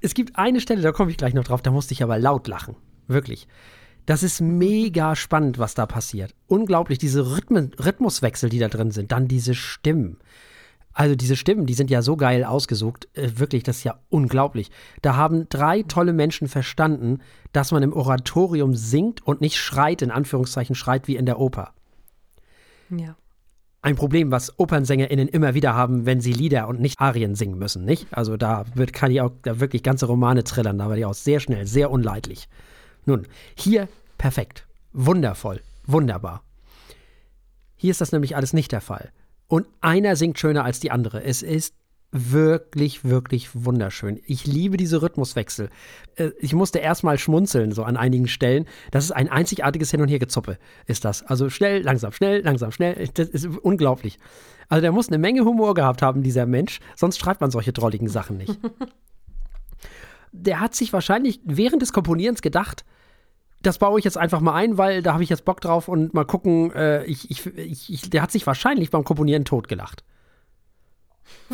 es 0.00 0.14
gibt 0.14 0.36
eine 0.36 0.60
Stelle, 0.60 0.82
da 0.82 0.92
komme 0.92 1.10
ich 1.10 1.16
gleich 1.16 1.34
noch 1.34 1.44
drauf, 1.44 1.62
da 1.62 1.70
musste 1.70 1.94
ich 1.94 2.02
aber 2.02 2.18
laut 2.18 2.46
lachen, 2.46 2.76
wirklich. 3.06 3.48
Das 4.06 4.22
ist 4.22 4.42
mega 4.42 5.16
spannend, 5.16 5.58
was 5.58 5.74
da 5.74 5.86
passiert. 5.86 6.34
Unglaublich, 6.46 6.98
diese 6.98 7.34
Rhythmen, 7.34 7.72
Rhythmuswechsel, 7.82 8.50
die 8.50 8.58
da 8.58 8.68
drin 8.68 8.90
sind. 8.90 9.12
Dann 9.12 9.28
diese 9.28 9.54
Stimmen. 9.54 10.18
Also 10.92 11.16
diese 11.16 11.36
Stimmen, 11.36 11.66
die 11.66 11.74
sind 11.74 11.90
ja 11.90 12.02
so 12.02 12.16
geil 12.16 12.44
ausgesucht. 12.44 13.08
Äh, 13.14 13.30
wirklich, 13.36 13.62
das 13.62 13.78
ist 13.78 13.84
ja 13.84 13.98
unglaublich. 14.10 14.70
Da 15.02 15.16
haben 15.16 15.48
drei 15.48 15.82
tolle 15.82 16.12
Menschen 16.12 16.48
verstanden, 16.48 17.18
dass 17.52 17.72
man 17.72 17.82
im 17.82 17.92
Oratorium 17.92 18.74
singt 18.74 19.26
und 19.26 19.40
nicht 19.40 19.56
schreit, 19.56 20.02
in 20.02 20.10
Anführungszeichen 20.10 20.76
schreit 20.76 21.08
wie 21.08 21.16
in 21.16 21.26
der 21.26 21.40
Oper. 21.40 21.73
Ja. 22.90 23.16
Ein 23.82 23.96
Problem, 23.96 24.30
was 24.30 24.58
OpernsängerInnen 24.58 25.28
immer 25.28 25.52
wieder 25.54 25.74
haben, 25.74 26.06
wenn 26.06 26.20
sie 26.20 26.32
Lieder 26.32 26.68
und 26.68 26.80
nicht 26.80 26.98
Arien 27.00 27.34
singen 27.34 27.58
müssen, 27.58 27.84
nicht? 27.84 28.06
Also 28.12 28.38
da 28.38 28.64
wird, 28.74 28.94
kann 28.94 29.10
ich 29.10 29.20
auch 29.20 29.32
da 29.42 29.60
wirklich 29.60 29.82
ganze 29.82 30.06
Romane 30.06 30.42
trillern, 30.42 30.78
da 30.78 30.88
war 30.88 30.96
die 30.96 31.04
auch 31.04 31.14
sehr 31.14 31.38
schnell, 31.38 31.66
sehr 31.66 31.90
unleidlich. 31.90 32.48
Nun, 33.04 33.26
hier 33.54 33.88
perfekt, 34.16 34.66
wundervoll, 34.94 35.60
wunderbar. 35.86 36.42
Hier 37.76 37.90
ist 37.90 38.00
das 38.00 38.12
nämlich 38.12 38.36
alles 38.36 38.54
nicht 38.54 38.72
der 38.72 38.80
Fall. 38.80 39.10
Und 39.48 39.66
einer 39.82 40.16
singt 40.16 40.38
schöner 40.38 40.64
als 40.64 40.80
die 40.80 40.90
andere. 40.90 41.22
Es 41.22 41.42
ist 41.42 41.74
wirklich, 42.14 43.04
wirklich 43.04 43.50
wunderschön. 43.54 44.20
Ich 44.24 44.46
liebe 44.46 44.76
diese 44.76 45.02
Rhythmuswechsel. 45.02 45.68
Äh, 46.14 46.30
ich 46.38 46.54
musste 46.54 46.78
erstmal 46.78 47.18
schmunzeln, 47.18 47.72
so 47.72 47.82
an 47.82 47.96
einigen 47.96 48.28
Stellen. 48.28 48.66
Das 48.92 49.04
ist 49.04 49.10
ein 49.10 49.28
einzigartiges 49.28 49.90
Hin- 49.90 50.00
und 50.00 50.08
Hergezuppe, 50.08 50.58
ist 50.86 51.04
das. 51.04 51.24
Also 51.24 51.50
schnell, 51.50 51.82
langsam, 51.82 52.12
schnell, 52.12 52.40
langsam, 52.42 52.70
schnell. 52.70 53.08
Das 53.14 53.28
ist 53.28 53.46
unglaublich. 53.46 54.18
Also 54.68 54.80
der 54.80 54.92
muss 54.92 55.08
eine 55.08 55.18
Menge 55.18 55.44
Humor 55.44 55.74
gehabt 55.74 56.02
haben, 56.02 56.22
dieser 56.22 56.46
Mensch. 56.46 56.78
Sonst 56.94 57.18
schreibt 57.18 57.40
man 57.40 57.50
solche 57.50 57.72
drolligen 57.72 58.08
Sachen 58.08 58.36
nicht. 58.36 58.58
der 60.32 60.60
hat 60.60 60.76
sich 60.76 60.92
wahrscheinlich 60.92 61.40
während 61.44 61.82
des 61.82 61.92
Komponierens 61.92 62.42
gedacht, 62.42 62.84
das 63.60 63.78
baue 63.78 63.98
ich 63.98 64.04
jetzt 64.04 64.18
einfach 64.18 64.40
mal 64.40 64.54
ein, 64.54 64.78
weil 64.78 65.02
da 65.02 65.14
habe 65.14 65.24
ich 65.24 65.30
jetzt 65.30 65.44
Bock 65.44 65.60
drauf 65.60 65.88
und 65.88 66.14
mal 66.14 66.24
gucken, 66.24 66.70
äh, 66.72 67.04
ich, 67.04 67.30
ich, 67.30 67.90
ich, 67.90 68.10
der 68.10 68.22
hat 68.22 68.30
sich 68.30 68.46
wahrscheinlich 68.46 68.90
beim 68.90 69.02
Komponieren 69.04 69.44
totgelacht. 69.44 70.04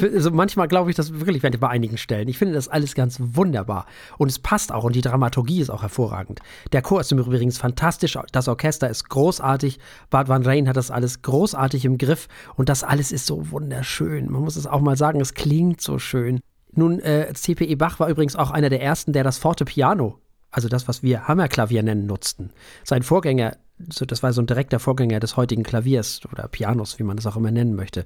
Also 0.00 0.30
manchmal 0.30 0.68
glaube 0.68 0.90
ich 0.90 0.96
das 0.96 1.12
wirklich 1.12 1.42
bei 1.42 1.68
einigen 1.68 1.98
Stellen. 1.98 2.28
Ich 2.28 2.38
finde 2.38 2.54
das 2.54 2.68
alles 2.68 2.94
ganz 2.94 3.18
wunderbar. 3.20 3.86
Und 4.18 4.30
es 4.30 4.38
passt 4.38 4.72
auch 4.72 4.84
und 4.84 4.94
die 4.94 5.00
Dramaturgie 5.00 5.60
ist 5.60 5.70
auch 5.70 5.82
hervorragend. 5.82 6.40
Der 6.72 6.82
Chor 6.82 7.00
ist 7.00 7.12
übrigens 7.12 7.58
fantastisch, 7.58 8.18
das 8.32 8.48
Orchester 8.48 8.88
ist 8.88 9.08
großartig. 9.08 9.78
Bart 10.08 10.28
Van 10.28 10.42
Rijn 10.42 10.68
hat 10.68 10.76
das 10.76 10.90
alles 10.90 11.22
großartig 11.22 11.84
im 11.84 11.98
Griff 11.98 12.28
und 12.56 12.68
das 12.68 12.84
alles 12.84 13.12
ist 13.12 13.26
so 13.26 13.50
wunderschön. 13.50 14.30
Man 14.30 14.42
muss 14.42 14.56
es 14.56 14.66
auch 14.66 14.80
mal 14.80 14.96
sagen, 14.96 15.20
es 15.20 15.34
klingt 15.34 15.80
so 15.80 15.98
schön. 15.98 16.40
Nun, 16.72 17.00
äh, 17.00 17.32
C.P.E. 17.34 17.74
Bach 17.74 17.98
war 17.98 18.08
übrigens 18.08 18.36
auch 18.36 18.50
einer 18.50 18.68
der 18.68 18.82
ersten, 18.82 19.12
der 19.12 19.24
das 19.24 19.38
Forte 19.38 19.64
Piano, 19.64 20.18
also 20.50 20.68
das, 20.68 20.88
was 20.88 21.02
wir 21.02 21.26
Hammerklavier 21.26 21.82
nennen, 21.82 22.06
nutzten. 22.06 22.52
Sein 22.84 23.02
Vorgänger 23.02 23.56
so, 23.92 24.04
das 24.04 24.22
war 24.22 24.32
so 24.32 24.42
ein 24.42 24.46
direkter 24.46 24.78
Vorgänger 24.78 25.20
des 25.20 25.36
heutigen 25.36 25.62
Klaviers 25.62 26.20
oder 26.30 26.48
Pianos, 26.48 26.98
wie 26.98 27.02
man 27.02 27.16
das 27.16 27.26
auch 27.26 27.36
immer 27.36 27.50
nennen 27.50 27.74
möchte. 27.74 28.04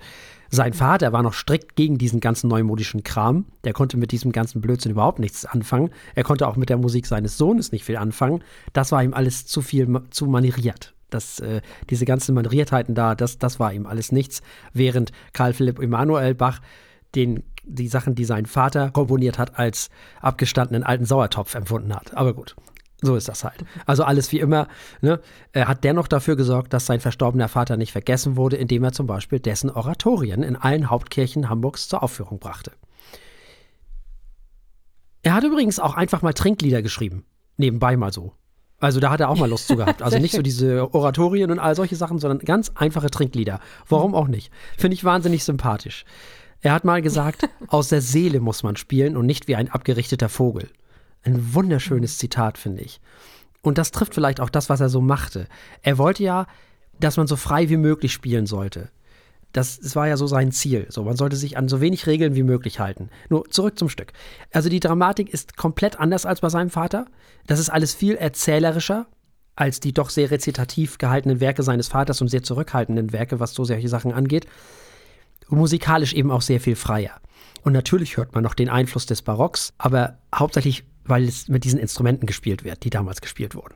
Sein 0.50 0.72
Vater 0.72 1.12
war 1.12 1.22
noch 1.22 1.34
strikt 1.34 1.74
gegen 1.74 1.98
diesen 1.98 2.20
ganzen 2.20 2.48
neumodischen 2.48 3.02
Kram. 3.02 3.46
Der 3.64 3.72
konnte 3.72 3.96
mit 3.96 4.12
diesem 4.12 4.32
ganzen 4.32 4.60
Blödsinn 4.60 4.92
überhaupt 4.92 5.18
nichts 5.18 5.44
anfangen. 5.44 5.90
Er 6.14 6.22
konnte 6.22 6.46
auch 6.46 6.56
mit 6.56 6.68
der 6.68 6.76
Musik 6.76 7.06
seines 7.06 7.36
Sohnes 7.36 7.72
nicht 7.72 7.84
viel 7.84 7.96
anfangen. 7.96 8.42
Das 8.72 8.92
war 8.92 9.02
ihm 9.02 9.14
alles 9.14 9.46
zu 9.46 9.62
viel, 9.62 9.88
zu 10.10 10.26
manieriert. 10.26 10.94
Das, 11.10 11.40
äh, 11.40 11.60
diese 11.90 12.04
ganzen 12.04 12.34
Maniertheiten 12.34 12.94
da, 12.94 13.14
das, 13.14 13.38
das 13.38 13.60
war 13.60 13.72
ihm 13.72 13.86
alles 13.86 14.12
nichts. 14.12 14.42
Während 14.72 15.12
Karl 15.32 15.52
Philipp 15.52 15.80
Emanuel 15.80 16.34
Bach 16.34 16.60
den, 17.14 17.42
die 17.64 17.88
Sachen, 17.88 18.14
die 18.14 18.24
sein 18.24 18.46
Vater 18.46 18.90
komponiert 18.90 19.38
hat, 19.38 19.58
als 19.58 19.90
abgestandenen 20.20 20.82
alten 20.82 21.04
Sauertopf 21.04 21.54
empfunden 21.54 21.94
hat. 21.94 22.16
Aber 22.16 22.34
gut, 22.34 22.56
so 23.02 23.16
ist 23.16 23.28
das 23.28 23.44
halt. 23.44 23.64
Also 23.86 24.04
alles 24.04 24.32
wie 24.32 24.40
immer. 24.40 24.68
Ne? 25.00 25.20
Er 25.52 25.68
hat 25.68 25.84
dennoch 25.84 26.08
dafür 26.08 26.36
gesorgt, 26.36 26.72
dass 26.72 26.86
sein 26.86 27.00
verstorbener 27.00 27.48
Vater 27.48 27.76
nicht 27.76 27.92
vergessen 27.92 28.36
wurde, 28.36 28.56
indem 28.56 28.84
er 28.84 28.92
zum 28.92 29.06
Beispiel 29.06 29.40
dessen 29.40 29.70
Oratorien 29.70 30.42
in 30.42 30.56
allen 30.56 30.90
Hauptkirchen 30.90 31.48
Hamburgs 31.48 31.88
zur 31.88 32.02
Aufführung 32.02 32.38
brachte. 32.38 32.72
Er 35.22 35.34
hat 35.34 35.44
übrigens 35.44 35.78
auch 35.80 35.94
einfach 35.94 36.22
mal 36.22 36.32
Trinklieder 36.34 36.82
geschrieben. 36.82 37.24
Nebenbei 37.56 37.96
mal 37.96 38.12
so. 38.12 38.32
Also 38.78 39.00
da 39.00 39.10
hat 39.10 39.20
er 39.20 39.30
auch 39.30 39.38
mal 39.38 39.48
Lust 39.48 39.68
zu 39.68 39.76
gehabt. 39.76 40.02
Also 40.02 40.18
nicht 40.18 40.34
so 40.34 40.42
diese 40.50 40.94
Oratorien 40.94 41.50
und 41.50 41.58
all 41.58 41.74
solche 41.74 41.96
Sachen, 41.96 42.18
sondern 42.18 42.40
ganz 42.40 42.72
einfache 42.74 43.10
Trinklieder. 43.10 43.60
Warum 43.88 44.14
auch 44.14 44.28
nicht? 44.28 44.52
Finde 44.76 44.94
ich 44.94 45.04
wahnsinnig 45.04 45.44
sympathisch. 45.44 46.04
Er 46.60 46.72
hat 46.72 46.84
mal 46.84 47.02
gesagt, 47.02 47.48
aus 47.68 47.88
der 47.88 48.00
Seele 48.00 48.40
muss 48.40 48.62
man 48.62 48.76
spielen 48.76 49.16
und 49.16 49.26
nicht 49.26 49.48
wie 49.48 49.56
ein 49.56 49.70
abgerichteter 49.70 50.28
Vogel. 50.28 50.68
Ein 51.24 51.54
wunderschönes 51.54 52.18
Zitat, 52.18 52.58
finde 52.58 52.82
ich. 52.82 53.00
Und 53.62 53.78
das 53.78 53.90
trifft 53.90 54.14
vielleicht 54.14 54.40
auch 54.40 54.50
das, 54.50 54.68
was 54.68 54.80
er 54.80 54.88
so 54.88 55.00
machte. 55.00 55.48
Er 55.82 55.98
wollte 55.98 56.22
ja, 56.22 56.46
dass 57.00 57.16
man 57.16 57.26
so 57.26 57.36
frei 57.36 57.70
wie 57.70 57.78
möglich 57.78 58.12
spielen 58.12 58.46
sollte. 58.46 58.90
Das, 59.52 59.78
das 59.80 59.96
war 59.96 60.08
ja 60.08 60.16
so 60.16 60.26
sein 60.26 60.52
Ziel. 60.52 60.86
So, 60.90 61.04
man 61.04 61.16
sollte 61.16 61.36
sich 61.36 61.56
an 61.56 61.68
so 61.68 61.80
wenig 61.80 62.06
Regeln 62.06 62.34
wie 62.34 62.42
möglich 62.42 62.80
halten. 62.80 63.08
Nur 63.30 63.48
zurück 63.50 63.78
zum 63.78 63.88
Stück. 63.88 64.12
Also 64.52 64.68
die 64.68 64.80
Dramatik 64.80 65.32
ist 65.32 65.56
komplett 65.56 65.98
anders 65.98 66.26
als 66.26 66.40
bei 66.40 66.48
seinem 66.48 66.70
Vater. 66.70 67.06
Das 67.46 67.58
ist 67.58 67.70
alles 67.70 67.94
viel 67.94 68.16
erzählerischer 68.16 69.06
als 69.56 69.80
die 69.80 69.92
doch 69.92 70.10
sehr 70.10 70.30
rezitativ 70.30 70.98
gehaltenen 70.98 71.40
Werke 71.40 71.62
seines 71.62 71.88
Vaters 71.88 72.20
und 72.20 72.28
sehr 72.28 72.42
zurückhaltenden 72.42 73.12
Werke, 73.12 73.40
was 73.40 73.54
so 73.54 73.64
solche 73.64 73.88
Sachen 73.88 74.12
angeht. 74.12 74.46
musikalisch 75.48 76.14
eben 76.14 76.30
auch 76.30 76.42
sehr 76.42 76.58
viel 76.58 76.74
freier. 76.74 77.20
Und 77.62 77.74
natürlich 77.74 78.16
hört 78.16 78.34
man 78.34 78.42
noch 78.42 78.54
den 78.54 78.70
Einfluss 78.70 79.06
des 79.06 79.22
Barocks, 79.22 79.74
aber 79.78 80.18
hauptsächlich, 80.34 80.84
weil 81.04 81.24
es 81.24 81.48
mit 81.48 81.64
diesen 81.64 81.78
Instrumenten 81.78 82.26
gespielt 82.26 82.64
wird, 82.64 82.84
die 82.84 82.90
damals 82.90 83.20
gespielt 83.20 83.54
wurden. 83.54 83.74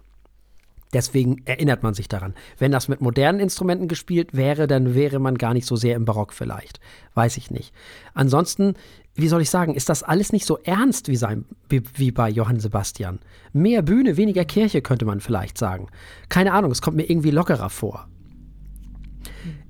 Deswegen 0.92 1.42
erinnert 1.44 1.82
man 1.82 1.92
sich 1.92 2.08
daran. 2.08 2.34
Wenn 2.58 2.72
das 2.72 2.88
mit 2.88 3.02
modernen 3.02 3.40
Instrumenten 3.40 3.88
gespielt 3.88 4.34
wäre, 4.34 4.66
dann 4.66 4.94
wäre 4.94 5.18
man 5.18 5.36
gar 5.36 5.52
nicht 5.52 5.66
so 5.66 5.76
sehr 5.76 5.96
im 5.96 6.06
Barock 6.06 6.32
vielleicht. 6.32 6.80
Weiß 7.14 7.36
ich 7.36 7.50
nicht. 7.50 7.74
Ansonsten, 8.14 8.74
wie 9.14 9.28
soll 9.28 9.42
ich 9.42 9.50
sagen, 9.50 9.74
ist 9.74 9.90
das 9.90 10.02
alles 10.02 10.32
nicht 10.32 10.46
so 10.46 10.58
ernst 10.58 11.08
wie, 11.08 11.16
sein, 11.16 11.44
wie 11.68 12.10
bei 12.10 12.30
Johann 12.30 12.58
Sebastian. 12.58 13.18
Mehr 13.52 13.82
Bühne, 13.82 14.16
weniger 14.16 14.46
Kirche, 14.46 14.80
könnte 14.80 15.04
man 15.04 15.20
vielleicht 15.20 15.58
sagen. 15.58 15.88
Keine 16.30 16.54
Ahnung, 16.54 16.70
es 16.70 16.80
kommt 16.80 16.96
mir 16.96 17.10
irgendwie 17.10 17.32
lockerer 17.32 17.68
vor. 17.68 18.08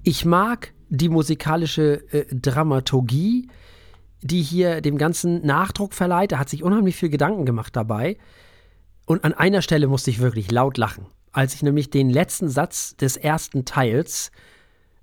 Ich 0.04 0.24
mag 0.24 0.72
die 0.88 1.08
musikalische 1.08 2.04
äh, 2.12 2.26
Dramaturgie, 2.32 3.48
die 4.22 4.42
hier 4.42 4.80
dem 4.80 4.98
Ganzen 4.98 5.44
Nachdruck 5.46 5.94
verleiht. 5.94 6.32
Er 6.32 6.38
hat 6.38 6.48
sich 6.48 6.62
unheimlich 6.62 6.96
viel 6.96 7.08
Gedanken 7.08 7.46
gemacht 7.46 7.76
dabei. 7.76 8.18
Und 9.04 9.24
an 9.24 9.34
einer 9.34 9.62
Stelle 9.62 9.86
musste 9.86 10.10
ich 10.10 10.20
wirklich 10.20 10.50
laut 10.50 10.76
lachen, 10.76 11.06
als 11.32 11.54
ich 11.54 11.62
nämlich 11.62 11.90
den 11.90 12.10
letzten 12.10 12.48
Satz 12.48 12.96
des 12.96 13.16
ersten 13.16 13.64
Teils 13.64 14.30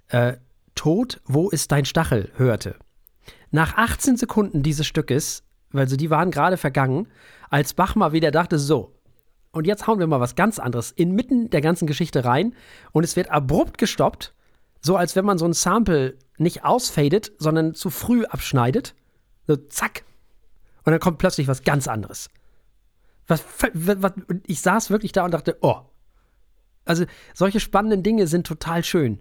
äh, 0.10 0.34
Tod, 0.76 1.22
wo 1.26 1.50
ist 1.50 1.72
dein 1.72 1.86
Stachel 1.86 2.32
hörte. 2.36 2.76
Nach 3.52 3.78
18 3.78 4.18
Sekunden 4.18 4.62
dieses 4.62 4.86
Stückes, 4.86 5.44
also 5.74 5.96
die 5.96 6.10
waren 6.10 6.32
gerade 6.32 6.58
vergangen, 6.58 7.08
als 7.50 7.74
Bach 7.74 7.96
mal 7.96 8.12
wieder 8.12 8.32
dachte, 8.32 8.60
so, 8.60 8.94
und 9.52 9.66
jetzt 9.66 9.88
hauen 9.88 10.00
wir 10.00 10.08
mal 10.08 10.20
was 10.20 10.36
ganz 10.36 10.60
anderes 10.60 10.92
inmitten 10.92 11.50
der 11.50 11.62
ganzen 11.62 11.88
Geschichte 11.88 12.26
rein 12.26 12.54
und 12.92 13.06
es 13.06 13.16
wird 13.16 13.32
abrupt 13.32 13.78
gestoppt, 13.78 14.34
so 14.82 14.98
als 14.98 15.16
wenn 15.16 15.24
man 15.24 15.38
so 15.38 15.46
ein 15.46 15.54
Sample 15.54 16.18
nicht 16.38 16.66
ausfadet, 16.66 17.32
sondern 17.40 17.74
zu 17.74 17.90
früh 17.90 18.26
abschneidet. 18.26 18.96
So, 19.48 19.56
zack. 19.56 20.04
Und 20.84 20.92
dann 20.92 21.00
kommt 21.00 21.18
plötzlich 21.18 21.48
was 21.48 21.64
ganz 21.64 21.88
anderes. 21.88 22.30
Was, 23.28 23.44
was, 23.74 24.14
ich 24.46 24.62
saß 24.62 24.90
wirklich 24.90 25.12
da 25.12 25.26
und 25.26 25.32
dachte, 25.32 25.58
oh. 25.62 25.82
Also 26.86 27.06
solche 27.34 27.60
spannenden 27.60 28.04
Dinge 28.04 28.28
sind 28.28 28.46
total 28.46 28.84
schön. 28.84 29.20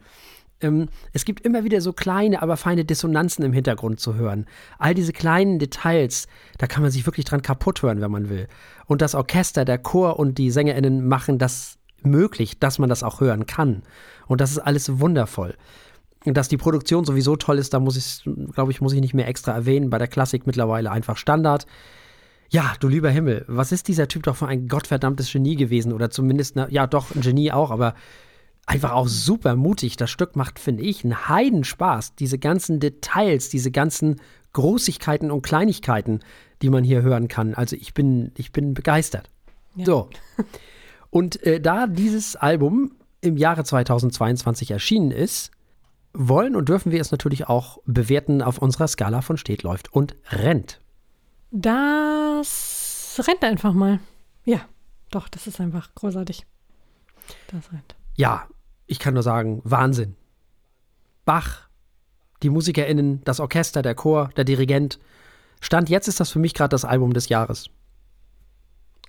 Ähm, 0.61 0.89
es 1.12 1.25
gibt 1.25 1.45
immer 1.45 1.64
wieder 1.64 1.81
so 1.81 1.93
kleine, 1.93 2.43
aber 2.43 2.59
feine 2.59 2.85
Dissonanzen 2.85 3.45
im 3.45 3.55
Hintergrund 3.55 4.01
zu 4.01 4.14
hören. 4.14 4.47
All 4.79 4.95
diese 4.95 5.12
kleinen 5.12 5.59
Details, 5.59 6.29
da 6.59 6.66
kann 6.66 6.83
man 6.83 6.93
sich 6.93 7.07
wirklich 7.07 7.25
dran 7.25 7.43
kaputt 7.43 7.83
hören, 7.83 8.03
wenn 8.03 8.11
man 8.11 8.29
will. 8.29 8.49
Und 8.87 9.01
das 9.01 9.14
Orchester, 9.14 9.64
der 9.64 9.79
Chor 9.79 10.18
und 10.18 10.37
die 10.37 10.51
SängerInnen 10.51 11.07
machen 11.09 11.39
das 11.39 11.79
möglich, 12.03 12.59
dass 12.59 12.79
man 12.79 12.91
das 12.91 13.03
auch 13.03 13.20
hören 13.20 13.47
kann. 13.47 13.83
Und 14.27 14.41
das 14.41 14.51
ist 14.51 14.59
alles 14.59 15.01
wundervoll. 15.01 15.57
Und 16.25 16.37
dass 16.37 16.49
die 16.49 16.57
Produktion 16.57 17.05
sowieso 17.05 17.37
toll 17.37 17.59
ist, 17.59 17.75
da 17.75 17.81
muss 17.81 17.97
ich, 17.97 18.25
glaube 18.53 18.72
ich, 18.72 18.81
muss 18.81 18.93
ich 18.93 19.01
nicht 19.01 19.14
mehr 19.14 19.29
extra 19.29 19.53
erwähnen. 19.53 19.91
Bei 19.91 19.99
der 19.99 20.09
Klassik 20.09 20.47
mittlerweile 20.47 20.91
einfach 20.91 21.16
Standard. 21.16 21.66
Ja, 22.51 22.75
du 22.81 22.89
lieber 22.89 23.11
Himmel, 23.11 23.45
was 23.49 23.72
ist 23.72 23.89
dieser 23.89 24.09
Typ 24.09 24.22
doch 24.22 24.37
für 24.37 24.47
ein 24.47 24.68
gottverdammtes 24.68 25.31
Genie 25.31 25.57
gewesen? 25.57 25.93
Oder 25.93 26.11
zumindest, 26.11 26.57
na, 26.57 26.68
ja, 26.70 26.87
doch, 26.87 27.14
ein 27.14 27.20
Genie 27.20 27.53
auch, 27.53 27.70
aber 27.70 27.95
einfach 28.66 28.93
auch 28.93 29.09
super 29.09 29.57
mutig. 29.57 29.97
Das 29.97 30.11
Stück 30.11 30.37
macht, 30.37 30.59
finde 30.59 30.83
ich, 30.83 31.05
einen 31.05 31.29
Heidenspaß. 31.29 32.14
Diese 32.14 32.39
ganzen 32.39 32.81
Details, 32.81 33.49
diese 33.49 33.70
ganzen 33.70 34.20
Großigkeiten 34.53 35.31
und 35.31 35.43
Kleinigkeiten, 35.43 36.20
die 36.62 36.70
man 36.70 36.85
hier 36.85 37.03
hören 37.03 37.29
kann. 37.29 37.55
Also 37.55 37.77
ich 37.77 37.93
bin, 37.93 38.33
ich 38.37 38.53
bin 38.53 38.72
begeistert. 38.72 39.31
Ja. 39.75 39.85
So. 39.85 40.09
Und 41.11 41.43
äh, 41.45 41.61
da 41.61 41.87
dieses 41.87 42.37
Album 42.37 42.93
im 43.20 43.37
Jahre 43.37 43.64
2022 43.64 44.70
erschienen 44.70 45.11
ist, 45.11 45.51
wollen 46.15 46.57
und 46.57 46.69
dürfen 46.69 46.93
wir 46.93 47.01
es 47.01 47.11
natürlich 47.11 47.49
auch 47.49 47.79
bewerten 47.85 48.41
auf 48.41 48.59
unserer 48.59 48.89
Skala 48.89 49.21
von 49.21 49.37
steht, 49.37 49.62
läuft 49.62 49.93
und 49.93 50.15
rennt. 50.31 50.81
Das 51.51 53.21
rennt 53.27 53.45
einfach 53.45 53.75
mal. 53.75 54.01
Ja, 54.45 54.61
doch, 55.11 55.29
das 55.29 55.47
ist 55.47 55.61
einfach 55.61 55.95
großartig. 55.95 56.47
Das 57.49 57.73
rennt. 57.73 57.97
Ja, 58.15 58.49
ich 58.87 58.99
kann 58.99 59.15
nur 59.15 59.23
sagen, 59.23 59.61
Wahnsinn. 59.65 60.17
Bach, 61.25 61.69
die 62.43 62.51
MusikerInnen, 62.51 63.23
das 63.25 63.41
Orchester, 63.41 63.83
der 63.83 63.95
Chor, 63.95 64.31
der 64.37 64.45
Dirigent. 64.45 64.99
Stand 65.61 65.89
jetzt 65.89 66.09
ist 66.09 66.21
das 66.21 66.31
für 66.31 66.39
mich 66.39 66.55
gerade 66.55 66.71
das 66.71 66.85
Album 66.85 67.12
des 67.12 67.29
Jahres. 67.29 67.71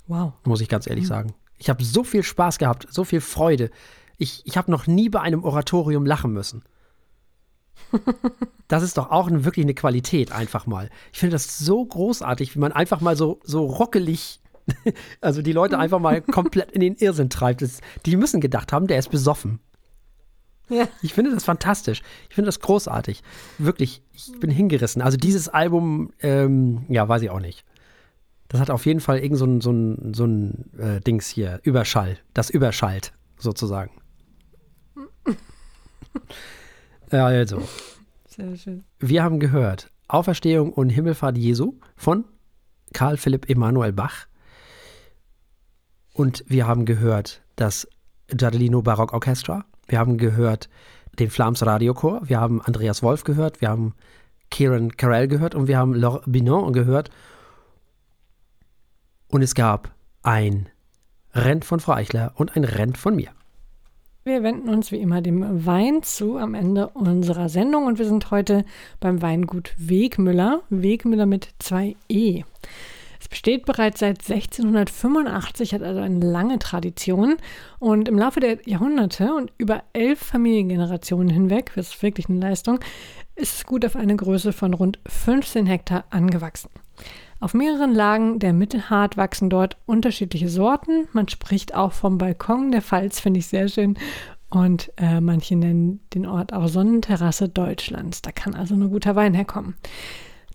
Wow. 0.08 0.34
Muss 0.44 0.62
ich 0.62 0.70
ganz 0.70 0.88
ehrlich 0.88 1.06
mhm. 1.06 1.10
sagen. 1.10 1.34
Ich 1.58 1.70
habe 1.70 1.84
so 1.84 2.04
viel 2.04 2.24
Spaß 2.24 2.58
gehabt, 2.58 2.88
so 2.90 3.04
viel 3.04 3.22
Freude. 3.22 3.72
Ich, 4.18 4.42
ich 4.46 4.58
habe 4.58 4.72
noch 4.72 4.88
nie 4.88 5.10
bei 5.10 5.22
einem 5.22 5.44
Oratorium 5.44 6.06
lachen 6.06 6.32
müssen. 6.32 6.64
Das 8.68 8.82
ist 8.82 8.98
doch 8.98 9.12
auch 9.12 9.28
eine, 9.28 9.46
wirklich 9.46 9.66
eine 9.66 9.76
Qualität, 9.76 10.32
einfach 10.32 10.66
mal. 10.66 10.90
Ich 11.14 11.20
finde 11.20 11.36
das 11.36 11.60
so 11.60 11.86
großartig, 11.86 12.56
wie 12.56 12.60
man 12.60 12.72
einfach 12.72 13.00
mal 13.00 13.16
so, 13.16 13.40
so 13.44 13.66
rockelig, 13.66 14.40
also 15.22 15.42
die 15.42 15.52
Leute 15.52 15.78
einfach 15.78 16.00
mal 16.00 16.22
komplett 16.22 16.72
in 16.72 16.82
den 16.82 16.96
Irrsinn 16.96 17.30
treibt. 17.30 17.62
Das, 17.62 17.82
die 18.06 18.16
müssen 18.16 18.42
gedacht 18.42 18.74
haben, 18.74 18.88
der 18.88 18.98
ist 18.98 19.12
besoffen. 19.12 19.60
Ja. 20.68 20.88
Ich 21.04 21.14
finde 21.14 21.32
das 21.32 21.44
fantastisch. 21.44 22.02
Ich 22.30 22.36
finde 22.36 22.48
das 22.48 22.60
großartig. 22.60 23.22
Wirklich, 23.60 24.02
ich 24.14 24.32
bin 24.40 24.50
hingerissen. 24.50 25.02
Also 25.02 25.18
dieses 25.18 25.48
Album, 25.48 26.12
ähm, 26.22 26.86
ja, 26.90 27.08
weiß 27.08 27.22
ich 27.22 27.30
auch 27.30 27.40
nicht. 27.40 27.64
Das 28.48 28.60
hat 28.60 28.72
auf 28.72 28.86
jeden 28.86 29.00
Fall 29.00 29.20
irgend 29.20 29.38
so 29.38 29.46
ein, 29.46 29.62
so 29.62 29.72
ein, 29.72 30.14
so 30.14 30.26
ein 30.26 30.72
äh, 30.78 31.02
Dings 31.02 31.28
hier, 31.28 31.60
Überschall. 31.64 32.18
Das 32.34 32.50
überschallt, 32.50 33.14
sozusagen. 33.38 33.92
ja, 37.16 37.26
also. 37.26 37.62
Sehr 38.28 38.56
schön. 38.58 38.84
Wir 39.00 39.24
haben 39.24 39.40
gehört 39.40 39.92
Auferstehung 40.08 40.74
und 40.74 40.90
Himmelfahrt 40.90 41.38
Jesu 41.38 41.76
von 41.96 42.26
Karl 42.94 43.18
Philipp 43.18 43.50
Emanuel 43.50 43.94
Bach. 43.94 44.28
Und 46.14 46.44
wir 46.48 46.68
haben 46.68 46.86
gehört 46.86 47.42
das 47.56 47.88
Giardellino 48.28 48.82
Barock 48.82 49.14
Orchestra. 49.14 49.66
Wir 49.88 50.00
haben 50.00 50.18
gehört 50.18 50.70
den 51.20 51.30
Flams 51.30 51.66
Radiochor. 51.66 52.22
Wir 52.28 52.40
haben 52.40 52.62
Andreas 52.62 53.04
Wolf 53.04 53.24
gehört. 53.24 53.62
Wir 53.62 53.70
haben 53.70 53.96
Kieran 54.50 54.96
Carell 54.96 55.28
gehört 55.28 55.56
und 55.56 55.68
wir 55.68 55.78
haben 55.78 55.94
Laure 55.94 56.22
Binon 56.26 56.74
gehört. 56.74 57.10
Und 59.28 59.42
es 59.42 59.56
gab 59.56 59.94
ein 60.24 60.70
Rent 61.34 61.66
von 61.66 61.80
Frau 61.80 61.94
Eichler 61.94 62.34
und 62.36 62.56
ein 62.56 62.64
Rent 62.64 62.98
von 62.98 63.16
mir. 63.16 63.32
Wir 64.28 64.42
wenden 64.42 64.70
uns 64.70 64.92
wie 64.92 64.98
immer 64.98 65.22
dem 65.22 65.68
Wein 65.68 66.02
zu 66.02 66.38
am 66.38 66.56
Ende 66.56 66.88
unserer 66.88 67.48
Sendung 67.48 67.86
und 67.86 68.00
wir 68.00 68.08
sind 68.08 68.32
heute 68.32 68.66
beim 69.00 69.22
Weingut 69.22 69.76
Wegmüller. 69.78 70.64
Wegmüller 70.72 71.28
mit 71.28 71.50
zwei 71.60 71.96
E. 72.10 72.42
Es 73.20 73.28
besteht 73.28 73.68
bereits 73.68 74.00
seit 74.00 74.28
1685, 74.28 75.76
hat 75.76 75.84
also 75.84 76.02
eine 76.02 76.26
lange 76.26 76.58
Tradition 76.58 77.36
und 77.78 78.10
im 78.10 78.18
Laufe 78.18 78.40
der 78.40 78.58
Jahrhunderte 78.68 79.32
und 79.32 79.54
über 79.60 79.84
elf 79.94 80.18
Familiengenerationen 80.22 81.30
hinweg, 81.30 81.72
das 81.76 81.90
ist 81.90 82.02
wirklich 82.02 82.28
eine 82.28 82.40
Leistung, 82.40 82.80
ist 83.36 83.58
es 83.58 83.66
gut 83.68 83.86
auf 83.86 83.96
eine 83.96 84.16
Größe 84.16 84.54
von 84.54 84.74
rund 84.74 84.98
15 85.06 85.68
Hektar 85.68 86.04
angewachsen. 86.10 86.72
Auf 87.46 87.54
mehreren 87.54 87.94
Lagen 87.94 88.40
der 88.40 88.54
Mittelhart 88.54 89.18
wachsen 89.18 89.52
dort 89.52 89.78
unterschiedliche 89.86 90.50
Sorten. 90.50 91.08
Man 91.14 91.28
spricht 91.28 91.76
auch 91.76 91.92
vom 91.92 92.18
Balkon 92.18 92.72
der 92.72 92.82
Pfalz, 92.82 93.20
finde 93.20 93.40
ich 93.40 93.46
sehr 93.46 93.68
schön. 93.68 94.00
Und 94.50 94.92
äh, 94.98 95.22
manche 95.22 95.56
nennen 95.56 96.00
den 96.16 96.26
Ort 96.26 96.54
auch 96.54 96.68
Sonnenterrasse 96.68 97.48
Deutschlands. 97.48 98.24
Da 98.24 98.32
kann 98.32 98.56
also 98.56 98.76
nur 98.76 98.90
guter 98.90 99.16
Wein 99.16 99.36
herkommen. 99.36 99.76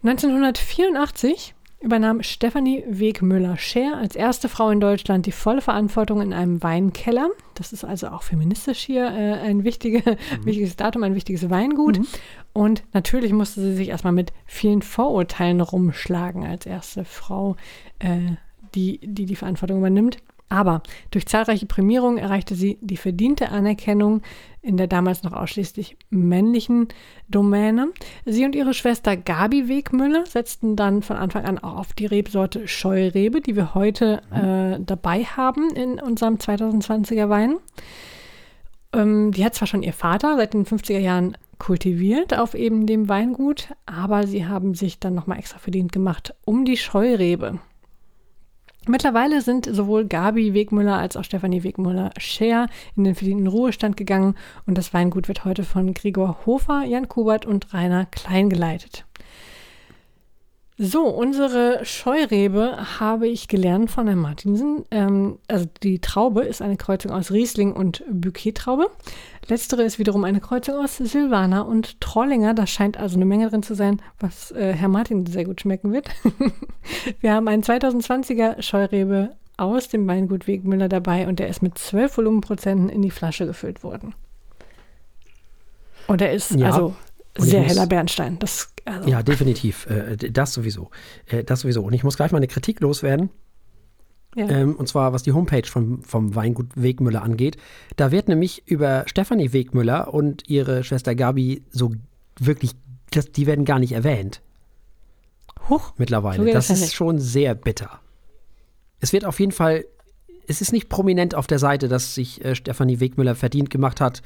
1984 0.03 1.55
übernahm 1.81 2.23
Stefanie 2.23 2.85
Wegmüller-Scher 2.87 3.97
als 3.97 4.15
erste 4.15 4.49
Frau 4.49 4.71
in 4.71 4.81
Deutschland 4.81 5.25
die 5.25 5.33
volle 5.33 5.63
Verantwortung 5.63 6.21
in 6.21 6.33
einem 6.33 6.63
Weinkeller. 6.63 7.31
Das 7.55 7.73
ist 7.73 7.85
also 7.85 8.09
auch 8.09 8.23
feministisch 8.23 8.81
hier 8.81 9.07
äh, 9.07 9.41
ein 9.41 9.65
wichtige, 9.65 9.99
mhm. 9.99 10.45
wichtiges 10.45 10.77
Datum, 10.77 11.03
ein 11.05 11.15
wichtiges 11.15 11.49
Weingut. 11.49 11.99
Mhm. 11.99 12.07
Und 12.53 12.85
natürlich 12.93 13.33
musste 13.33 13.63
sie 13.63 13.75
sich 13.75 13.89
erstmal 13.89 14.13
mit 14.13 14.33
vielen 14.45 14.83
Vorurteilen 14.83 15.61
rumschlagen 15.61 16.45
als 16.45 16.67
erste 16.67 17.05
Frau, 17.05 17.57
äh, 17.99 18.33
die, 18.75 19.01
die 19.03 19.25
die 19.25 19.37
Verantwortung 19.37 19.79
übernimmt. 19.79 20.19
Aber 20.51 20.83
durch 21.13 21.27
zahlreiche 21.27 21.67
Prämierungen 21.67 22.19
erreichte 22.19 22.57
sie 22.57 22.77
die 22.81 22.97
verdiente 22.97 23.51
Anerkennung 23.51 24.21
in 24.63 24.77
der 24.77 24.89
damals 24.89 25.23
noch 25.23 25.33
ausschließlich 25.33 25.97
männlichen 26.11 26.89
Domäne. 27.29 27.93
Sie 28.27 28.45
und 28.45 28.55
ihre 28.55 28.75
Schwester 28.75 29.17
Gabi 29.17 29.69
Wegmüller 29.69 30.27
setzten 30.27 30.75
dann 30.77 31.03
von 31.03 31.17
Anfang 31.17 31.45
an 31.45 31.59
auch 31.59 31.77
auf 31.77 31.93
die 31.93 32.07
Rebsorte 32.07 32.67
Scheurebe, 32.67 33.41
die 33.41 33.57
wir 33.57 33.75
heute 33.75 34.23
äh, 34.33 34.83
dabei 34.85 35.23
haben 35.23 35.71
in 35.71 36.01
unserem 36.01 36.35
2020er 36.35 37.29
Wein. 37.29 37.57
Ähm, 38.93 39.31
die 39.31 39.45
hat 39.45 39.55
zwar 39.55 39.69
schon 39.69 39.85
ihr 39.85 39.93
Vater 39.93 40.37
seit 40.37 40.53
den 40.53 40.67
50er 40.67 40.99
Jahren 40.99 41.37
kultiviert 41.59 42.37
auf 42.37 42.55
eben 42.55 42.87
dem 42.87 43.09
Weingut, 43.09 43.69
aber 43.87 44.27
sie 44.27 44.47
haben 44.47 44.75
sich 44.75 44.99
dann 44.99 45.15
nochmal 45.15 45.39
extra 45.39 45.59
verdient 45.59 45.93
gemacht 45.93 46.35
um 46.45 46.65
die 46.65 46.77
Scheurebe. 46.77 47.61
Mittlerweile 48.87 49.43
sind 49.43 49.67
sowohl 49.67 50.07
Gabi 50.07 50.55
Wegmüller 50.55 50.97
als 50.97 51.17
auch 51.17 51.25
Stefanie 51.25 51.63
Wegmüller-Scher 51.63 52.67
in 52.97 53.05
den 53.05 53.15
verdienten 53.15 53.47
Ruhestand 53.47 53.97
gegangen 53.97 54.37
und 54.67 54.79
das 54.79 54.95
Weingut 54.95 55.29
wird 55.29 55.45
heute 55.45 55.65
von 55.65 55.93
Gregor 55.93 56.47
Hofer, 56.47 56.85
Jan 56.85 57.09
Kubert 57.09 57.45
und 57.45 57.75
Rainer 57.75 58.07
Klein 58.07 58.49
geleitet. 58.49 59.05
So, 60.83 61.09
unsere 61.09 61.85
Scheurebe 61.85 62.99
habe 62.99 63.29
ich 63.29 63.49
gelernt 63.49 63.91
von 63.91 64.07
Herrn 64.07 64.19
Martinsen. 64.19 64.87
Ähm, 64.91 65.39
also 65.47 65.67
die 65.83 65.99
Traube 65.99 66.41
ist 66.41 66.63
eine 66.63 66.79
Kreuzung 66.79 67.13
aus 67.13 67.31
Riesling 67.31 67.75
und 67.75 68.03
Bouquet-Traube. 68.11 68.87
Letztere 69.47 69.83
ist 69.83 69.99
wiederum 69.99 70.25
eine 70.25 70.41
Kreuzung 70.41 70.77
aus 70.83 70.97
Silvaner 70.97 71.67
und 71.67 72.01
Trollinger. 72.01 72.55
Da 72.55 72.67
scheint 72.67 72.97
also 72.97 73.17
eine 73.17 73.27
Menge 73.27 73.51
drin 73.51 73.63
zu 73.63 73.75
sein, 73.75 74.01
was 74.21 74.53
äh, 74.53 74.73
Herr 74.73 74.89
Martin 74.89 75.27
sehr 75.27 75.45
gut 75.45 75.61
schmecken 75.61 75.93
wird. 75.93 76.09
Wir 77.21 77.35
haben 77.35 77.49
einen 77.49 77.63
2020er 77.63 78.63
Scheurebe 78.63 79.37
aus 79.59 79.89
dem 79.89 80.09
Weingut 80.09 80.47
Wegmüller 80.47 80.89
dabei 80.89 81.29
und 81.29 81.41
der 81.41 81.49
ist 81.49 81.63
mit 81.63 81.77
12 81.77 82.17
Volumenprozenten 82.17 82.89
in 82.89 83.03
die 83.03 83.11
Flasche 83.11 83.45
gefüllt 83.45 83.85
worden. 83.85 84.15
Und 86.07 86.23
er 86.23 86.33
ist 86.33 86.53
ja. 86.53 86.69
also 86.69 86.95
sehr 87.39 87.63
heller 87.63 87.87
Bernstein. 87.87 88.39
Das, 88.39 88.73
also. 88.85 89.09
Ja, 89.09 89.23
definitiv. 89.23 89.87
Äh, 89.87 90.17
das 90.17 90.53
sowieso. 90.53 90.91
Äh, 91.27 91.45
das 91.45 91.61
sowieso. 91.61 91.83
Und 91.83 91.93
ich 91.93 92.05
muss 92.05 92.17
gleich 92.17 92.33
mal 92.33 92.39
eine 92.39 92.49
Kritik 92.49 92.81
loswerden. 92.81 93.31
Ja. 94.37 94.49
Ähm, 94.49 94.77
und 94.77 94.89
zwar 94.89 95.13
was 95.13 95.23
die 95.23 95.33
Homepage 95.33 95.67
vom, 95.67 96.05
vom 96.05 96.35
Weingut 96.35 96.69
Wegmüller 96.75 97.23
angeht. 97.23 97.57
Da 97.97 98.13
wird 98.13 98.29
nämlich 98.29 98.63
über 98.67 99.05
Stefanie 99.07 99.53
Wegmüller 99.53 100.15
und 100.15 100.49
ihre 100.49 100.85
Schwester 100.85 101.15
Gabi 101.15 101.65
so 101.71 101.93
wirklich, 102.39 102.73
das, 103.11 103.33
die 103.33 103.47
werden 103.47 103.65
gar 103.65 103.79
nicht 103.81 103.93
erwähnt. 103.93 104.41
Huch. 105.69 105.93
Mittlerweile. 105.97 106.45
So 106.45 106.53
das, 106.53 106.69
das 106.69 106.81
ist 106.81 106.95
schon 106.95 107.19
sehr 107.19 107.55
bitter. 107.55 108.01
Es 109.01 109.13
wird 109.13 109.25
auf 109.25 109.41
jeden 109.41 109.53
Fall, 109.53 109.85
es 110.47 110.61
ist 110.61 110.73
nicht 110.73 110.89
prominent 110.89 111.35
auf 111.35 111.47
der 111.47 111.59
Seite, 111.59 111.89
dass 111.89 112.15
sich 112.15 112.45
äh, 112.45 112.55
Stefanie 112.55 113.01
Wegmüller 113.01 113.35
verdient 113.35 113.71
gemacht 113.71 114.01
hat, 114.01 114.23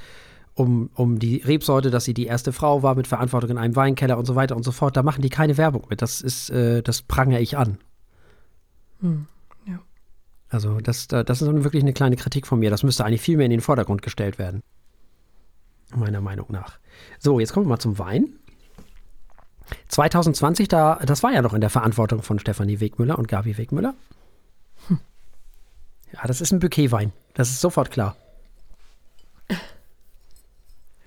um, 0.55 0.91
um 0.95 1.19
die 1.19 1.39
Rebsorte, 1.39 1.91
dass 1.91 2.05
sie 2.05 2.15
die 2.15 2.27
erste 2.27 2.53
Frau 2.53 2.83
war 2.83 2.95
mit 2.95 3.07
Verantwortung 3.07 3.51
in 3.51 3.59
einem 3.59 3.77
Weinkeller 3.77 4.17
und 4.19 4.25
so 4.25 4.35
weiter 4.35 4.57
und 4.57 4.63
so 4.63 4.73
fort. 4.73 4.97
Da 4.97 5.03
machen 5.03 5.23
die 5.23 5.31
keine 5.31 5.57
Werbung 5.57 5.87
mit. 5.91 6.01
Das 6.01 6.21
ist, 6.21 6.51
äh, 6.51 6.83
das 6.83 7.03
prangere 7.03 7.41
ich 7.41 7.57
an. 7.57 7.79
Hm. 9.01 9.27
Ja. 9.67 9.81
Also 10.49 10.81
das, 10.81 11.09
das 11.09 11.43
ist 11.43 11.65
wirklich 11.65 11.83
eine 11.83 11.93
kleine 11.93 12.17
Kritik 12.17 12.47
von 12.47 12.61
mir. 12.61 12.71
Das 12.71 12.85
müsste 12.85 13.05
eigentlich 13.05 13.21
viel 13.21 13.37
mehr 13.37 13.47
in 13.47 13.51
den 13.51 13.61
Vordergrund 13.61 14.03
gestellt 14.03 14.39
werden. 14.39 14.63
Meiner 15.95 16.21
Meinung 16.21 16.47
nach. 16.51 16.79
So, 17.19 17.41
jetzt 17.41 17.53
kommen 17.53 17.67
wir 17.67 17.71
mal 17.71 17.79
zum 17.79 17.99
Wein. 17.99 18.39
2020, 19.89 20.69
da, 20.69 20.97
das 21.05 21.23
war 21.23 21.33
ja 21.33 21.43
noch 21.43 21.55
in 21.55 21.61
der 21.61 21.71
Verantwortung 21.71 22.23
von 22.23 22.39
Stefanie 22.39 22.81
Wegmüller 22.81 23.19
und 23.19 23.29
Gabi 23.29 23.57
Wegmüller. 23.59 23.95
Hm. 24.89 25.01
Ja, 26.13 26.27
das 26.27 26.41
ist 26.41 26.53
ein 26.53 26.61
Bouquetwein. 26.61 27.13
Das 27.35 27.51
ist 27.51 27.61
sofort 27.61 27.91
klar. 27.91 28.17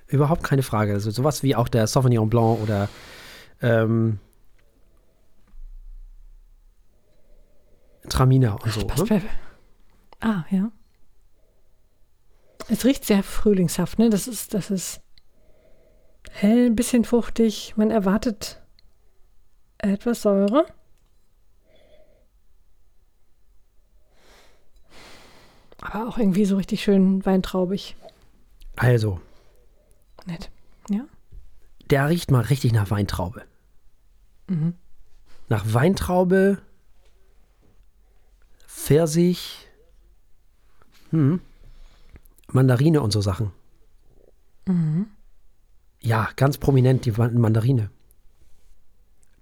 Überhaupt 0.08 0.44
keine 0.44 0.64
Frage. 0.64 0.94
Also 0.94 1.12
sowas 1.12 1.44
wie 1.44 1.56
auch 1.56 1.68
der 1.68 1.88
Sauvignon 1.88 2.30
Blanc 2.30 2.62
oder 2.62 2.90
ähm, 3.62 4.20
Traminer 8.08 8.62
und 8.64 8.72
so. 8.72 8.88
Ach, 8.90 9.10
ne? 9.10 9.22
Ah, 10.22 10.46
ja. 10.50 10.72
Es 12.70 12.86
riecht 12.86 13.06
sehr 13.06 13.24
frühlingshaft, 13.24 14.00
ne? 14.00 14.10
Das 14.10 14.28
ist, 14.28 14.54
das 14.54 14.72
ist 14.72 15.02
hell, 16.32 16.68
ein 16.68 16.76
bisschen 16.76 17.04
fruchtig. 17.04 17.74
Man 17.78 17.92
erwartet 17.92 18.62
etwas 19.78 20.22
Säure. 20.22 20.66
Aber 25.82 26.08
auch 26.10 26.18
irgendwie 26.18 26.46
so 26.46 26.58
richtig 26.58 26.84
schön 26.84 27.26
weintraubig. 27.26 27.96
Also, 28.76 29.22
Nett. 30.28 30.52
Ja. 30.90 31.06
Der 31.90 32.10
riecht 32.10 32.32
mal 32.32 32.42
richtig 32.42 32.74
nach 32.74 32.92
Weintraube. 32.92 33.44
Mhm. 34.48 34.74
Nach 35.50 35.66
Weintraube, 35.74 36.60
Pfirsich, 38.68 39.68
hm, 41.12 41.40
Mandarine 42.52 43.02
und 43.02 43.12
so 43.12 43.22
Sachen. 43.22 43.52
Mhm. 44.66 45.08
Ja, 46.02 46.30
ganz 46.36 46.58
prominent 46.58 47.06
die 47.06 47.12
Mandarine. 47.12 47.90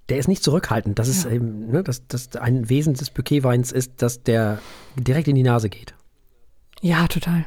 Der 0.09 0.19
ist 0.19 0.27
nicht 0.27 0.43
zurückhaltend. 0.43 0.99
Das 0.99 1.07
ist 1.07 1.25
eben, 1.25 1.71
ne, 1.71 1.83
das, 1.83 2.07
das 2.07 2.35
ein 2.35 2.69
Wesen 2.69 2.93
des 2.93 3.09
Bouquetweins 3.09 3.71
ist, 3.71 4.03
dass 4.03 4.21
der 4.21 4.59
direkt 4.95 5.27
in 5.27 5.35
die 5.35 5.43
Nase 5.43 5.69
geht. 5.69 5.95
Ja, 6.81 7.07
total. 7.07 7.45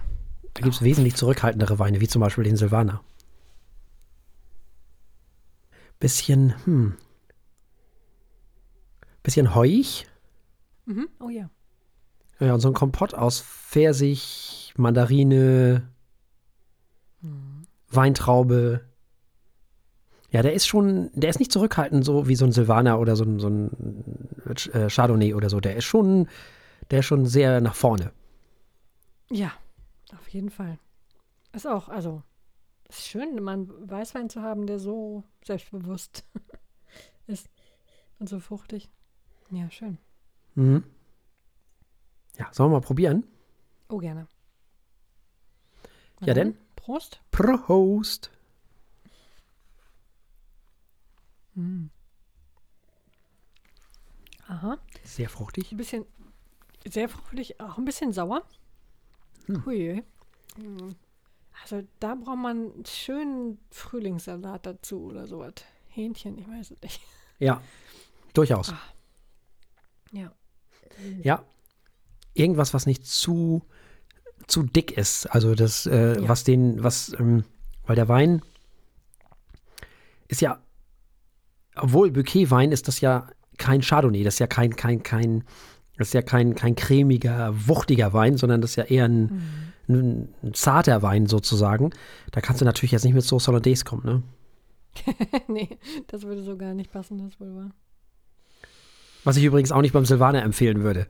Da 0.54 0.62
gibt 0.62 0.74
es 0.74 0.82
wesentlich 0.82 1.14
zurückhaltendere 1.14 1.78
Weine, 1.78 2.00
wie 2.00 2.08
zum 2.08 2.20
Beispiel 2.20 2.42
den 2.42 2.56
Silvaner 2.56 3.00
bisschen, 6.00 6.54
hm, 6.64 6.96
bisschen 9.22 9.54
heuig. 9.54 10.06
Mhm. 10.86 11.08
Oh 11.20 11.28
ja. 11.28 11.50
Ja, 12.40 12.54
und 12.54 12.60
so 12.60 12.68
ein 12.68 12.74
Kompott 12.74 13.14
aus 13.14 13.40
Pfirsich, 13.40 14.72
Mandarine, 14.76 15.88
mhm. 17.20 17.66
Weintraube. 17.90 18.82
Ja, 20.30 20.42
der 20.42 20.52
ist 20.52 20.66
schon, 20.66 21.10
der 21.14 21.30
ist 21.30 21.38
nicht 21.38 21.52
zurückhaltend, 21.52 22.04
so 22.04 22.28
wie 22.28 22.36
so 22.36 22.44
ein 22.44 22.52
Silvaner 22.52 23.00
oder 23.00 23.16
so 23.16 23.24
ein, 23.24 23.40
so 23.40 23.48
ein 23.48 23.70
äh, 24.72 24.88
Chardonnay 24.88 25.34
oder 25.34 25.48
so. 25.50 25.58
Der 25.58 25.76
ist 25.76 25.84
schon, 25.84 26.28
der 26.90 27.00
ist 27.00 27.06
schon 27.06 27.26
sehr 27.26 27.60
nach 27.60 27.74
vorne. 27.74 28.12
Ja, 29.30 29.52
auf 30.18 30.28
jeden 30.28 30.50
Fall. 30.50 30.78
Ist 31.52 31.66
auch, 31.66 31.88
also 31.88 32.22
es 32.88 32.98
ist 32.98 33.08
schön, 33.08 33.42
mal 33.42 33.52
einen 33.52 33.90
Weißwein 33.90 34.30
zu 34.30 34.42
haben, 34.42 34.66
der 34.66 34.78
so 34.78 35.24
selbstbewusst 35.44 36.24
ist 37.26 37.48
und 38.18 38.28
so 38.28 38.40
fruchtig. 38.40 38.90
Ja, 39.50 39.70
schön. 39.70 39.98
Mhm. 40.54 40.84
Ja, 42.38 42.48
sollen 42.52 42.70
wir 42.70 42.80
mal 42.80 42.86
probieren? 42.86 43.24
Oh, 43.88 43.98
gerne. 43.98 44.26
Ja, 46.20 46.34
denn? 46.34 46.56
Prost. 46.76 47.20
Prost. 47.30 48.30
Mhm. 51.54 51.90
Aha. 54.46 54.78
Sehr 55.04 55.28
fruchtig. 55.28 55.72
Ein 55.72 55.76
bisschen, 55.76 56.06
sehr 56.86 57.08
fruchtig, 57.08 57.60
auch 57.60 57.76
ein 57.76 57.84
bisschen 57.84 58.12
sauer. 58.12 58.42
Hm. 59.46 59.64
Hui. 59.66 60.02
Mhm. 60.56 60.96
Also 61.62 61.82
da 62.00 62.14
braucht 62.14 62.38
man 62.38 62.72
einen 62.72 62.84
schönen 62.86 63.58
Frühlingssalat 63.70 64.66
dazu 64.66 65.04
oder 65.04 65.26
sowas. 65.26 65.54
Hähnchen, 65.88 66.38
ich 66.38 66.48
weiß 66.48 66.70
es 66.70 66.82
nicht. 66.82 67.00
Ja, 67.38 67.62
durchaus. 68.34 68.70
Ah. 68.70 68.80
Ja. 70.12 70.32
Ja. 71.22 71.44
Irgendwas, 72.34 72.74
was 72.74 72.86
nicht 72.86 73.06
zu, 73.06 73.62
zu 74.46 74.62
dick 74.62 74.92
ist. 74.92 75.26
Also 75.26 75.54
das, 75.54 75.86
äh, 75.86 76.20
ja. 76.20 76.28
was 76.28 76.44
den, 76.44 76.82
was, 76.82 77.12
ähm, 77.18 77.44
weil 77.86 77.96
der 77.96 78.08
Wein 78.08 78.42
ist 80.28 80.40
ja, 80.40 80.60
obwohl 81.74 82.10
Bouquet-Wein 82.10 82.72
ist 82.72 82.88
das 82.88 83.00
ja 83.00 83.28
kein 83.56 83.80
Chardonnay, 83.80 84.24
das 84.24 84.34
ist 84.34 84.40
ja 84.40 84.46
kein, 84.46 84.76
kein, 84.76 85.02
kein, 85.02 85.44
das 85.96 86.08
ist 86.08 86.14
ja 86.14 86.22
kein, 86.22 86.54
kein 86.54 86.76
cremiger, 86.76 87.54
wuchtiger 87.66 88.12
Wein, 88.12 88.36
sondern 88.36 88.60
das 88.60 88.70
ist 88.70 88.76
ja 88.76 88.84
eher 88.84 89.04
ein, 89.04 89.22
mhm 89.22 89.72
ein, 89.88 90.28
ein 90.42 90.54
zarter 90.54 91.02
Wein 91.02 91.26
sozusagen. 91.26 91.90
Da 92.32 92.40
kannst 92.40 92.60
du 92.60 92.64
natürlich 92.64 92.92
jetzt 92.92 93.04
nicht 93.04 93.14
mit 93.14 93.24
Sauce 93.24 93.48
Hollandaise 93.48 93.84
kommen, 93.84 94.04
ne? 94.04 94.22
nee, 95.48 95.78
das 96.08 96.22
würde 96.22 96.42
so 96.42 96.56
gar 96.56 96.74
nicht 96.74 96.92
passen, 96.92 97.18
das 97.18 97.40
wohl 97.40 97.54
wahr. 97.54 97.70
Was 99.24 99.36
ich 99.36 99.44
übrigens 99.44 99.72
auch 99.72 99.82
nicht 99.82 99.92
beim 99.92 100.04
Silvaner 100.04 100.42
empfehlen 100.42 100.82
würde. 100.82 101.06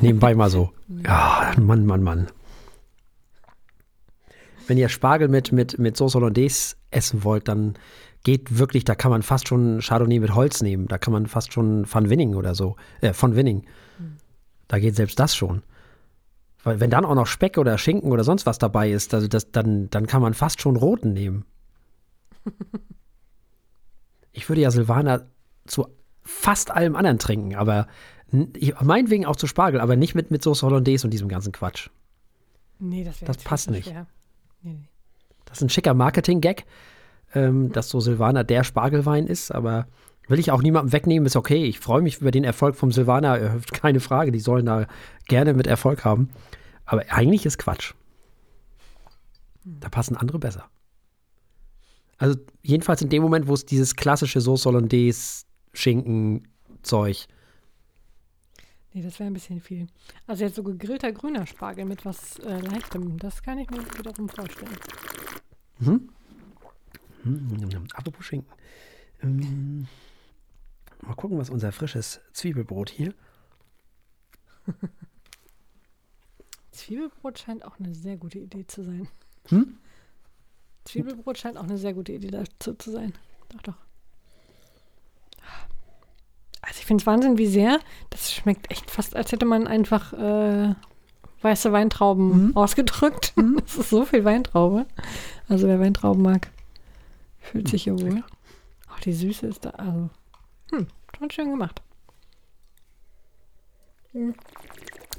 Nebenbei 0.00 0.34
mal 0.34 0.50
so. 0.50 0.70
Ja, 1.04 1.52
Mann, 1.58 1.84
Mann, 1.86 2.02
Mann. 2.02 2.28
Wenn 4.66 4.78
ihr 4.78 4.88
Spargel 4.88 5.28
mit, 5.28 5.52
mit, 5.52 5.78
mit 5.78 5.96
Sauce 5.96 6.14
Hollandaise 6.14 6.76
essen 6.90 7.24
wollt, 7.24 7.48
dann 7.48 7.74
geht 8.22 8.58
wirklich, 8.58 8.84
da 8.84 8.94
kann 8.94 9.10
man 9.10 9.22
fast 9.22 9.48
schon 9.48 9.80
Chardonnay 9.80 10.20
mit 10.20 10.34
Holz 10.34 10.62
nehmen. 10.62 10.88
Da 10.88 10.96
kann 10.96 11.12
man 11.12 11.26
fast 11.26 11.52
schon 11.52 11.84
Van 11.92 12.08
Winning 12.08 12.34
oder 12.34 12.54
so, 12.54 12.76
äh, 13.00 13.12
von 13.12 13.36
Winning. 13.36 13.64
Hm. 13.98 14.16
Da 14.68 14.78
geht 14.78 14.96
selbst 14.96 15.18
das 15.18 15.36
schon. 15.36 15.62
Weil 16.64 16.80
wenn 16.80 16.90
dann 16.90 17.04
auch 17.04 17.14
noch 17.14 17.26
Speck 17.26 17.58
oder 17.58 17.78
Schinken 17.78 18.10
oder 18.10 18.24
sonst 18.24 18.46
was 18.46 18.58
dabei 18.58 18.90
ist, 18.90 19.14
also 19.14 19.28
das, 19.28 19.52
dann, 19.52 19.90
dann 19.90 20.06
kann 20.06 20.22
man 20.22 20.34
fast 20.34 20.60
schon 20.60 20.76
roten 20.76 21.12
nehmen. 21.12 21.44
Ich 24.36 24.48
würde 24.48 24.62
ja 24.62 24.72
Silvaner 24.72 25.26
zu 25.64 25.86
fast 26.24 26.72
allem 26.72 26.96
anderen 26.96 27.20
trinken, 27.20 27.54
aber 27.54 27.86
ich, 28.54 28.74
meinetwegen 28.80 29.26
auch 29.26 29.36
zu 29.36 29.46
Spargel, 29.46 29.80
aber 29.80 29.94
nicht 29.94 30.16
mit, 30.16 30.32
mit 30.32 30.42
Soße 30.42 30.66
Hollandaise 30.66 31.06
und 31.06 31.12
diesem 31.12 31.28
ganzen 31.28 31.52
Quatsch. 31.52 31.88
Nee, 32.80 33.04
das, 33.04 33.20
das 33.20 33.36
passt 33.38 33.70
nicht. 33.70 33.94
Nee, 33.94 34.02
nee. 34.62 34.88
Das 35.44 35.58
ist 35.58 35.62
ein 35.62 35.68
schicker 35.68 35.94
Marketing-Gag, 35.94 36.64
ähm, 37.34 37.70
dass 37.70 37.88
so 37.90 38.00
Silvaner 38.00 38.42
der 38.42 38.64
Spargelwein 38.64 39.28
ist, 39.28 39.52
aber 39.52 39.86
Will 40.28 40.38
ich 40.38 40.50
auch 40.50 40.62
niemandem 40.62 40.92
wegnehmen, 40.92 41.26
ist 41.26 41.36
okay. 41.36 41.64
Ich 41.64 41.80
freue 41.80 42.02
mich 42.02 42.20
über 42.20 42.30
den 42.30 42.44
Erfolg 42.44 42.76
vom 42.76 42.92
Silvaner, 42.92 43.40
äh, 43.40 43.60
keine 43.72 44.00
Frage, 44.00 44.32
die 44.32 44.40
sollen 44.40 44.66
da 44.66 44.86
gerne 45.26 45.52
mit 45.52 45.66
Erfolg 45.66 46.04
haben. 46.04 46.30
Aber 46.86 47.04
eigentlich 47.10 47.44
ist 47.46 47.58
Quatsch. 47.58 47.92
Da 49.64 49.88
passen 49.88 50.16
andere 50.16 50.38
besser. 50.38 50.68
Also 52.18 52.38
jedenfalls 52.62 53.02
in 53.02 53.08
dem 53.08 53.22
Moment, 53.22 53.48
wo 53.48 53.54
es 53.54 53.66
dieses 53.66 53.96
klassische 53.96 54.40
Sauce 54.40 54.66
Hollandaise, 54.66 55.44
Schinken, 55.72 56.48
Zeug. 56.82 57.26
Nee, 58.92 59.02
das 59.02 59.18
wäre 59.18 59.28
ein 59.28 59.32
bisschen 59.34 59.60
viel. 59.60 59.88
Also 60.26 60.44
jetzt 60.44 60.54
so 60.54 60.62
gegrillter 60.62 61.12
grüner 61.12 61.46
Spargel 61.46 61.84
mit 61.84 62.04
was 62.04 62.38
äh, 62.38 62.60
Leichtem, 62.60 63.18
das 63.18 63.42
kann 63.42 63.58
ich 63.58 63.68
mir 63.70 63.80
wiederum 63.98 64.28
vorstellen. 64.28 64.76
Mhm. 65.80 66.08
Mhm, 67.24 67.86
apropos 67.94 68.24
Schinken. 68.24 68.52
Ähm, 69.22 69.88
mal 71.06 71.14
gucken, 71.14 71.38
was 71.38 71.50
unser 71.50 71.72
frisches 71.72 72.20
Zwiebelbrot 72.32 72.90
hier. 72.90 73.14
Zwiebelbrot 76.72 77.38
scheint 77.38 77.64
auch 77.64 77.78
eine 77.78 77.94
sehr 77.94 78.16
gute 78.16 78.38
Idee 78.38 78.66
zu 78.66 78.82
sein. 78.82 79.08
Hm? 79.48 79.78
Zwiebelbrot 80.84 81.38
scheint 81.38 81.56
auch 81.56 81.64
eine 81.64 81.78
sehr 81.78 81.94
gute 81.94 82.12
Idee 82.12 82.30
dazu 82.30 82.74
zu 82.74 82.90
sein. 82.90 83.14
Doch, 83.48 83.62
doch. 83.62 83.76
Also 86.62 86.78
ich 86.78 86.86
finde 86.86 87.02
es 87.02 87.06
Wahnsinn, 87.06 87.38
wie 87.38 87.46
sehr. 87.46 87.78
Das 88.10 88.32
schmeckt 88.32 88.70
echt 88.70 88.90
fast, 88.90 89.16
als 89.16 89.32
hätte 89.32 89.44
man 89.44 89.66
einfach 89.66 90.12
äh, 90.14 90.74
weiße 91.42 91.72
Weintrauben 91.72 92.46
mhm. 92.48 92.56
ausgedrückt. 92.56 93.34
Mhm. 93.36 93.60
Das 93.64 93.76
ist 93.76 93.90
so 93.90 94.04
viel 94.04 94.24
Weintraube. 94.24 94.86
Also 95.48 95.68
wer 95.68 95.78
Weintrauben 95.80 96.22
mag, 96.22 96.50
fühlt 97.38 97.68
sich 97.68 97.84
hier 97.84 97.98
wohl. 98.00 98.24
Auch 98.90 99.00
die 99.00 99.12
Süße 99.12 99.46
ist 99.46 99.64
da. 99.64 99.70
Also, 99.70 100.10
hm, 100.70 100.86
schon 101.18 101.30
schön 101.30 101.50
gemacht. 101.50 101.82
Hm. 104.12 104.34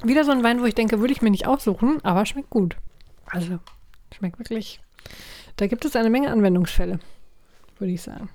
Wieder 0.02 0.24
so 0.24 0.32
ein 0.32 0.42
Wein, 0.42 0.60
wo 0.60 0.64
ich 0.64 0.74
denke, 0.74 1.00
würde 1.00 1.12
ich 1.12 1.22
mir 1.22 1.30
nicht 1.30 1.46
aussuchen, 1.46 2.04
aber 2.04 2.26
schmeckt 2.26 2.50
gut. 2.50 2.76
Also, 3.26 3.58
schmeckt 4.14 4.38
wirklich. 4.38 4.80
Da 5.56 5.66
gibt 5.66 5.84
es 5.84 5.96
eine 5.96 6.10
Menge 6.10 6.30
Anwendungsfälle, 6.30 6.98
würde 7.78 7.92
ich 7.92 8.02
sagen. 8.02 8.28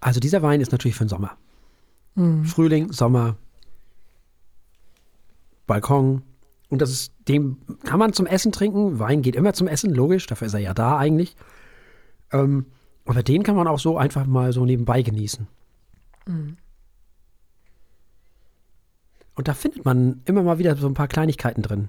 Also 0.00 0.20
dieser 0.20 0.42
Wein 0.42 0.60
ist 0.60 0.70
natürlich 0.70 0.96
für 0.96 1.04
den 1.04 1.08
Sommer. 1.08 1.36
Mhm. 2.14 2.44
Frühling, 2.44 2.92
Sommer, 2.92 3.36
Balkon. 5.66 6.22
Und 6.68 6.82
das 6.82 6.90
ist, 6.90 7.12
dem 7.28 7.58
kann 7.84 7.98
man 7.98 8.12
zum 8.12 8.26
Essen 8.26 8.52
trinken. 8.52 8.98
Wein 8.98 9.22
geht 9.22 9.34
immer 9.36 9.54
zum 9.54 9.66
Essen, 9.66 9.94
logisch, 9.94 10.26
dafür 10.26 10.46
ist 10.46 10.54
er 10.54 10.60
ja 10.60 10.74
da 10.74 10.98
eigentlich. 10.98 11.34
Ähm, 12.32 12.66
aber 13.06 13.22
den 13.22 13.42
kann 13.42 13.56
man 13.56 13.66
auch 13.66 13.78
so 13.78 13.96
einfach 13.96 14.26
mal 14.26 14.52
so 14.52 14.64
nebenbei 14.66 15.02
genießen. 15.02 15.48
Und 19.34 19.48
da 19.48 19.54
findet 19.54 19.84
man 19.84 20.22
immer 20.26 20.42
mal 20.42 20.58
wieder 20.58 20.76
so 20.76 20.86
ein 20.86 20.94
paar 20.94 21.08
Kleinigkeiten 21.08 21.62
drin. 21.62 21.88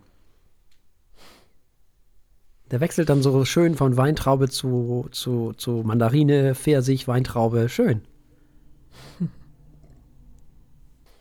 Der 2.72 2.80
wechselt 2.80 3.10
dann 3.10 3.24
so 3.24 3.44
schön 3.46 3.76
von 3.76 3.98
Weintraube 3.98 4.50
zu, 4.50 5.08
zu, 5.12 5.54
zu 5.54 5.84
Mandarine, 5.84 6.54
Pfirsich, 6.54 7.08
Weintraube. 7.08 7.68
Schön. 7.68 8.02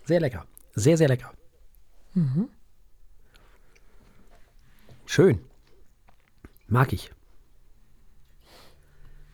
Sehr 0.05 0.21
lecker. 0.21 0.47
Sehr, 0.75 0.97
sehr 0.97 1.09
lecker. 1.09 1.33
Mhm. 2.15 2.49
Schön. 5.07 5.41
Mag 6.67 6.93
ich. 6.93 7.11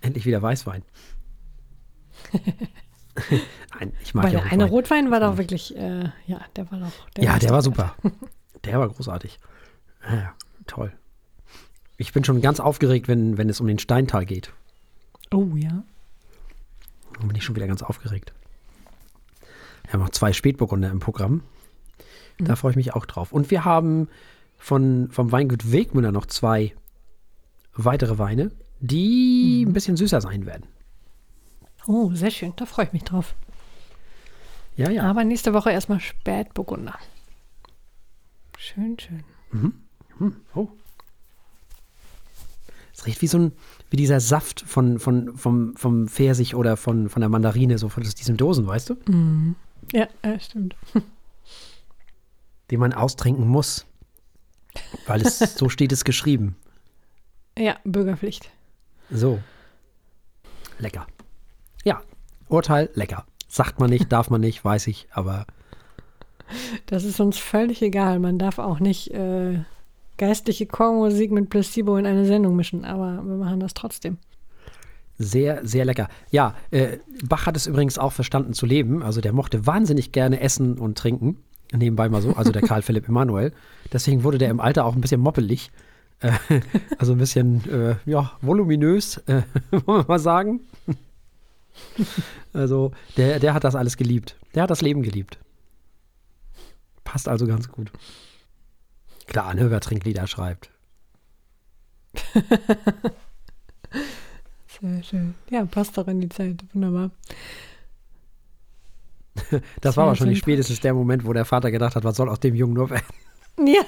Endlich 0.01 0.27
wieder 0.27 0.41
Weißwein. 0.41 0.85
Nein, 3.79 3.93
ich 4.03 4.15
mag 4.15 4.25
Weil 4.25 4.33
ja 4.35 4.41
der 4.41 4.53
eine 4.53 4.65
Rotwein 4.65 5.11
war 5.11 5.21
doch 5.21 5.37
wirklich, 5.37 5.77
äh, 5.77 6.11
ja, 6.27 6.41
der 6.57 6.71
war 6.71 6.81
doch. 6.81 7.11
Der 7.17 7.25
ja, 7.25 7.39
der 7.39 7.51
war 7.51 7.63
super. 7.63 7.95
der 8.65 8.79
war 8.79 8.89
großartig. 8.89 9.39
Ja, 10.09 10.35
toll. 10.67 10.93
Ich 11.97 12.13
bin 12.13 12.25
schon 12.25 12.41
ganz 12.41 12.61
aufgeregt, 12.61 13.09
wenn, 13.09 13.39
wenn 13.39 13.49
es 13.49 13.61
um 13.61 13.67
den 13.67 13.79
Steintal 13.79 14.27
geht. 14.27 14.53
Oh 15.33 15.51
ja. 15.55 15.85
Dann 17.19 17.29
bin 17.29 17.37
ich 17.37 17.45
schon 17.45 17.55
wieder 17.55 17.67
ganz 17.69 17.83
aufgeregt. 17.83 18.33
Wir 19.85 19.93
haben 19.93 20.01
noch 20.01 20.11
zwei 20.11 20.33
Spätburgunder 20.33 20.91
im 20.91 21.01
Programm. 21.01 21.43
Da 22.39 22.53
mhm. 22.53 22.57
freue 22.57 22.71
ich 22.73 22.77
mich 22.77 22.95
auch 22.95 23.07
drauf. 23.07 23.33
Und 23.33 23.51
wir 23.51 23.65
haben 23.65 24.09
von, 24.59 25.09
vom 25.11 25.31
Weingut 25.31 25.71
Wegmüller 25.71 26.11
noch 26.11 26.27
zwei 26.27 26.75
weitere 27.75 28.19
Weine, 28.19 28.51
die 28.81 29.63
mhm. 29.63 29.71
ein 29.71 29.73
bisschen 29.73 29.97
süßer 29.97 30.21
sein 30.21 30.47
werden. 30.47 30.67
Oh, 31.87 32.11
sehr 32.15 32.31
schön. 32.31 32.53
Da 32.57 32.67
freue 32.67 32.87
ich 32.87 32.93
mich 32.93 33.05
drauf. 33.05 33.35
Ja, 34.77 34.91
ja. 34.91 35.03
Aber 35.05 35.25
nächste 35.25 35.53
Woche 35.55 35.71
erstmal 35.71 36.01
Spätburgunder. 36.01 36.99
Schön, 38.59 38.99
schön. 38.99 39.25
Mhm. 39.53 39.75
Mhm. 40.19 40.37
Oh. 40.55 40.69
Es 42.93 43.07
riecht 43.07 43.23
wie 43.23 43.27
so 43.27 43.39
ein, 43.39 43.53
wie 43.91 43.97
dieser 43.97 44.21
Saft 44.21 44.61
von, 44.61 44.99
von, 44.99 45.37
vom, 45.37 45.77
vom 45.77 46.09
Pfirsich 46.09 46.55
oder 46.55 46.77
von, 46.77 47.09
von 47.09 47.21
der 47.21 47.29
Mandarine, 47.29 47.77
so 47.79 47.89
von 47.89 48.03
diesen 48.03 48.37
Dosen, 48.37 48.67
weißt 48.67 48.91
du? 48.91 48.97
Mhm. 49.07 49.57
Ja, 49.93 50.09
ja, 50.25 50.39
stimmt. 50.41 50.77
Den 52.71 52.81
man 52.81 52.93
austrinken 52.93 53.47
muss. 53.47 53.85
Weil 55.07 55.21
es, 55.23 55.39
so 55.57 55.69
steht 55.69 55.93
es 55.93 56.05
geschrieben. 56.05 56.57
Ja, 57.59 57.77
Bürgerpflicht. 57.85 58.51
So. 59.11 59.41
Lecker. 60.79 61.07
Ja, 61.85 62.03
Urteil 62.49 62.91
lecker. 62.95 63.25
Sagt 63.49 63.79
man 63.79 63.91
nicht, 63.91 64.11
darf 64.11 64.31
man 64.31 64.41
nicht, 64.41 64.65
weiß 64.65 64.89
ich, 64.89 65.07
aber. 65.13 65.47
Das 66.87 67.05
ist 67.05 67.21
uns 67.21 67.39
völlig 67.39 67.83
egal. 67.83 68.19
Man 68.19 68.39
darf 68.39 68.59
auch 68.59 68.81
nicht 68.81 69.13
äh, 69.13 69.61
geistliche 70.19 70.67
Chormusik 70.67 71.31
mit 71.31 71.51
Placebo 71.51 71.97
in 71.97 72.07
eine 72.07 72.25
Sendung 72.27 72.57
mischen, 72.57 72.85
aber 72.85 73.23
wir 73.25 73.37
machen 73.37 73.61
das 73.61 73.75
trotzdem. 73.75 74.19
Sehr, 75.19 75.65
sehr 75.65 75.85
lecker. 75.85 76.09
Ja, 76.31 76.55
äh, 76.71 76.99
Bach 77.25 77.47
hat 77.47 77.57
es 77.57 77.67
übrigens 77.67 77.99
auch 77.99 78.13
verstanden 78.13 78.53
zu 78.53 78.67
leben. 78.67 79.03
Also 79.03 79.21
der 79.21 79.33
mochte 79.33 79.67
wahnsinnig 79.67 80.11
gerne 80.11 80.41
essen 80.41 80.79
und 80.79 80.99
trinken. 80.99 81.39
Nebenbei 81.73 82.09
mal 82.09 82.21
so, 82.21 82.33
also 82.33 82.51
der 82.51 82.63
Karl 82.63 82.83
Philipp 82.83 83.09
Emanuel. 83.09 83.53
Deswegen 83.93 84.25
wurde 84.25 84.39
der 84.39 84.51
im 84.51 84.61
Alter 84.61 84.85
auch 84.85 84.95
ein 84.95 85.01
bisschen 85.01 85.21
moppelig. 85.21 85.71
Äh, 86.21 86.33
also 86.99 87.13
ein 87.13 87.19
bisschen, 87.19 87.63
äh, 87.71 87.95
ja, 88.11 88.33
voluminös, 88.41 89.19
äh, 89.27 89.43
wollen 89.87 90.01
wir 90.03 90.09
mal 90.09 90.19
sagen. 90.19 90.61
Also, 92.53 92.93
der, 93.17 93.41
der 93.41 93.53
hat 93.53 93.65
das 93.65 93.75
alles 93.75 93.97
geliebt. 93.97 94.37
Der 94.55 94.63
hat 94.63 94.71
das 94.71 94.81
Leben 94.81 95.03
geliebt. 95.03 95.41
Passt 97.03 97.29
also 97.29 97.49
ganz 97.49 97.69
gut. 97.69 97.91
Klar, 99.27 99.55
ne, 99.55 99.71
wer 99.73 99.81
Trinklieder 99.81 100.29
schreibt. 100.29 100.71
Sehr 104.81 105.03
schön. 105.03 105.35
Ja, 105.51 105.65
passt 105.65 105.99
doch 105.99 106.07
in 106.09 106.21
die 106.21 106.29
Zeit. 106.29 106.65
Wunderbar. 106.73 107.11
Das 109.81 109.97
war 109.97 110.07
wahrscheinlich 110.07 110.39
spätestens 110.39 110.79
der 110.79 110.95
Moment, 110.95 111.25
wo 111.27 111.33
der 111.33 111.45
Vater 111.45 111.73
gedacht 111.73 111.97
hat, 111.97 112.05
was 112.05 112.17
soll 112.17 112.29
aus 112.29 112.39
dem 112.39 112.55
Jungen 112.55 112.75
nur 112.75 112.91
werden. 112.91 113.05
Ja. 113.59 113.83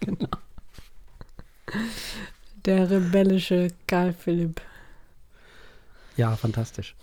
genau. 0.00 0.28
Der 2.64 2.90
rebellische 2.90 3.68
Karl 3.86 4.12
Philipp. 4.12 4.60
Ja, 6.16 6.36
fantastisch. 6.36 6.94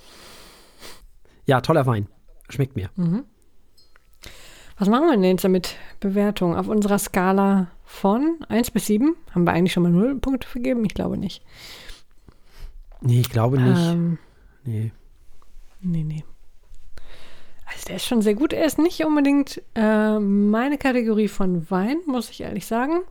Ja, 1.45 1.61
toller 1.61 1.85
Wein. 1.85 2.07
Schmeckt 2.49 2.75
mir. 2.75 2.89
Mhm. 2.95 3.23
Was 4.77 4.87
machen 4.87 5.07
wir 5.07 5.11
denn 5.11 5.23
jetzt 5.23 5.43
damit? 5.43 5.75
Bewertung 5.99 6.55
auf 6.55 6.67
unserer 6.67 6.99
Skala 6.99 7.67
von 7.83 8.37
1 8.47 8.71
bis 8.71 8.85
7? 8.85 9.15
Haben 9.35 9.45
wir 9.45 9.51
eigentlich 9.51 9.73
schon 9.73 9.83
mal 9.83 9.91
0 9.91 10.19
Punkte 10.19 10.47
vergeben? 10.47 10.85
Ich 10.85 10.93
glaube 10.93 11.17
nicht. 11.17 11.43
Nee, 13.01 13.19
ich 13.19 13.29
glaube 13.29 13.59
nicht. 13.59 13.79
Ähm, 13.79 14.17
nee. 14.63 14.91
Nee, 15.81 16.03
nee. 16.03 16.23
Also 17.65 17.87
der 17.87 17.97
ist 17.97 18.05
schon 18.05 18.21
sehr 18.21 18.35
gut. 18.35 18.53
Er 18.53 18.65
ist 18.65 18.79
nicht 18.79 19.03
unbedingt 19.05 19.61
äh, 19.75 20.19
meine 20.19 20.77
Kategorie 20.77 21.27
von 21.27 21.69
Wein, 21.69 21.97
muss 22.07 22.29
ich 22.29 22.41
ehrlich 22.41 22.65
sagen. 22.65 23.01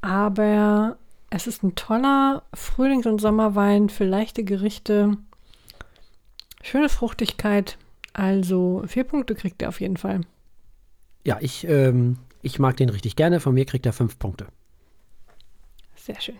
Aber 0.00 0.96
es 1.30 1.46
ist 1.46 1.62
ein 1.62 1.74
toller 1.74 2.42
Frühlings- 2.54 3.06
und 3.06 3.20
Sommerwein 3.20 3.88
für 3.88 4.04
leichte 4.04 4.44
Gerichte. 4.44 5.16
Schöne 6.62 6.88
Fruchtigkeit. 6.88 7.76
Also 8.12 8.82
vier 8.86 9.04
Punkte 9.04 9.34
kriegt 9.34 9.60
er 9.62 9.68
auf 9.68 9.80
jeden 9.80 9.96
Fall. 9.96 10.22
Ja, 11.24 11.38
ich, 11.40 11.66
ähm, 11.68 12.18
ich 12.40 12.58
mag 12.58 12.76
den 12.76 12.88
richtig 12.88 13.16
gerne. 13.16 13.40
Von 13.40 13.54
mir 13.54 13.64
kriegt 13.64 13.86
er 13.86 13.92
fünf 13.92 14.18
Punkte. 14.18 14.46
Sehr 15.96 16.20
schön. 16.20 16.38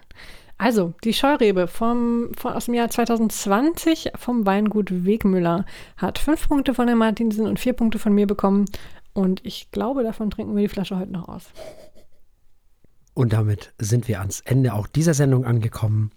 Also, 0.59 0.93
die 1.03 1.12
Scheurebe 1.12 1.66
vom, 1.66 2.31
von, 2.37 2.53
aus 2.53 2.66
dem 2.66 2.75
Jahr 2.75 2.89
2020 2.89 4.12
vom 4.16 4.47
Weingut 4.47 5.05
Wegmüller 5.05 5.64
hat 5.97 6.18
fünf 6.18 6.49
Punkte 6.49 6.75
von 6.75 6.87
der 6.87 6.97
Martinsen 6.97 7.47
und 7.47 7.59
vier 7.59 7.73
Punkte 7.73 7.99
von 7.99 8.12
mir 8.12 8.27
bekommen. 8.27 8.66
Und 9.12 9.45
ich 9.45 9.70
glaube, 9.73 10.03
davon 10.03 10.31
trinken 10.31 10.55
wir 10.55 10.62
die 10.62 10.68
Flasche 10.68 10.99
heute 10.99 11.12
noch 11.12 11.29
aus. 11.29 11.51
Und 13.14 13.33
damit 13.33 13.73
sind 13.79 14.09
wir 14.09 14.20
ans 14.20 14.41
Ende 14.41 14.73
auch 14.75 14.87
dieser 14.87 15.14
Sendung 15.14 15.45
angekommen. 15.45 16.12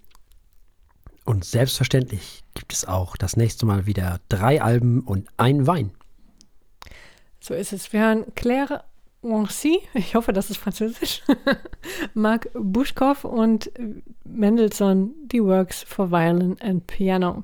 Und 1.26 1.44
selbstverständlich 1.44 2.44
gibt 2.54 2.72
es 2.72 2.86
auch 2.86 3.16
das 3.16 3.36
nächste 3.36 3.66
Mal 3.66 3.84
wieder 3.84 4.20
drei 4.28 4.62
Alben 4.62 5.00
und 5.00 5.28
ein 5.36 5.66
Wein. 5.66 5.90
So 7.40 7.52
ist 7.52 7.72
es. 7.72 7.92
Wir 7.92 8.00
hören 8.00 8.24
Claire 8.34 8.84
Wancy, 9.22 9.80
ich 9.94 10.14
hoffe, 10.14 10.32
das 10.32 10.50
ist 10.50 10.58
französisch, 10.58 11.22
Marc 12.14 12.48
Buschkow 12.54 13.24
und 13.24 13.72
Mendelssohn, 14.24 15.14
The 15.30 15.42
Works 15.42 15.82
for 15.82 16.12
Violin 16.12 16.56
and 16.60 16.86
Piano. 16.86 17.42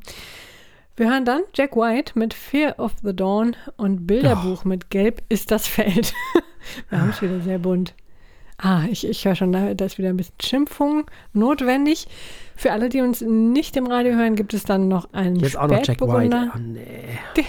Wir 0.95 1.11
hören 1.11 1.25
dann 1.25 1.43
Jack 1.55 1.75
White 1.75 2.17
mit 2.17 2.35
Fear 2.35 2.79
of 2.79 2.93
the 3.03 3.17
Dawn 3.17 3.57
und 3.77 4.07
Bilderbuch 4.07 4.63
oh. 4.65 4.69
mit 4.69 4.91
Gelb 4.91 5.23
ist 5.29 5.51
das 5.51 5.67
Feld. 5.67 6.15
Wir 6.89 7.01
haben 7.01 7.11
es 7.11 7.21
wieder 7.21 7.41
sehr 7.41 7.59
bunt. 7.59 7.95
Ah, 8.59 8.85
ich, 8.91 9.07
ich 9.07 9.25
höre 9.25 9.35
schon, 9.35 9.53
da, 9.53 9.75
da 9.75 9.85
ist 9.85 9.99
wieder 9.99 10.11
ein 10.11 10.17
bisschen 10.17 10.35
Schimpfung 10.41 11.11
notwendig. 11.33 12.07
Für 12.55 12.73
alle, 12.73 12.89
die 12.89 13.01
uns 13.01 13.21
nicht 13.21 13.77
im 13.77 13.87
Radio 13.87 14.15
hören, 14.15 14.37
gibt 14.37 14.55
es 14.55 14.65
dann 14.65 14.89
noch 14.89 15.13
einen 15.13 15.37
Jetzt 15.37 15.57
auch 15.57 15.69
noch 15.69 15.85
Jack 15.85 16.01
White. 16.01 16.51
Oh, 16.55 16.59
nee. 16.59 16.81
Den, 17.37 17.45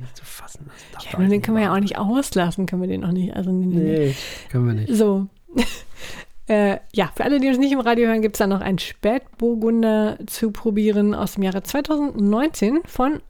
nicht 0.00 0.16
zu 0.16 0.24
fassen. 0.24 0.70
ja, 1.12 1.18
den 1.18 1.42
können 1.42 1.56
wir 1.56 1.64
ja 1.64 1.74
auch 1.74 1.80
nicht 1.80 1.98
auslassen, 1.98 2.66
können 2.66 2.82
wir 2.82 2.88
den 2.88 3.04
auch 3.04 3.12
nicht. 3.12 3.34
Also, 3.36 3.52
nee, 3.52 3.66
nee, 3.66 3.98
nee. 4.06 4.14
können 4.50 4.66
wir 4.66 4.74
nicht. 4.74 4.92
So. 4.92 5.26
äh, 6.48 6.78
ja, 6.92 7.12
für 7.14 7.24
alle, 7.24 7.40
die 7.40 7.48
uns 7.48 7.58
nicht 7.58 7.72
im 7.72 7.80
Radio 7.80 8.08
hören, 8.08 8.22
gibt 8.22 8.36
es 8.36 8.38
dann 8.38 8.50
noch 8.50 8.60
einen 8.60 8.78
Spätburgunder 8.78 10.18
zu 10.26 10.50
probieren 10.50 11.14
aus 11.14 11.34
dem 11.34 11.44
Jahre 11.44 11.62
2019 11.62 12.80
von 12.86 13.20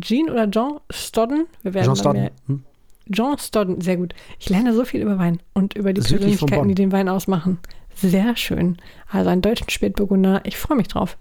Jean 0.00 0.28
oder 0.28 0.46
John 0.46 0.80
Stodden. 0.90 1.46
Wir 1.62 1.74
werden 1.74 1.86
Jean 1.86 1.96
Stodden. 1.96 2.30
Hm? 2.46 2.64
John 3.10 3.38
Stodden, 3.38 3.80
sehr 3.80 3.96
gut. 3.96 4.14
Ich 4.38 4.48
lerne 4.48 4.72
so 4.72 4.84
viel 4.84 5.02
über 5.02 5.18
Wein 5.18 5.40
und 5.52 5.74
über 5.74 5.92
die 5.92 6.00
Persönlichkeiten, 6.00 6.68
die 6.68 6.74
den 6.74 6.92
Wein 6.92 7.08
ausmachen. 7.08 7.58
Sehr 7.94 8.36
schön. 8.36 8.76
Also 9.08 9.30
einen 9.30 9.42
deutschen 9.42 9.68
Spätburgunder. 9.68 10.42
Ich 10.44 10.56
freue 10.56 10.76
mich 10.76 10.88
drauf. 10.88 11.18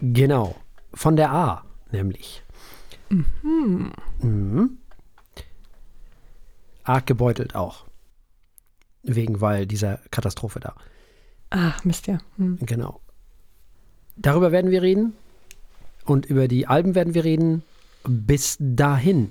Genau. 0.00 0.56
Von 0.92 1.16
der 1.16 1.30
A, 1.30 1.64
nämlich. 1.92 2.42
Mhm. 3.08 3.92
Mhm. 4.20 4.78
Arg 6.82 7.06
gebeutelt 7.06 7.54
auch. 7.54 7.86
Wegen, 9.04 9.40
weil 9.40 9.66
dieser 9.66 10.00
Katastrophe 10.10 10.58
da. 10.58 10.74
Ach, 11.50 11.84
Mist, 11.84 12.08
ja. 12.08 12.18
Mhm. 12.36 12.58
Genau. 12.62 13.00
Darüber 14.16 14.50
werden 14.50 14.72
wir 14.72 14.82
reden. 14.82 15.14
Und 16.04 16.26
über 16.26 16.48
die 16.48 16.66
Alben 16.66 16.96
werden 16.96 17.14
wir 17.14 17.24
reden. 17.24 17.62
Bis 18.04 18.56
dahin 18.58 19.30